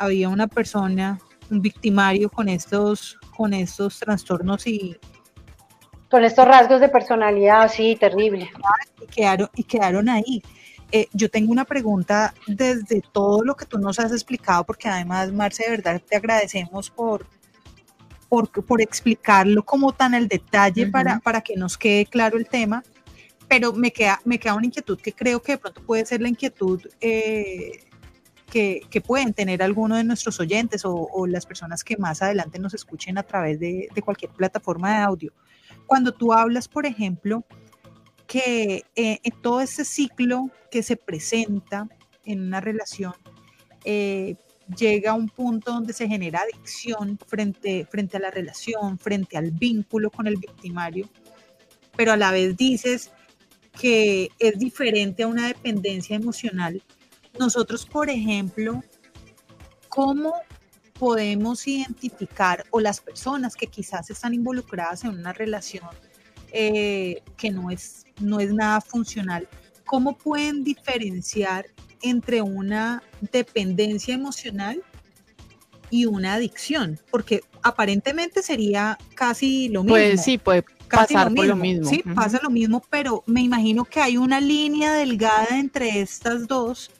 había 0.00 0.30
una 0.30 0.46
persona, 0.46 1.20
un 1.50 1.60
victimario 1.60 2.30
con 2.30 2.48
estos, 2.48 3.18
con 3.36 3.52
estos 3.52 3.98
trastornos 4.00 4.66
y... 4.66 4.96
Con 6.10 6.24
estos 6.24 6.46
rasgos 6.46 6.80
de 6.80 6.88
personalidad, 6.88 7.70
sí, 7.70 7.96
terrible. 8.00 8.50
Y 9.00 9.06
quedaron, 9.06 9.50
y 9.54 9.62
quedaron 9.62 10.08
ahí. 10.08 10.42
Eh, 10.90 11.06
yo 11.12 11.30
tengo 11.30 11.52
una 11.52 11.64
pregunta 11.64 12.34
desde 12.48 13.02
todo 13.12 13.44
lo 13.44 13.54
que 13.54 13.66
tú 13.66 13.78
nos 13.78 14.00
has 14.00 14.10
explicado, 14.10 14.64
porque 14.64 14.88
además, 14.88 15.30
Marce, 15.32 15.64
de 15.64 15.70
verdad 15.70 16.02
te 16.04 16.16
agradecemos 16.16 16.90
por, 16.90 17.26
por, 18.28 18.50
por 18.50 18.80
explicarlo 18.80 19.62
como 19.62 19.92
tan 19.92 20.14
el 20.14 20.26
detalle 20.26 20.86
para, 20.86 21.20
para 21.20 21.42
que 21.42 21.56
nos 21.56 21.76
quede 21.76 22.06
claro 22.06 22.38
el 22.38 22.48
tema. 22.48 22.82
Pero 23.48 23.72
me 23.74 23.92
queda, 23.92 24.20
me 24.24 24.38
queda 24.38 24.54
una 24.54 24.66
inquietud 24.66 24.98
que 24.98 25.12
creo 25.12 25.42
que 25.42 25.52
de 25.52 25.58
pronto 25.58 25.82
puede 25.82 26.06
ser 26.06 26.22
la 26.22 26.28
inquietud 26.28 26.80
eh, 27.00 27.89
que, 28.50 29.02
pueden 29.06 29.32
tener 29.32 29.62
alguno 29.62 29.96
de 29.96 30.04
nuestros 30.04 30.40
oyentes 30.40 30.82
o, 30.84 31.26
las 31.26 31.46
personas 31.46 31.82
que 31.84 31.96
más 31.96 32.20
adelante 32.20 32.58
nos 32.58 32.74
escuchen 32.74 33.16
a 33.16 33.22
través 33.22 33.58
de, 33.58 33.88
cualquier 34.04 34.32
plataforma 34.32 34.90
de 34.90 35.02
audio. 35.02 35.32
Cuando 35.86 36.12
tú 36.12 36.32
hablas, 36.32 36.68
por 36.68 36.84
ejemplo, 36.84 37.44
que 38.26 38.84
eh, 38.94 39.18
en 39.22 39.42
todo 39.42 39.60
ese 39.60 39.84
ciclo 39.84 40.50
que 40.70 40.82
se 40.82 40.96
presenta 40.96 41.88
en 42.24 42.42
una 42.42 42.60
relación, 42.60 43.14
eh, 43.84 44.36
llega 44.76 45.12
a 45.12 45.14
un 45.14 45.28
punto 45.28 45.72
donde 45.72 45.92
se 45.92 46.06
genera 46.06 46.40
adicción 46.40 47.18
frente, 47.26 47.86
frente 47.90 48.18
a 48.18 48.20
la 48.20 48.30
relación, 48.30 48.98
frente 48.98 49.36
al 49.36 49.50
vínculo 49.50 50.10
con 50.10 50.26
el 50.26 50.36
victimario, 50.36 51.08
pero 51.96 52.12
a 52.12 52.16
la 52.16 52.30
vez 52.30 52.56
dices 52.56 53.10
que 53.80 54.28
es 54.38 54.58
diferente 54.58 55.22
a 55.22 55.28
una 55.28 55.48
dependencia 55.48 56.16
emocional 56.16 56.82
nosotros, 57.38 57.86
por 57.86 58.10
ejemplo, 58.10 58.82
¿cómo 59.88 60.34
podemos 60.98 61.66
identificar 61.66 62.64
o 62.70 62.78
las 62.78 63.00
personas 63.00 63.56
que 63.56 63.66
quizás 63.66 64.10
están 64.10 64.34
involucradas 64.34 65.04
en 65.04 65.12
una 65.12 65.32
relación 65.32 65.88
eh, 66.52 67.22
que 67.38 67.50
no 67.50 67.70
es, 67.70 68.04
no 68.20 68.38
es 68.38 68.52
nada 68.52 68.82
funcional, 68.82 69.48
cómo 69.86 70.18
pueden 70.18 70.62
diferenciar 70.62 71.66
entre 72.02 72.42
una 72.42 73.02
dependencia 73.32 74.14
emocional 74.14 74.82
y 75.90 76.04
una 76.04 76.34
adicción? 76.34 77.00
Porque 77.10 77.40
aparentemente 77.62 78.42
sería 78.42 78.98
casi 79.14 79.70
lo 79.70 79.82
mismo. 79.82 79.94
Pues 79.94 80.22
sí, 80.22 80.36
puede 80.36 80.64
pasar 80.90 81.32
por 81.32 81.46
lo 81.46 81.56
mismo. 81.56 81.88
Sí, 81.88 82.02
pasa 82.14 82.40
lo 82.42 82.50
mismo, 82.50 82.82
pero 82.90 83.24
me 83.26 83.40
imagino 83.40 83.86
que 83.86 84.00
hay 84.00 84.18
una 84.18 84.38
línea 84.38 84.92
delgada 84.92 85.58
entre 85.58 86.00
estas 86.00 86.46
dos 86.46 86.90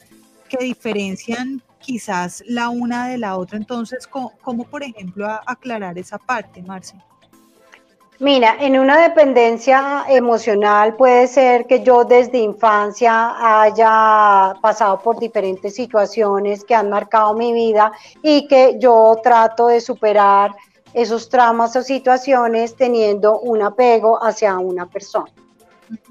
que 0.50 0.64
diferencian 0.64 1.62
quizás 1.78 2.42
la 2.46 2.68
una 2.68 3.08
de 3.08 3.16
la 3.16 3.36
otra. 3.36 3.56
Entonces, 3.56 4.06
¿cómo, 4.06 4.64
por 4.64 4.82
ejemplo, 4.82 5.26
aclarar 5.46 5.96
esa 5.96 6.18
parte, 6.18 6.60
Marce? 6.62 6.96
Mira, 8.18 8.56
en 8.60 8.78
una 8.78 9.00
dependencia 9.00 10.04
emocional 10.06 10.94
puede 10.94 11.26
ser 11.26 11.66
que 11.66 11.82
yo 11.82 12.04
desde 12.04 12.36
infancia 12.36 13.62
haya 13.62 14.52
pasado 14.60 14.98
por 15.00 15.18
diferentes 15.18 15.74
situaciones 15.74 16.62
que 16.64 16.74
han 16.74 16.90
marcado 16.90 17.32
mi 17.32 17.54
vida 17.54 17.92
y 18.20 18.46
que 18.46 18.76
yo 18.78 19.18
trato 19.22 19.68
de 19.68 19.80
superar 19.80 20.54
esos 20.92 21.30
traumas 21.30 21.74
o 21.76 21.82
situaciones 21.82 22.76
teniendo 22.76 23.40
un 23.40 23.62
apego 23.62 24.22
hacia 24.22 24.58
una 24.58 24.84
persona. 24.86 25.32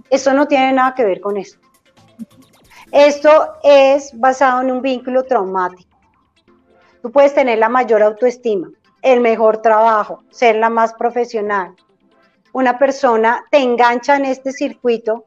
Eso 0.10 0.34
no 0.34 0.48
tiene 0.48 0.74
nada 0.74 0.96
que 0.96 1.06
ver 1.06 1.22
con 1.22 1.38
esto. 1.38 1.69
Esto 2.92 3.54
es 3.64 4.18
basado 4.20 4.62
en 4.62 4.72
un 4.72 4.82
vínculo 4.82 5.24
traumático. 5.24 5.98
Tú 7.02 7.12
puedes 7.12 7.34
tener 7.34 7.60
la 7.60 7.70
mayor 7.70 8.02
autoestima, 8.02 8.70
el 9.02 9.22
mejor 9.22 9.62
trabajo, 9.62 10.24
ser 10.32 10.56
la 10.56 10.70
más 10.70 10.94
profesional. 10.94 11.76
Una 12.52 12.80
persona 12.80 13.46
te 13.52 13.58
engancha 13.58 14.16
en 14.16 14.26
este 14.26 14.52
circuito 14.52 15.26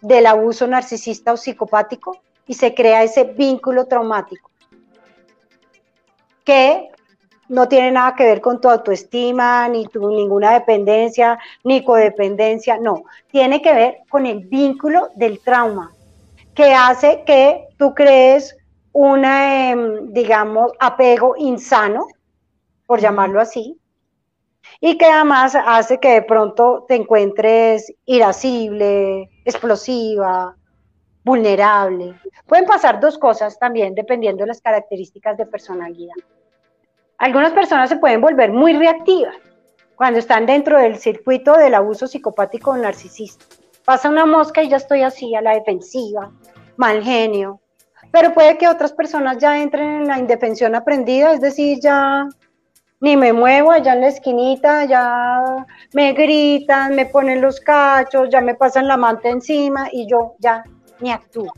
del 0.00 0.26
abuso 0.26 0.66
narcisista 0.66 1.32
o 1.32 1.36
psicopático 1.36 2.16
y 2.46 2.54
se 2.54 2.74
crea 2.74 3.02
ese 3.02 3.24
vínculo 3.24 3.86
traumático 3.86 4.50
que 6.44 6.88
no 7.48 7.68
tiene 7.68 7.90
nada 7.90 8.14
que 8.14 8.24
ver 8.24 8.40
con 8.40 8.60
tu 8.60 8.68
autoestima, 8.70 9.68
ni 9.68 9.86
tu 9.86 10.08
ninguna 10.08 10.52
dependencia, 10.52 11.38
ni 11.64 11.84
codependencia, 11.84 12.78
no, 12.78 13.02
tiene 13.30 13.60
que 13.60 13.74
ver 13.74 13.98
con 14.08 14.24
el 14.24 14.46
vínculo 14.46 15.10
del 15.16 15.40
trauma, 15.40 15.92
que 16.60 16.74
hace 16.74 17.22
que 17.24 17.68
tú 17.78 17.94
crees 17.94 18.54
un, 18.92 19.24
em, 19.24 20.12
digamos, 20.12 20.72
apego 20.78 21.34
insano, 21.38 22.06
por 22.84 23.00
llamarlo 23.00 23.40
así, 23.40 23.80
y 24.78 24.98
que 24.98 25.06
además 25.06 25.54
hace 25.54 25.98
que 25.98 26.10
de 26.10 26.22
pronto 26.22 26.84
te 26.86 26.96
encuentres 26.96 27.90
irascible, 28.04 29.30
explosiva, 29.46 30.54
vulnerable. 31.24 32.20
Pueden 32.46 32.66
pasar 32.66 33.00
dos 33.00 33.16
cosas 33.16 33.58
también 33.58 33.94
dependiendo 33.94 34.42
de 34.42 34.48
las 34.48 34.60
características 34.60 35.38
de 35.38 35.46
personalidad. 35.46 36.16
Algunas 37.16 37.52
personas 37.52 37.88
se 37.88 37.96
pueden 37.96 38.20
volver 38.20 38.52
muy 38.52 38.74
reactivas 38.74 39.36
cuando 39.96 40.18
están 40.18 40.44
dentro 40.44 40.78
del 40.78 40.98
circuito 40.98 41.56
del 41.56 41.74
abuso 41.74 42.06
psicopático 42.06 42.72
o 42.72 42.76
narcisista. 42.76 43.46
Pasa 43.90 44.08
una 44.08 44.24
mosca 44.24 44.62
y 44.62 44.68
ya 44.68 44.76
estoy 44.76 45.02
así 45.02 45.34
a 45.34 45.42
la 45.42 45.54
defensiva, 45.54 46.30
mal 46.76 47.02
genio. 47.02 47.60
Pero 48.12 48.32
puede 48.32 48.56
que 48.56 48.68
otras 48.68 48.92
personas 48.92 49.38
ya 49.38 49.60
entren 49.60 50.02
en 50.02 50.06
la 50.06 50.16
indefensión 50.16 50.76
aprendida, 50.76 51.32
es 51.32 51.40
decir, 51.40 51.80
ya 51.82 52.28
ni 53.00 53.16
me 53.16 53.32
muevo 53.32 53.72
allá 53.72 53.94
en 53.94 54.02
la 54.02 54.06
esquinita, 54.06 54.84
ya 54.84 55.66
me 55.92 56.12
gritan, 56.12 56.94
me 56.94 57.06
ponen 57.06 57.40
los 57.40 57.58
cachos, 57.58 58.28
ya 58.30 58.40
me 58.40 58.54
pasan 58.54 58.86
la 58.86 58.96
manta 58.96 59.28
encima 59.28 59.88
y 59.90 60.06
yo 60.06 60.36
ya 60.38 60.62
ni 61.00 61.10
actúo. 61.10 61.52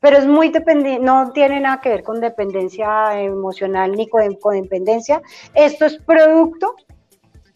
Pero 0.00 0.16
es 0.16 0.26
muy 0.26 0.48
dependiente, 0.48 1.04
no 1.04 1.30
tiene 1.32 1.60
nada 1.60 1.82
que 1.82 1.90
ver 1.90 2.04
con 2.04 2.22
dependencia 2.22 3.20
emocional 3.20 3.92
ni 3.92 4.08
con 4.08 4.34
codependencia. 4.36 5.20
Esto 5.52 5.84
es 5.84 5.98
producto 5.98 6.74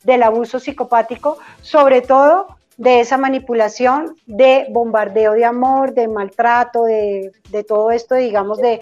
del 0.04 0.24
abuso 0.24 0.60
psicopático, 0.60 1.38
sobre 1.62 2.02
todo 2.02 2.55
de 2.76 3.00
esa 3.00 3.16
manipulación, 3.16 4.16
de 4.26 4.66
bombardeo 4.70 5.32
de 5.32 5.44
amor, 5.44 5.94
de 5.94 6.08
maltrato, 6.08 6.84
de, 6.84 7.32
todo 7.66 7.90
esto, 7.90 8.14
digamos, 8.14 8.58
de, 8.58 8.80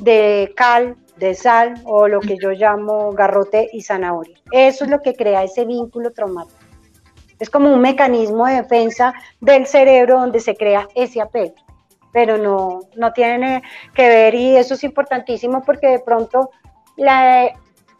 de 0.00 0.52
cal, 0.56 0.96
de 1.16 1.34
sal 1.34 1.74
o 1.84 2.08
lo 2.08 2.20
que 2.20 2.36
yo 2.40 2.50
llamo 2.50 3.12
garrote 3.12 3.68
y 3.72 3.82
zanahoria. 3.82 4.38
Eso 4.50 4.84
es 4.84 4.90
lo 4.90 5.00
que 5.00 5.14
crea 5.14 5.44
ese 5.44 5.64
vínculo 5.64 6.12
traumático. 6.12 6.58
Es 7.38 7.50
como 7.50 7.72
un 7.72 7.80
mecanismo 7.80 8.46
de 8.46 8.62
defensa 8.62 9.14
del 9.40 9.66
cerebro 9.66 10.20
donde 10.20 10.40
se 10.40 10.56
crea 10.56 10.88
ese 10.94 11.20
apego, 11.20 11.54
pero 12.12 12.38
no, 12.38 12.80
no 12.96 13.12
tiene 13.12 13.62
que 13.94 14.08
ver 14.08 14.34
y 14.34 14.56
eso 14.56 14.74
es 14.74 14.84
importantísimo 14.84 15.62
porque 15.62 15.88
de 15.88 15.98
pronto 15.98 16.50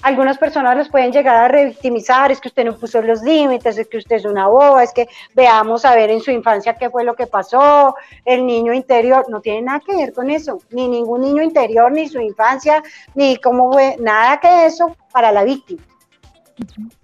algunas 0.02 0.38
personas 0.38 0.76
los 0.76 0.88
pueden 0.88 1.12
llegar 1.12 1.36
a 1.36 1.48
revictimizar, 1.48 2.30
es 2.30 2.40
que 2.40 2.48
usted 2.48 2.64
no 2.64 2.76
puso 2.76 3.00
los 3.02 3.22
límites, 3.22 3.78
es 3.78 3.88
que 3.88 3.98
usted 3.98 4.16
es 4.16 4.24
una 4.24 4.46
boba, 4.46 4.82
es 4.82 4.92
que 4.92 5.08
veamos 5.34 5.84
a 5.84 5.94
ver 5.94 6.10
en 6.10 6.20
su 6.20 6.30
infancia 6.30 6.74
qué 6.74 6.90
fue 6.90 7.04
lo 7.04 7.14
que 7.14 7.26
pasó, 7.26 7.94
el 8.24 8.46
niño 8.46 8.72
interior, 8.72 9.24
no 9.28 9.40
tiene 9.40 9.62
nada 9.62 9.80
que 9.80 9.96
ver 9.96 10.12
con 10.12 10.30
eso, 10.30 10.58
ni 10.70 10.88
ningún 10.88 11.22
niño 11.22 11.42
interior, 11.42 11.90
ni 11.90 12.08
su 12.08 12.20
infancia, 12.20 12.82
ni 13.14 13.36
cómo 13.36 13.72
fue, 13.72 13.96
nada 13.98 14.38
que 14.38 14.66
eso 14.66 14.96
para 15.12 15.32
la 15.32 15.44
víctima. 15.44 15.82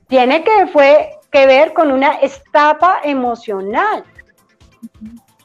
Tiene 0.09 0.45
que, 0.45 0.67
fue, 0.67 1.19
que 1.31 1.47
ver 1.47 1.73
con 1.73 1.91
una 1.91 2.21
etapa 2.21 3.01
emocional 3.03 4.05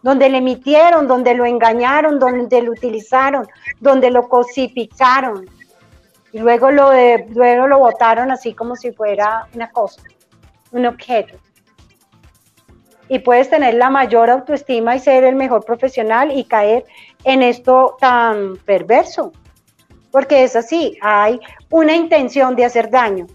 donde 0.02 0.30
le 0.30 0.38
emitieron, 0.38 1.08
donde 1.08 1.34
lo 1.34 1.45
engañaron, 1.45 2.20
donde 2.20 2.62
lo 2.62 2.72
utilizaron, 2.72 3.48
donde 3.80 4.12
lo 4.12 4.28
cosificaron. 4.30 5.45
Y 6.32 6.39
luego 6.39 6.71
lo, 6.71 6.89
de, 6.89 7.25
luego 7.30 7.67
lo 7.67 7.80
votaron 7.80 8.32
así 8.32 8.53
como 8.53 8.75
si 8.75 8.91
fuera 8.91 9.47
una 9.53 9.69
cosa, 9.71 10.01
un 10.71 10.86
objeto. 10.86 11.38
Y 13.09 13.19
puedes 13.19 13.49
tener 13.49 13.75
la 13.75 13.89
mayor 13.89 14.30
autoestima 14.30 14.95
y 14.95 14.99
ser 14.99 15.23
el 15.23 15.36
mejor 15.36 15.63
profesional 15.63 16.38
y 16.38 16.43
caer 16.43 16.84
en 17.23 17.41
esto 17.41 17.95
tan 17.99 18.57
perverso. 18.65 19.32
Porque 20.11 20.43
es 20.43 20.55
así, 20.55 20.97
hay 21.01 21.39
una 21.69 21.95
intención 21.95 22.55
de 22.55 22.65
hacer 22.65 22.89
daño. 22.89 23.28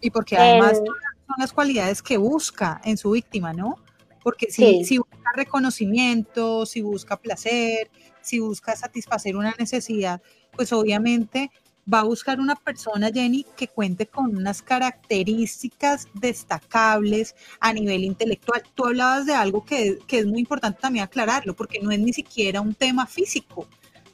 Y 0.00 0.10
porque 0.10 0.36
además 0.36 0.76
son 0.76 1.36
las 1.38 1.52
cualidades 1.52 2.02
que 2.02 2.18
busca 2.18 2.80
en 2.84 2.98
su 2.98 3.12
víctima, 3.12 3.52
¿no? 3.54 3.76
Porque 4.22 4.50
si, 4.50 4.84
si 4.84 4.98
busca 4.98 5.30
reconocimiento, 5.34 6.66
si 6.66 6.82
busca 6.82 7.16
placer, 7.16 7.90
si 8.20 8.40
busca 8.40 8.74
satisfacer 8.74 9.36
una 9.36 9.54
necesidad, 9.58 10.20
pues 10.56 10.72
obviamente 10.72 11.50
va 11.92 12.00
a 12.00 12.04
buscar 12.04 12.40
una 12.40 12.56
persona, 12.56 13.10
Jenny, 13.12 13.46
que 13.56 13.68
cuente 13.68 14.06
con 14.06 14.36
unas 14.36 14.60
características 14.60 16.08
destacables 16.14 17.36
a 17.60 17.72
nivel 17.72 18.04
intelectual. 18.04 18.62
Tú 18.74 18.86
hablabas 18.86 19.26
de 19.26 19.34
algo 19.34 19.64
que, 19.64 19.98
que, 20.06 20.18
es 20.18 20.26
muy 20.26 20.40
importante 20.40 20.80
también 20.80 21.04
aclararlo, 21.04 21.54
porque 21.54 21.78
no 21.80 21.92
es 21.92 22.00
ni 22.00 22.12
siquiera 22.12 22.60
un 22.60 22.74
tema 22.74 23.06
físico. 23.06 23.68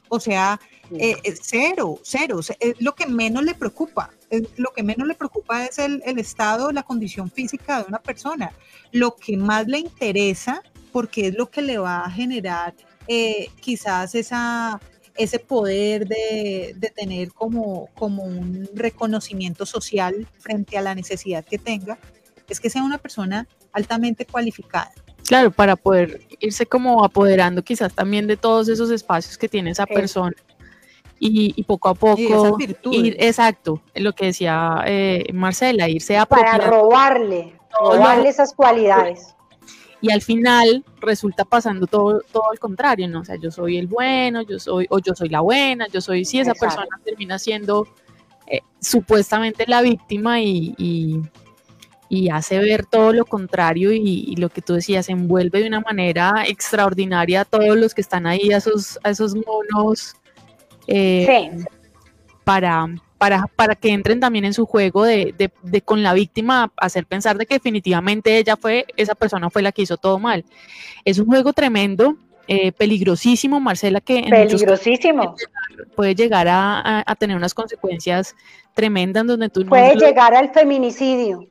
O 0.09 0.19
sea, 0.19 0.59
eh, 0.91 1.17
cero, 1.41 1.99
cero. 2.03 2.39
Es 2.59 2.79
lo 2.79 2.93
que 2.93 3.07
menos 3.07 3.43
le 3.43 3.55
preocupa. 3.55 4.11
lo 4.57 4.71
que 4.71 4.83
menos 4.83 5.07
le 5.07 5.15
preocupa 5.15 5.65
es 5.65 5.79
el, 5.79 6.03
el 6.05 6.19
estado, 6.19 6.71
la 6.71 6.83
condición 6.83 7.31
física 7.31 7.81
de 7.81 7.87
una 7.87 7.99
persona. 7.99 8.51
Lo 8.91 9.15
que 9.15 9.37
más 9.37 9.67
le 9.67 9.79
interesa, 9.79 10.61
porque 10.91 11.27
es 11.27 11.35
lo 11.35 11.49
que 11.49 11.63
le 11.63 11.79
va 11.79 12.05
a 12.05 12.11
generar 12.11 12.75
eh, 13.07 13.49
quizás 13.59 14.15
esa, 14.15 14.79
ese 15.15 15.39
poder 15.39 16.07
de, 16.07 16.73
de, 16.75 16.89
tener 16.89 17.31
como, 17.33 17.89
como 17.93 18.23
un 18.23 18.67
reconocimiento 18.73 19.65
social 19.65 20.27
frente 20.39 20.77
a 20.77 20.81
la 20.81 20.95
necesidad 20.95 21.45
que 21.45 21.57
tenga, 21.57 21.99
es 22.49 22.59
que 22.59 22.69
sea 22.69 22.83
una 22.83 22.97
persona 22.97 23.47
altamente 23.71 24.25
cualificada. 24.25 24.91
Claro, 25.25 25.51
para 25.51 25.75
poder 25.75 26.21
irse 26.39 26.65
como 26.65 27.03
apoderando 27.03 27.63
quizás 27.63 27.93
también 27.93 28.27
de 28.27 28.37
todos 28.37 28.67
esos 28.67 28.91
espacios 28.91 29.37
que 29.37 29.47
tiene 29.47 29.71
esa 29.71 29.85
persona 29.85 30.35
y, 31.19 31.63
poco 31.63 31.87
a 31.87 31.93
poco 31.93 32.57
ir, 32.91 33.15
exacto, 33.17 33.81
lo 33.95 34.13
que 34.13 34.25
decía 34.25 34.83
eh, 34.85 35.25
Marcela, 35.33 35.87
irse 35.87 36.17
a 36.17 36.25
para 36.25 36.57
robarle, 36.57 37.57
robarle 37.79 38.27
esas 38.27 38.53
cualidades. 38.53 39.33
Y 40.03 40.11
al 40.11 40.21
final 40.21 40.83
resulta 40.99 41.45
pasando 41.45 41.87
todo, 41.87 42.21
todo 42.31 42.51
al 42.51 42.59
contrario, 42.59 43.07
¿no? 43.07 43.21
O 43.21 43.25
sea, 43.25 43.37
yo 43.37 43.49
soy 43.49 43.77
el 43.77 43.87
bueno, 43.87 44.43
yo 44.43 44.59
soy, 44.59 44.85
o 44.89 44.99
yo 44.99 45.15
soy 45.15 45.29
la 45.29 45.39
buena, 45.39 45.87
yo 45.87 46.01
soy, 46.01 46.25
sí, 46.25 46.39
esa 46.39 46.53
persona 46.53 46.99
termina 47.03 47.39
siendo 47.39 47.87
eh, 48.45 48.59
supuestamente 48.79 49.63
la 49.65 49.81
víctima 49.81 50.41
y, 50.41 50.75
y 52.13 52.29
hace 52.29 52.59
ver 52.59 52.85
todo 52.85 53.11
lo 53.11 53.25
contrario 53.25 53.91
y, 53.91 54.35
lo 54.35 54.49
que 54.49 54.61
tú 54.61 54.75
decías, 54.75 55.09
envuelve 55.09 55.61
de 55.61 55.67
una 55.67 55.79
manera 55.79 56.43
extraordinaria 56.47 57.41
a 57.41 57.45
todos 57.45 57.75
los 57.75 57.95
que 57.95 58.01
están 58.01 58.27
ahí, 58.27 58.51
a 58.51 58.57
esos, 58.57 58.99
a 59.03 59.09
esos 59.09 59.33
monos, 59.33 60.15
eh, 60.85 61.49
para, 62.43 62.85
para, 63.23 63.47
para 63.55 63.75
que 63.75 63.87
entren 63.87 64.19
también 64.19 64.43
en 64.43 64.53
su 64.53 64.65
juego 64.65 65.05
de, 65.05 65.33
de, 65.61 65.81
con 65.81 66.03
la 66.03 66.13
víctima, 66.13 66.73
hacer 66.75 67.05
pensar 67.05 67.37
de 67.37 67.45
que 67.45 67.53
definitivamente 67.53 68.37
ella 68.37 68.57
fue, 68.57 68.85
esa 68.97 69.15
persona 69.15 69.49
fue 69.49 69.61
la 69.61 69.71
que 69.71 69.83
hizo 69.83 69.95
todo 69.95 70.19
mal. 70.19 70.43
Es 71.05 71.19
un 71.19 71.27
juego 71.27 71.53
tremendo, 71.53 72.17
eh, 72.49 72.73
peligrosísimo, 72.73 73.61
Marcela, 73.61 74.01
que 74.01 74.25
peligrosísimo. 74.29 75.37
puede 75.95 76.15
llegar 76.15 76.49
a, 76.49 77.01
a, 77.09 77.15
tener 77.15 77.37
unas 77.37 77.53
consecuencias 77.53 78.35
tremendas 78.73 79.25
donde 79.25 79.47
tú 79.47 79.65
puede 79.67 79.95
llegar 79.95 80.35
al 80.35 80.51
feminicidio 80.51 81.47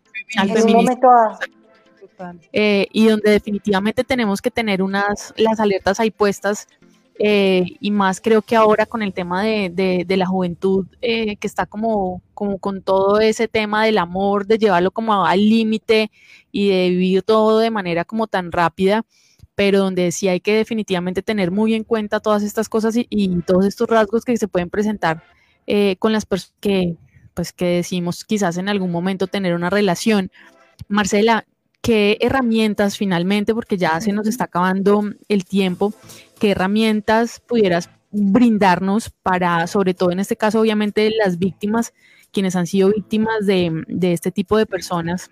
eh, 2.53 2.87
y 2.93 3.07
donde 3.07 3.31
definitivamente 3.31 4.05
tenemos 4.05 4.43
que 4.43 4.51
tener 4.51 4.83
unas 4.83 5.33
las 5.39 5.59
alertas 5.59 6.01
ahí 6.01 6.11
puestas 6.11 6.69
eh, 7.19 7.65
y 7.81 7.91
más 7.91 8.21
creo 8.21 8.43
que 8.43 8.57
ahora 8.57 8.87
con 8.87 9.03
el 9.03 9.13
tema 9.13 9.43
de, 9.43 10.05
la 10.09 10.27
juventud 10.27 10.87
eh, 11.01 11.37
que 11.37 11.47
está 11.47 11.67
como, 11.67 12.23
como 12.35 12.59
con 12.59 12.83
todo 12.83 13.21
ese 13.21 13.49
tema 13.49 13.85
del 13.85 13.99
amor, 13.99 14.47
de 14.47 14.59
llevarlo 14.59 14.91
como 14.91 15.25
al 15.25 15.39
límite 15.41 16.11
y 16.51 16.69
de 16.71 16.91
vivir 16.91 17.23
todo 17.23 17.59
de 17.59 17.71
manera 17.71 18.05
como 18.05 18.27
tan 18.27 18.53
rápida, 18.53 19.05
pero 19.55 19.79
donde 19.81 20.13
sí 20.13 20.29
hay 20.29 20.41
que 20.41 20.55
definitivamente 20.55 21.23
tener 21.23 21.51
muy 21.51 21.75
en 21.75 21.85
cuenta 21.85 22.21
todas 22.21 22.43
estas 22.43 22.69
cosas 22.69 22.97
y, 22.97 23.07
y 23.11 23.43
todos 23.43 23.67
estos 23.67 23.89
rasgos 23.89 24.25
que 24.25 24.37
se 24.37 24.49
pueden 24.49 24.71
presentar 24.71 25.23
con 25.99 26.13
las 26.13 26.27
personas 26.27 26.55
que 26.61 26.97
pues 27.35 27.53
que 27.53 27.67
decimos 27.67 28.25
quizás 28.25 28.57
en 28.57 28.69
algún 28.69 28.91
momento 28.91 29.27
tener 29.27 29.55
una 29.55 29.71
relación. 29.71 30.31
Marcela, 30.89 31.47
¿qué 31.81 32.19
herramientas 32.21 32.97
finalmente, 32.97 33.55
porque 33.55 33.77
ya 33.77 34.01
se 34.01 34.13
nos 34.13 34.27
está 34.27 34.45
acabando 34.45 35.03
el 35.29 35.45
tiempo, 35.45 35.95
qué 36.43 36.51
herramientas 36.51 37.41
pudieras 37.47 37.89
brindarnos 38.11 39.11
para, 39.23 39.65
sobre 39.69 39.95
todo 39.95 40.11
en 40.11 40.19
este 40.19 40.35
caso, 40.35 40.59
obviamente, 40.61 41.09
las 41.17 41.39
víctimas, 41.39 41.95
quienes 42.33 42.57
han 42.57 42.67
sido 42.67 42.89
víctimas 42.89 43.47
de, 43.47 43.85
de 43.87 44.13
este 44.13 44.33
tipo 44.33 44.57
de 44.59 44.67
personas, 44.67 45.31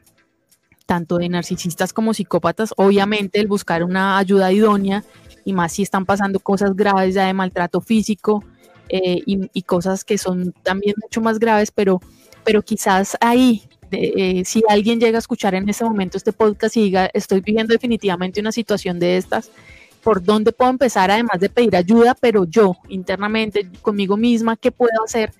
tanto 0.86 1.18
de 1.18 1.28
narcisistas 1.28 1.92
como 1.92 2.14
psicópatas, 2.14 2.72
obviamente 2.76 3.40
el 3.40 3.48
buscar 3.48 3.82
una 3.82 4.18
ayuda 4.18 4.52
idónea 4.52 5.02
y 5.44 5.52
más 5.52 5.72
si 5.72 5.82
están 5.82 6.06
pasando 6.06 6.38
cosas 6.38 6.76
graves 6.76 7.16
ya 7.16 7.26
de 7.26 7.34
maltrato 7.34 7.80
físico, 7.80 8.44
eh, 8.88 9.20
y, 9.26 9.62
cosas 9.62 10.04
que 10.04 10.16
son 10.16 10.52
también 10.62 10.94
mucho 11.02 11.20
más 11.20 11.40
graves, 11.40 11.72
pero, 11.72 12.00
pero 12.44 12.62
quizás 12.62 13.16
ahí, 13.20 13.64
eh, 13.90 14.44
si 14.44 14.62
alguien 14.68 15.00
llega 15.00 15.18
a 15.18 15.24
escuchar 15.26 15.56
en 15.56 15.68
este 15.68 15.82
momento 15.82 16.16
este 16.16 16.32
podcast 16.32 16.76
y 16.76 16.82
diga, 16.82 17.10
estoy 17.12 17.40
viviendo 17.40 17.72
definitivamente 17.72 18.40
una 18.40 18.52
situación 18.52 19.00
de 19.00 19.16
estas, 19.16 19.50
¿por 20.02 20.22
dónde 20.22 20.52
puedo 20.52 20.70
empezar 20.70 21.10
además 21.10 21.40
de 21.40 21.48
pedir 21.48 21.76
ayuda, 21.76 22.14
pero 22.18 22.44
yo 22.44 22.76
internamente, 22.88 23.68
conmigo 23.82 24.16
misma, 24.16 24.56
qué 24.56 24.70
puedo 24.70 25.04
hacer 25.04 25.32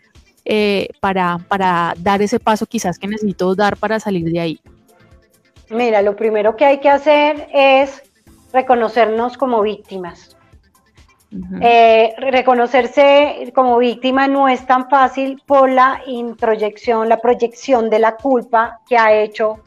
eh, 0.44 0.88
para, 1.00 1.38
para 1.48 1.94
dar 1.98 2.22
ese 2.22 2.40
paso 2.40 2.66
quizás 2.66 2.98
que 2.98 3.06
necesito 3.06 3.54
dar 3.54 3.76
para 3.76 4.00
salir 4.00 4.24
de 4.30 4.40
ahí? 4.40 4.60
Mira, 5.70 6.02
lo 6.02 6.16
primero 6.16 6.56
que 6.56 6.64
hay 6.64 6.80
que 6.80 6.88
hacer 6.88 7.48
es 7.52 8.02
reconocernos 8.52 9.36
como 9.36 9.62
víctimas. 9.62 10.36
Eh, 11.60 12.12
reconocerse 12.18 13.52
como 13.54 13.78
víctima 13.78 14.26
no 14.26 14.48
es 14.48 14.66
tan 14.66 14.88
fácil 14.88 15.40
por 15.46 15.70
la 15.70 16.02
introyección, 16.06 17.08
la 17.08 17.18
proyección 17.18 17.88
de 17.88 18.00
la 18.00 18.16
culpa 18.16 18.80
que 18.88 18.98
ha 18.98 19.14
hecho 19.14 19.60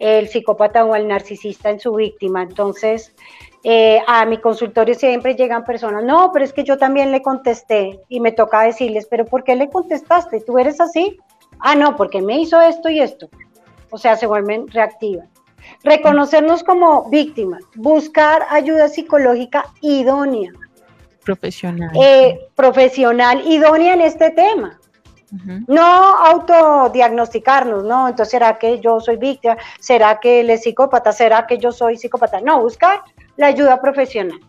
el 0.00 0.28
psicópata 0.28 0.84
o 0.84 0.96
el 0.96 1.06
narcisista 1.06 1.70
en 1.70 1.78
su 1.78 1.94
víctima. 1.94 2.42
Entonces, 2.42 3.14
eh, 3.62 4.00
a 4.08 4.26
mi 4.26 4.38
consultorio 4.38 4.94
siempre 4.94 5.36
llegan 5.36 5.64
personas, 5.64 6.02
no, 6.02 6.32
pero 6.32 6.44
es 6.44 6.52
que 6.52 6.64
yo 6.64 6.76
también 6.78 7.12
le 7.12 7.22
contesté 7.22 8.00
y 8.08 8.18
me 8.18 8.32
toca 8.32 8.62
decirles, 8.62 9.06
pero 9.08 9.24
¿por 9.24 9.44
qué 9.44 9.54
le 9.54 9.70
contestaste? 9.70 10.40
¿Tú 10.40 10.58
eres 10.58 10.80
así? 10.80 11.18
Ah, 11.60 11.76
no, 11.76 11.94
porque 11.94 12.20
me 12.20 12.40
hizo 12.40 12.60
esto 12.60 12.88
y 12.88 13.00
esto. 13.00 13.28
O 13.90 13.98
sea, 13.98 14.16
se 14.16 14.26
vuelven 14.26 14.66
reactivas. 14.68 15.28
Reconocernos 15.84 16.64
como 16.64 17.08
víctimas, 17.10 17.62
buscar 17.76 18.46
ayuda 18.50 18.88
psicológica 18.88 19.66
idónea 19.82 20.52
Profesional. 21.24 21.90
Eh, 21.94 22.48
profesional 22.54 23.42
idónea 23.46 23.94
en 23.94 24.00
este 24.00 24.30
tema. 24.30 24.79
No 25.68 25.82
autodiagnosticarnos, 25.82 27.84
¿no? 27.84 28.08
Entonces, 28.08 28.32
¿será 28.32 28.58
que 28.58 28.80
yo 28.80 29.00
soy 29.00 29.16
víctima? 29.16 29.56
¿Será 29.78 30.18
que 30.18 30.40
él 30.40 30.50
es 30.50 30.62
psicópata? 30.62 31.12
¿Será 31.12 31.46
que 31.46 31.58
yo 31.58 31.70
soy 31.70 31.96
psicópata? 31.96 32.40
No, 32.40 32.60
buscar 32.60 33.02
la 33.36 33.46
ayuda 33.46 33.80
profesional. 33.80 34.40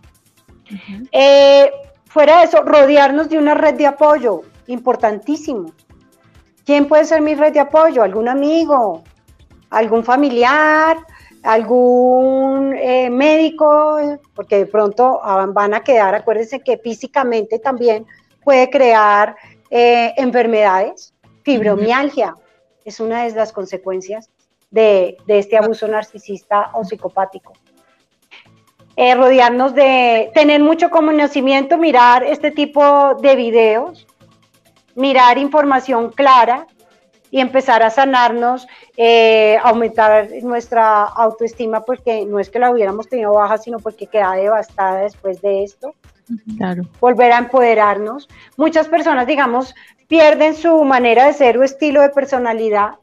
Eh, 1.12 1.72
fuera 2.06 2.40
de 2.40 2.46
eso, 2.46 2.64
rodearnos 2.64 3.30
de 3.30 3.38
una 3.38 3.54
red 3.54 3.76
de 3.76 3.88
apoyo, 3.88 4.42
importantísimo. 4.68 5.74
¿Quién 6.66 6.88
puede 6.88 7.06
ser 7.06 7.22
mi 7.22 7.36
red 7.36 7.54
de 7.54 7.60
apoyo? 7.60 8.02
¿Algún 8.02 8.28
amigo? 8.28 9.04
¿Algún 9.70 10.04
familiar? 10.04 10.98
algún 11.44 12.76
eh, 12.78 13.10
médico, 13.10 13.98
porque 14.36 14.58
de 14.58 14.66
pronto 14.66 15.22
van 15.54 15.74
a 15.74 15.84
quedar, 15.84 16.14
acuérdense 16.14 16.60
que 16.60 16.78
físicamente 16.78 17.60
también 17.60 18.06
puede 18.44 18.70
crear 18.70 19.36
eh, 19.72 20.14
enfermedades, 20.18 21.14
fibromialgia, 21.44 22.36
es 22.84 23.00
una 23.00 23.24
de 23.24 23.32
las 23.32 23.54
consecuencias 23.54 24.30
de, 24.70 25.18
este 25.28 25.58
abuso 25.58 25.88
narcisista 25.88 26.72
o 26.74 26.84
psicopático. 26.84 27.54
Eh, 28.98 29.16
rodearnos 29.16 29.74
de 29.74 30.30
tener 30.34 30.62
mucho 30.62 30.90
conocimiento, 30.90 31.78
mirar 31.78 32.24
este 32.24 32.52
tipo 32.52 33.16
de 33.16 33.36
videos, 33.36 34.06
mirar 34.96 35.38
información 35.38 36.12
clara 36.12 36.68
y 37.32 37.40
empezar 37.40 37.82
a 37.82 37.90
sanarnos, 37.90 38.68
eh, 38.98 39.58
aumentar 39.64 40.28
nuestra 40.44 41.04
autoestima, 41.04 41.86
porque 41.86 42.26
no 42.26 42.40
es 42.40 42.50
que 42.50 42.60
la 42.60 42.70
hubiéramos 42.70 43.08
tenido 43.08 43.32
baja, 43.32 43.58
sino 43.58 43.80
porque 43.80 44.08
queda 44.08 44.34
devastada 44.34 45.04
después 45.04 45.42
de 45.42 45.64
esto. 45.64 45.96
Claro. 46.58 46.84
Volver 47.00 47.32
a 47.32 47.40
empoderarnos. 47.40 48.28
Muchas 48.58 48.88
personas, 48.88 49.28
digamos, 49.28 49.76
pierden 50.08 50.56
su 50.56 50.84
manera 50.84 51.26
de 51.26 51.34
ser 51.34 51.58
o 51.58 51.64
estilo 51.64 52.02
de 52.02 52.10
personalidad 52.10 52.96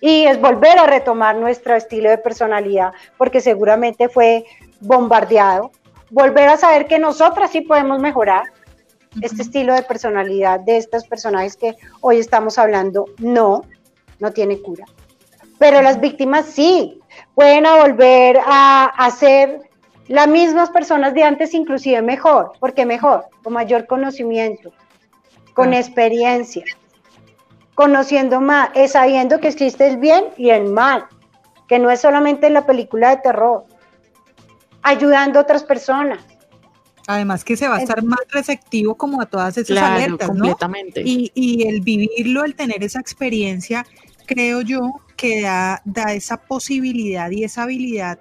y 0.00 0.24
es 0.24 0.40
volver 0.40 0.78
a 0.78 0.86
retomar 0.86 1.36
nuestro 1.36 1.74
estilo 1.74 2.08
de 2.10 2.18
personalidad, 2.18 2.92
porque 3.18 3.40
seguramente 3.40 4.08
fue 4.08 4.44
bombardeado. 4.80 5.70
Volver 6.10 6.48
a 6.48 6.56
saber 6.56 6.86
que 6.86 6.98
nosotras 6.98 7.50
sí 7.50 7.60
podemos 7.60 8.00
mejorar, 8.00 8.44
este 9.20 9.42
estilo 9.42 9.74
de 9.74 9.82
personalidad 9.82 10.60
de 10.60 10.76
estos 10.76 11.06
personajes 11.06 11.56
que 11.56 11.76
hoy 12.00 12.18
estamos 12.18 12.58
hablando, 12.58 13.06
no, 13.18 13.62
no 14.18 14.32
tiene 14.32 14.60
cura. 14.60 14.84
Pero 15.58 15.82
las 15.82 16.00
víctimas 16.00 16.46
sí, 16.46 17.00
pueden 17.34 17.64
volver 17.64 18.38
a, 18.46 19.10
ser 19.18 19.60
las 20.10 20.26
mismas 20.26 20.70
personas 20.70 21.14
de 21.14 21.22
antes, 21.22 21.54
inclusive 21.54 22.02
mejor, 22.02 22.50
porque 22.58 22.84
mejor, 22.84 23.26
con 23.44 23.52
mayor 23.52 23.86
conocimiento, 23.86 24.72
con 25.54 25.72
experiencia, 25.72 26.64
conociendo 27.76 28.40
más, 28.40 28.70
es 28.74 28.90
sabiendo 28.92 29.38
que 29.38 29.46
existe 29.46 29.86
el 29.86 29.98
bien 29.98 30.24
y 30.36 30.50
el 30.50 30.64
mal, 30.64 31.04
que 31.68 31.78
no 31.78 31.92
es 31.92 32.00
solamente 32.00 32.48
en 32.48 32.54
la 32.54 32.66
película 32.66 33.10
de 33.10 33.22
terror, 33.22 33.64
ayudando 34.82 35.38
a 35.38 35.42
otras 35.42 35.62
personas. 35.62 36.18
Además 37.06 37.44
que 37.44 37.56
se 37.56 37.68
va 37.68 37.76
a 37.76 37.80
estar 37.80 38.02
más 38.02 38.18
receptivo 38.30 38.96
como 38.96 39.22
a 39.22 39.26
todas 39.26 39.58
esas 39.58 39.78
alertas, 39.78 40.26
completamente. 40.26 41.02
Y, 41.04 41.30
y, 41.34 41.68
el 41.68 41.82
vivirlo, 41.82 42.44
el 42.44 42.56
tener 42.56 42.82
esa 42.82 42.98
experiencia, 42.98 43.86
creo 44.26 44.62
yo 44.62 44.80
que 45.16 45.42
da, 45.42 45.80
da 45.84 46.14
esa 46.14 46.36
posibilidad 46.36 47.30
y 47.30 47.44
esa 47.44 47.62
habilidad 47.62 48.18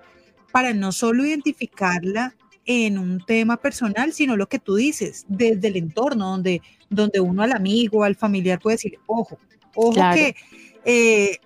para 0.52 0.74
no 0.74 0.92
solo 0.92 1.26
identificarla 1.26 2.36
en 2.66 2.98
un 2.98 3.26
tema 3.26 3.58
personal, 3.58 4.14
sino 4.14 4.38
lo 4.38 4.48
que 4.48 4.60
tú 4.60 4.76
dices, 4.76 5.26
desde 5.28 5.70
el 5.70 5.78
entorno, 5.78 6.30
donde, 6.30 6.62
donde 6.90 7.20
uno 7.20 7.44
al 7.44 7.54
amigo, 7.54 8.04
al 8.04 8.16
familiar 8.16 8.60
puede 8.60 8.76
decir, 8.76 9.00
ojo, 9.08 9.40
ojo 9.74 10.02
que 10.14 10.36
eh, 10.86 11.38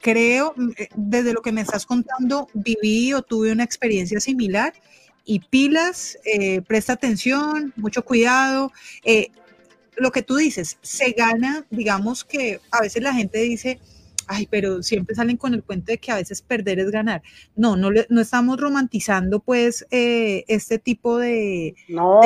creo, 0.00 0.54
eh, 0.76 0.88
desde 0.96 1.32
lo 1.32 1.42
que 1.42 1.52
me 1.52 1.60
estás 1.60 1.84
contando, 1.84 2.48
viví 2.54 3.12
o 3.12 3.22
tuve 3.22 3.52
una 3.52 3.64
experiencia 3.64 4.20
similar 4.20 4.72
y 5.24 5.40
pilas, 5.40 6.18
eh, 6.24 6.62
presta 6.62 6.94
atención, 6.94 7.74
mucho 7.76 8.02
cuidado. 8.04 8.72
Eh, 9.04 9.30
lo 9.96 10.10
que 10.10 10.22
tú 10.22 10.36
dices, 10.36 10.78
se 10.80 11.10
gana, 11.10 11.66
digamos 11.70 12.24
que 12.24 12.60
a 12.70 12.80
veces 12.80 13.02
la 13.02 13.12
gente 13.12 13.38
dice, 13.40 13.78
ay, 14.28 14.46
pero 14.50 14.82
siempre 14.82 15.16
salen 15.16 15.36
con 15.36 15.54
el 15.54 15.64
cuento 15.64 15.92
de 15.92 15.98
que 15.98 16.12
a 16.12 16.16
veces 16.16 16.42
perder 16.42 16.78
es 16.78 16.90
ganar. 16.90 17.22
No, 17.56 17.76
no, 17.76 17.90
no 18.08 18.20
estamos 18.20 18.60
romantizando 18.60 19.40
pues 19.40 19.86
eh, 19.90 20.44
este 20.48 20.78
tipo 20.78 21.18
de, 21.18 21.74
no, 21.88 22.20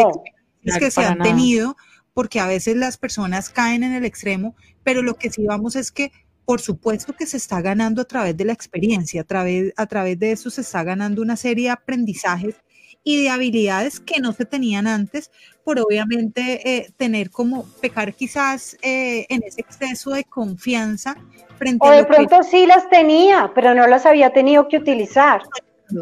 que 0.78 0.90
se 0.90 1.04
han 1.04 1.18
tenido, 1.18 1.76
porque 2.12 2.40
a 2.40 2.46
veces 2.46 2.76
las 2.76 2.98
personas 2.98 3.48
caen 3.48 3.82
en 3.84 3.92
el 3.92 4.04
extremo, 4.04 4.54
pero 4.82 5.02
lo 5.02 5.14
que 5.14 5.30
sí 5.30 5.44
vamos 5.46 5.76
es 5.76 5.90
que 5.90 6.12
por 6.44 6.60
supuesto 6.60 7.14
que 7.14 7.26
se 7.26 7.36
está 7.36 7.60
ganando 7.60 8.02
a 8.02 8.04
través 8.04 8.36
de 8.36 8.44
la 8.44 8.52
experiencia, 8.52 9.22
a 9.22 9.24
través, 9.24 9.72
a 9.76 9.86
través 9.86 10.18
de 10.18 10.32
eso 10.32 10.50
se 10.50 10.62
está 10.62 10.82
ganando 10.82 11.22
una 11.22 11.36
serie 11.36 11.66
de 11.66 11.70
aprendizajes 11.70 12.56
y 13.04 13.22
de 13.22 13.30
habilidades 13.30 14.00
que 14.00 14.20
no 14.20 14.32
se 14.32 14.44
tenían 14.44 14.86
antes, 14.86 15.30
por 15.64 15.78
obviamente 15.78 16.76
eh, 16.76 16.92
tener 16.96 17.30
como 17.30 17.64
pecar 17.80 18.14
quizás 18.14 18.76
eh, 18.82 19.26
en 19.28 19.42
ese 19.42 19.60
exceso 19.60 20.10
de 20.10 20.24
confianza 20.24 21.16
frente 21.56 21.86
o 21.86 21.90
de 21.90 22.04
pronto 22.04 22.42
sí 22.42 22.66
las 22.66 22.88
tenía, 22.88 23.52
pero 23.54 23.74
no 23.74 23.86
las 23.86 24.06
había 24.06 24.30
tenido 24.30 24.68
que 24.68 24.78
utilizar. 24.78 25.42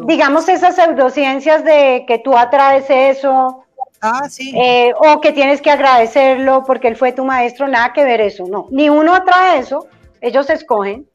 Digamos 0.07 0.47
esas 0.47 0.75
pseudociencias 0.75 1.65
de 1.65 2.05
que 2.07 2.17
tú 2.19 2.37
atraes 2.37 2.85
eso, 2.89 3.65
Ah, 4.01 4.27
sí. 4.27 4.51
Eh, 4.55 4.93
o 4.97 5.21
que 5.21 5.31
tienes 5.31 5.61
que 5.61 5.69
agradecerlo 5.69 6.63
porque 6.65 6.87
él 6.87 6.95
fue 6.95 7.11
tu 7.11 7.23
maestro, 7.23 7.67
nada 7.67 7.93
que 7.93 8.03
ver 8.03 8.19
eso, 8.19 8.45
no. 8.47 8.67
Ni 8.71 8.89
uno 8.89 9.13
atrae 9.13 9.59
eso, 9.59 9.87
ellos 10.21 10.49
escogen, 10.49 11.07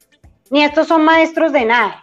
ni 0.51 0.62
estos 0.62 0.86
son 0.86 1.05
maestros 1.05 1.53
de 1.53 1.64
nada. 1.64 2.01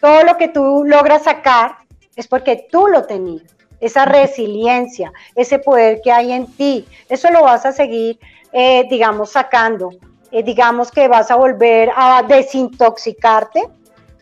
Todo 0.00 0.24
lo 0.24 0.36
que 0.36 0.48
tú 0.48 0.82
logras 0.84 1.22
sacar 1.22 1.76
es 2.16 2.26
porque 2.26 2.66
tú 2.70 2.88
lo 2.88 3.04
tenías, 3.04 3.44
esa 3.82 4.04
resiliencia, 4.04 5.12
ese 5.34 5.58
poder 5.58 6.00
que 6.02 6.12
hay 6.12 6.32
en 6.32 6.46
ti, 6.46 6.86
eso 7.08 7.30
lo 7.30 7.42
vas 7.42 7.66
a 7.66 7.72
seguir, 7.72 8.18
eh, 8.52 8.86
digamos, 8.88 9.32
sacando. 9.32 9.90
Eh, 10.30 10.42
digamos 10.42 10.90
que 10.90 11.08
vas 11.08 11.30
a 11.30 11.36
volver 11.36 11.90
a 11.94 12.22
desintoxicarte 12.22 13.68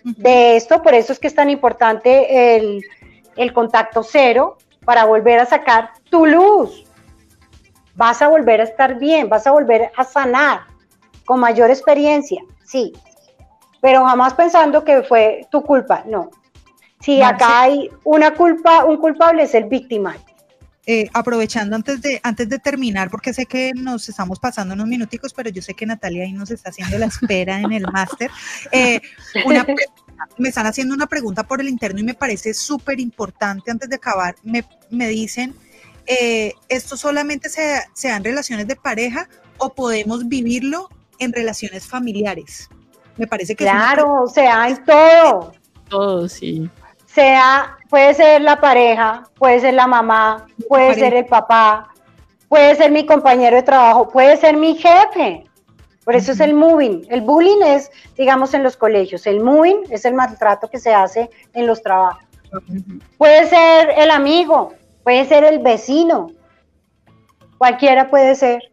de 0.02 0.56
esto, 0.56 0.82
por 0.82 0.94
eso 0.94 1.12
es 1.12 1.18
que 1.18 1.28
es 1.28 1.34
tan 1.34 1.50
importante 1.50 2.56
el, 2.56 2.82
el 3.36 3.52
contacto 3.52 4.02
cero 4.02 4.56
para 4.84 5.04
volver 5.04 5.38
a 5.38 5.46
sacar 5.46 5.90
tu 6.08 6.24
luz. 6.24 6.84
Vas 7.94 8.22
a 8.22 8.28
volver 8.28 8.62
a 8.62 8.64
estar 8.64 8.98
bien, 8.98 9.28
vas 9.28 9.46
a 9.46 9.52
volver 9.52 9.92
a 9.94 10.04
sanar 10.04 10.62
con 11.26 11.38
mayor 11.38 11.68
experiencia, 11.68 12.42
sí, 12.64 12.92
pero 13.80 14.04
jamás 14.06 14.32
pensando 14.32 14.84
que 14.84 15.02
fue 15.02 15.46
tu 15.50 15.62
culpa, 15.62 16.02
no, 16.06 16.30
si 17.00 17.22
acá 17.22 17.62
hay 17.62 17.90
una 18.04 18.34
culpa, 18.34 18.84
un 18.84 18.98
culpable 18.98 19.44
es 19.44 19.54
el 19.54 19.64
víctima. 19.64 20.16
Eh, 20.86 21.08
aprovechando 21.12 21.76
antes 21.76 22.00
de, 22.02 22.20
antes 22.22 22.48
de 22.48 22.58
terminar, 22.58 23.10
porque 23.10 23.32
sé 23.32 23.46
que 23.46 23.72
nos 23.74 24.08
estamos 24.08 24.38
pasando 24.38 24.74
unos 24.74 24.86
minuticos, 24.86 25.32
pero 25.32 25.50
yo 25.50 25.62
sé 25.62 25.74
que 25.74 25.86
Natalia 25.86 26.24
ahí 26.24 26.32
nos 26.32 26.50
está 26.50 26.70
haciendo 26.70 26.98
la 26.98 27.06
espera 27.06 27.60
en 27.60 27.72
el 27.72 27.84
máster. 27.92 28.30
Eh, 28.72 29.00
me 30.36 30.48
están 30.48 30.66
haciendo 30.66 30.94
una 30.94 31.06
pregunta 31.06 31.44
por 31.44 31.60
el 31.60 31.68
interno 31.68 32.00
y 32.00 32.02
me 32.02 32.14
parece 32.14 32.54
súper 32.54 32.98
importante 32.98 33.70
antes 33.70 33.88
de 33.88 33.96
acabar. 33.96 34.34
Me, 34.42 34.64
me 34.90 35.06
dicen, 35.08 35.54
eh, 36.06 36.54
¿esto 36.68 36.96
solamente 36.96 37.48
se, 37.48 37.82
se 37.94 38.08
da 38.08 38.16
en 38.16 38.24
relaciones 38.24 38.66
de 38.66 38.76
pareja 38.76 39.28
o 39.58 39.72
podemos 39.72 40.28
vivirlo 40.28 40.88
en 41.18 41.32
relaciones 41.32 41.86
familiares? 41.86 42.68
Me 43.16 43.26
parece 43.26 43.54
que... 43.54 43.64
Claro, 43.64 44.24
o 44.24 44.28
sea, 44.28 44.68
en 44.68 44.84
todo. 44.84 45.52
Todo, 45.88 46.28
sí 46.28 46.70
sea, 47.14 47.78
puede 47.88 48.14
ser 48.14 48.42
la 48.42 48.60
pareja, 48.60 49.24
puede 49.36 49.60
ser 49.60 49.74
la 49.74 49.86
mamá, 49.86 50.46
puede 50.68 50.94
ser 50.94 51.14
el 51.14 51.26
papá, 51.26 51.88
puede 52.48 52.76
ser 52.76 52.90
mi 52.90 53.04
compañero 53.04 53.56
de 53.56 53.62
trabajo, 53.62 54.08
puede 54.08 54.36
ser 54.36 54.56
mi 54.56 54.76
jefe. 54.76 55.44
Por 56.04 56.14
eso 56.14 56.32
es 56.32 56.40
el 56.40 56.54
moving. 56.54 57.06
El 57.10 57.20
bullying 57.20 57.62
es, 57.62 57.90
digamos, 58.16 58.54
en 58.54 58.62
los 58.62 58.76
colegios. 58.76 59.26
El 59.26 59.40
moving 59.40 59.82
es 59.90 60.04
el 60.04 60.14
maltrato 60.14 60.68
que 60.68 60.78
se 60.78 60.94
hace 60.94 61.30
en 61.52 61.66
los 61.66 61.82
trabajos. 61.82 62.24
Puede 63.18 63.46
ser 63.46 63.90
el 63.96 64.10
amigo, 64.10 64.72
puede 65.04 65.24
ser 65.26 65.44
el 65.44 65.60
vecino. 65.60 66.32
Cualquiera 67.58 68.08
puede 68.08 68.34
ser 68.34 68.72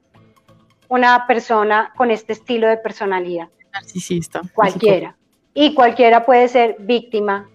una 0.87 1.27
persona 1.27 1.91
con 1.97 2.11
este 2.11 2.33
estilo 2.33 2.67
de 2.67 2.77
personalidad. 2.77 3.49
Narcisista. 3.73 4.41
Cualquiera. 4.53 5.15
Y 5.53 5.73
cualquiera 5.73 6.25
puede 6.25 6.47
ser 6.47 6.77
víctima 6.79 7.49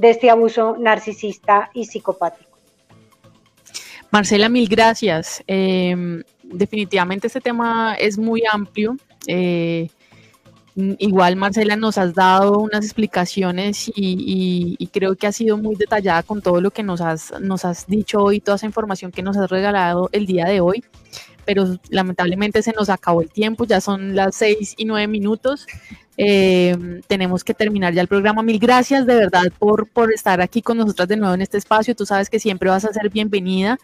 de 0.00 0.10
este 0.10 0.30
abuso 0.30 0.76
narcisista 0.78 1.70
y 1.74 1.84
psicopático. 1.84 2.50
Marcela, 4.10 4.48
mil 4.48 4.66
gracias. 4.66 5.44
Em, 5.46 6.22
definitivamente 6.42 7.26
este 7.26 7.40
tema 7.40 7.94
es 7.94 8.18
muy 8.18 8.42
amplio. 8.50 8.96
Eh, 9.26 9.88
igual, 10.98 11.36
Marcela, 11.36 11.76
nos 11.76 11.98
has 11.98 12.14
dado 12.14 12.58
unas 12.58 12.82
explicaciones 12.82 13.92
y, 13.94 14.88
creo 14.90 15.14
que 15.16 15.26
ha 15.26 15.32
sido 15.32 15.58
muy 15.58 15.76
detallada 15.76 16.22
con 16.22 16.40
todo 16.40 16.60
lo 16.62 16.70
que 16.70 16.82
nos 16.82 17.02
has, 17.02 17.32
nos 17.38 17.66
has 17.66 17.86
dicho 17.86 18.20
hoy, 18.20 18.40
toda 18.40 18.56
esa 18.56 18.66
información 18.66 19.12
que 19.12 19.22
nos 19.22 19.36
has 19.36 19.50
regalado 19.50 20.08
el 20.12 20.24
día 20.26 20.46
de 20.46 20.60
hoy. 20.60 20.82
Pero 21.44 21.78
lamentablemente 21.90 22.62
se 22.62 22.72
nos 22.72 22.88
acabó 22.88 23.20
el 23.20 23.30
tiempo, 23.30 23.64
ya 23.64 23.80
son 23.80 24.16
las 24.16 24.34
seis 24.34 24.74
y 24.78 24.86
nueve 24.86 25.08
minutos. 25.08 25.66
Eh, 26.22 27.00
tenemos 27.06 27.42
que 27.42 27.54
terminar 27.54 27.94
ya 27.94 28.02
el 28.02 28.08
programa. 28.08 28.42
Mil 28.42 28.58
gracias 28.58 29.06
de 29.06 29.14
verdad 29.14 29.44
por, 29.58 29.88
por 29.88 30.12
estar 30.12 30.42
aquí 30.42 30.60
con 30.60 30.76
nosotras 30.76 31.08
de 31.08 31.16
nuevo 31.16 31.34
en 31.34 31.40
este 31.40 31.56
espacio. 31.56 31.96
Tú 31.96 32.04
sabes 32.04 32.28
que 32.28 32.38
siempre 32.38 32.68
vas 32.68 32.84
a 32.84 32.92
ser 32.92 33.08
bienvenida. 33.08 33.78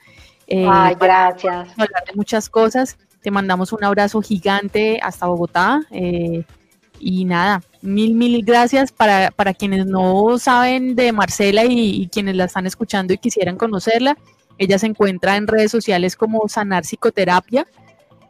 Eh, 0.46 0.66
Ay, 0.70 0.96
gracias. 1.00 1.70
Hablar 1.70 2.04
de 2.06 2.12
muchas 2.14 2.50
cosas. 2.50 2.98
Te 3.22 3.30
mandamos 3.30 3.72
un 3.72 3.82
abrazo 3.82 4.20
gigante 4.20 5.00
hasta 5.02 5.24
Bogotá. 5.24 5.80
Eh, 5.90 6.44
y 7.00 7.24
nada, 7.24 7.62
mil, 7.80 8.14
mil 8.14 8.44
gracias 8.44 8.92
para, 8.92 9.30
para 9.30 9.54
quienes 9.54 9.86
no 9.86 10.38
saben 10.38 10.94
de 10.94 11.12
Marcela 11.12 11.64
y, 11.64 12.02
y, 12.02 12.08
quienes 12.08 12.36
la 12.36 12.44
están 12.44 12.66
escuchando 12.66 13.14
y 13.14 13.18
quisieran 13.18 13.56
conocerla. 13.56 14.14
Ella 14.58 14.78
se 14.78 14.86
encuentra 14.86 15.36
en 15.36 15.46
redes 15.46 15.70
sociales 15.70 16.16
como 16.16 16.46
Sanar 16.48 16.84
Psicoterapia. 16.84 17.66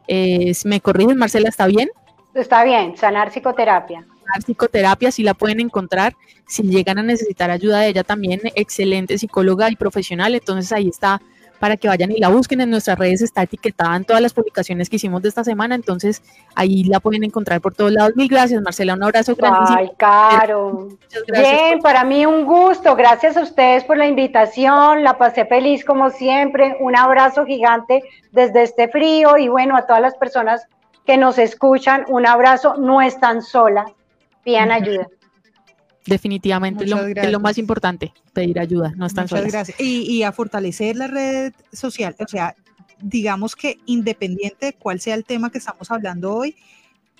¿Me 0.07 0.79
corriges, 0.81 1.17
Marcela? 1.17 1.49
¿Está 1.49 1.67
bien? 1.67 1.89
Está 2.33 2.63
bien, 2.63 2.95
sanar 2.97 3.31
psicoterapia. 3.31 4.01
Sanar 4.01 4.43
psicoterapia, 4.43 5.11
si 5.11 5.23
la 5.23 5.33
pueden 5.33 5.59
encontrar. 5.59 6.15
Si 6.47 6.63
llegan 6.63 6.97
a 6.99 7.03
necesitar 7.03 7.49
ayuda 7.51 7.79
de 7.79 7.89
ella 7.89 8.03
también, 8.03 8.41
excelente 8.55 9.17
psicóloga 9.17 9.69
y 9.69 9.75
profesional. 9.75 10.35
Entonces 10.35 10.71
ahí 10.71 10.87
está 10.87 11.21
para 11.59 11.77
que 11.77 11.87
vayan 11.87 12.11
y 12.11 12.19
la 12.19 12.29
busquen. 12.29 12.61
En 12.61 12.69
nuestras 12.69 12.97
redes 12.97 13.21
está 13.21 13.43
etiquetada 13.43 13.95
en 13.95 14.05
todas 14.05 14.21
las 14.21 14.33
publicaciones 14.33 14.89
que 14.89 14.97
hicimos 14.97 15.21
de 15.21 15.29
esta 15.29 15.43
semana, 15.43 15.75
entonces 15.75 16.21
ahí 16.55 16.83
la 16.83 16.99
pueden 16.99 17.23
encontrar 17.23 17.61
por 17.61 17.73
todos 17.73 17.91
lados. 17.91 18.13
Mil 18.15 18.27
gracias, 18.27 18.61
Marcela, 18.61 18.93
un 18.93 19.03
abrazo 19.03 19.35
grandísimo. 19.35 19.79
Ay, 19.79 19.91
Caro. 19.97 20.89
Bien, 21.31 21.79
para 21.81 22.03
mí 22.03 22.25
un 22.25 22.45
gusto. 22.45 22.95
Gracias 22.95 23.37
a 23.37 23.41
ustedes 23.41 23.83
por 23.83 23.97
la 23.97 24.07
invitación. 24.07 25.03
La 25.03 25.17
pasé 25.17 25.45
feliz 25.45 25.83
como 25.83 26.09
siempre. 26.09 26.77
Un 26.79 26.95
abrazo 26.95 27.45
gigante 27.45 28.03
desde 28.31 28.63
este 28.63 28.87
frío 28.87 29.37
y 29.37 29.47
bueno, 29.47 29.75
a 29.75 29.85
todas 29.85 30.01
las 30.01 30.15
personas 30.15 30.67
que 31.07 31.17
nos 31.17 31.39
escuchan, 31.39 32.03
un 32.09 32.27
abrazo. 32.27 32.75
No 32.77 33.01
están 33.01 33.41
solas. 33.41 33.89
Pidan 34.43 34.71
ayuda. 34.71 35.07
Definitivamente 36.05 36.83
es 36.83 37.31
lo, 37.31 37.39
más 37.39 37.57
importante, 37.57 38.13
pedir 38.31 38.59
ayuda, 38.59 38.93
no 38.95 39.05
están 39.05 39.25
Muchas 39.25 39.51
gracias. 39.51 39.79
Y, 39.81 40.23
a 40.23 40.31
fortalecer 40.31 40.95
la 40.95 41.07
red 41.07 41.53
social, 41.73 42.15
o 42.17 42.27
sea, 42.27 42.55
digamos 43.01 43.57
que 43.57 43.77
independiente 43.85 44.67
de 44.67 44.73
cuál 44.73 45.01
sea 45.01 45.15
el 45.15 45.25
tema 45.25 45.49
que 45.49 45.57
estamos 45.57 45.91
hablando 45.91 46.33
hoy, 46.33 46.55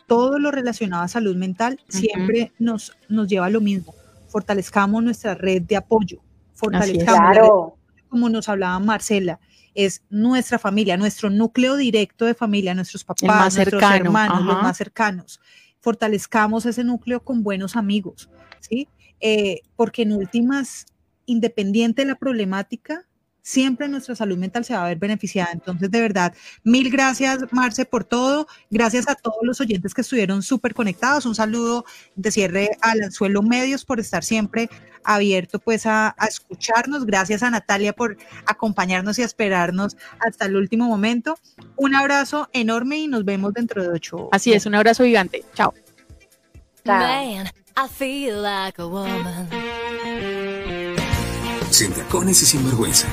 todo 0.06 0.40
lo 0.40 0.52
relacionado 0.52 1.04
a 1.04 1.10
salud 1.10 1.36
mental 1.36 1.82
siempre 1.90 2.54
nos, 2.60 2.96
nos 3.10 3.28
lleva 3.28 3.48
a 3.48 3.50
lo 3.50 3.60
mismo. 3.60 3.94
Fortalezcamos 4.30 5.04
nuestra 5.04 5.36
red 5.36 5.64
de 5.64 5.76
apoyo, 5.76 6.22
fortalezcamos, 6.54 7.74
como 8.08 8.30
nos 8.30 8.48
hablaba 8.48 8.80
Marcela, 8.80 9.42
es 9.78 10.02
nuestra 10.10 10.58
familia, 10.58 10.98
nuestro 10.98 11.30
núcleo 11.30 11.76
directo 11.76 12.26
de 12.26 12.34
familia, 12.34 12.74
nuestros 12.74 13.04
papás, 13.04 13.56
nuestros 13.56 13.84
hermanos, 13.84 14.44
los 14.44 14.62
más 14.62 14.76
cercanos. 14.76 15.40
Fortalezcamos 15.80 16.66
ese 16.66 16.84
núcleo 16.84 17.24
con 17.24 17.44
buenos 17.44 17.76
amigos 17.76 18.30
¿sí? 18.60 18.88
Eh, 19.20 19.62
porque 19.76 20.04
en 20.04 20.14
últimas, 20.14 20.86
independiente 21.26 22.02
de 22.02 22.08
la 22.08 22.16
problemática, 22.16 23.07
siempre 23.48 23.88
nuestra 23.88 24.14
salud 24.14 24.38
mental 24.38 24.66
se 24.66 24.74
va 24.74 24.84
a 24.84 24.88
ver 24.90 24.98
beneficiada. 24.98 25.52
Entonces, 25.54 25.90
de 25.90 26.02
verdad, 26.02 26.34
mil 26.66 26.90
gracias, 26.92 27.40
Marce, 27.52 27.86
por 27.86 28.04
todo. 28.04 28.46
Gracias 28.70 29.08
a 29.08 29.16
todos 29.16 29.38
los 29.42 29.62
oyentes 29.62 29.94
que 29.94 30.02
estuvieron 30.02 30.44
súper 30.44 30.74
conectados. 30.74 31.26
Un 31.26 31.34
saludo 31.34 31.86
de 32.16 32.30
cierre 32.30 32.72
al 32.82 33.02
Anzuelo 33.04 33.42
Medios 33.42 33.86
por 33.86 34.02
estar 34.02 34.26
siempre 34.26 34.70
abierto 35.02 35.60
pues 35.60 35.86
a, 35.86 36.14
escucharnos. 36.28 37.06
Gracias 37.06 37.42
a 37.42 37.50
Natalia 37.50 37.94
por 37.94 38.18
acompañarnos 38.46 39.18
y 39.18 39.22
esperarnos 39.22 39.96
hasta 40.20 40.46
el 40.46 40.58
último 40.58 40.86
momento. 40.86 41.40
Un 41.78 41.96
abrazo 41.96 42.50
enorme 42.52 42.98
y 42.98 43.08
nos 43.08 43.24
vemos 43.24 43.54
dentro 43.54 43.82
de 43.82 43.90
ocho. 43.90 44.28
Así 44.34 44.52
es, 44.52 44.66
un 44.66 44.76
abrazo 44.76 45.06
gigante. 45.06 45.46
Chao. 45.54 45.74
Chao. 46.84 47.46
I 47.80 47.88
feel 47.88 48.42
like 48.42 48.82
a 48.82 48.88
woman. 48.88 49.48
Sin 51.70 51.94
tacones 51.94 52.42
y 52.42 52.46
sin 52.46 52.66
vergüenza. 52.66 53.08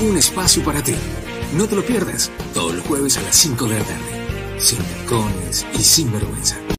Un 0.00 0.16
espacio 0.16 0.64
para 0.64 0.82
ti. 0.82 0.94
No 1.54 1.66
te 1.66 1.76
lo 1.76 1.84
pierdas. 1.84 2.30
Todos 2.54 2.74
los 2.74 2.86
jueves 2.86 3.18
a 3.18 3.22
las 3.22 3.36
5 3.36 3.66
de 3.66 3.78
la 3.78 3.84
tarde. 3.84 4.58
Sin 4.58 4.78
tacones 4.78 5.66
y 5.74 5.82
sin 5.82 6.10
vergüenza. 6.10 6.60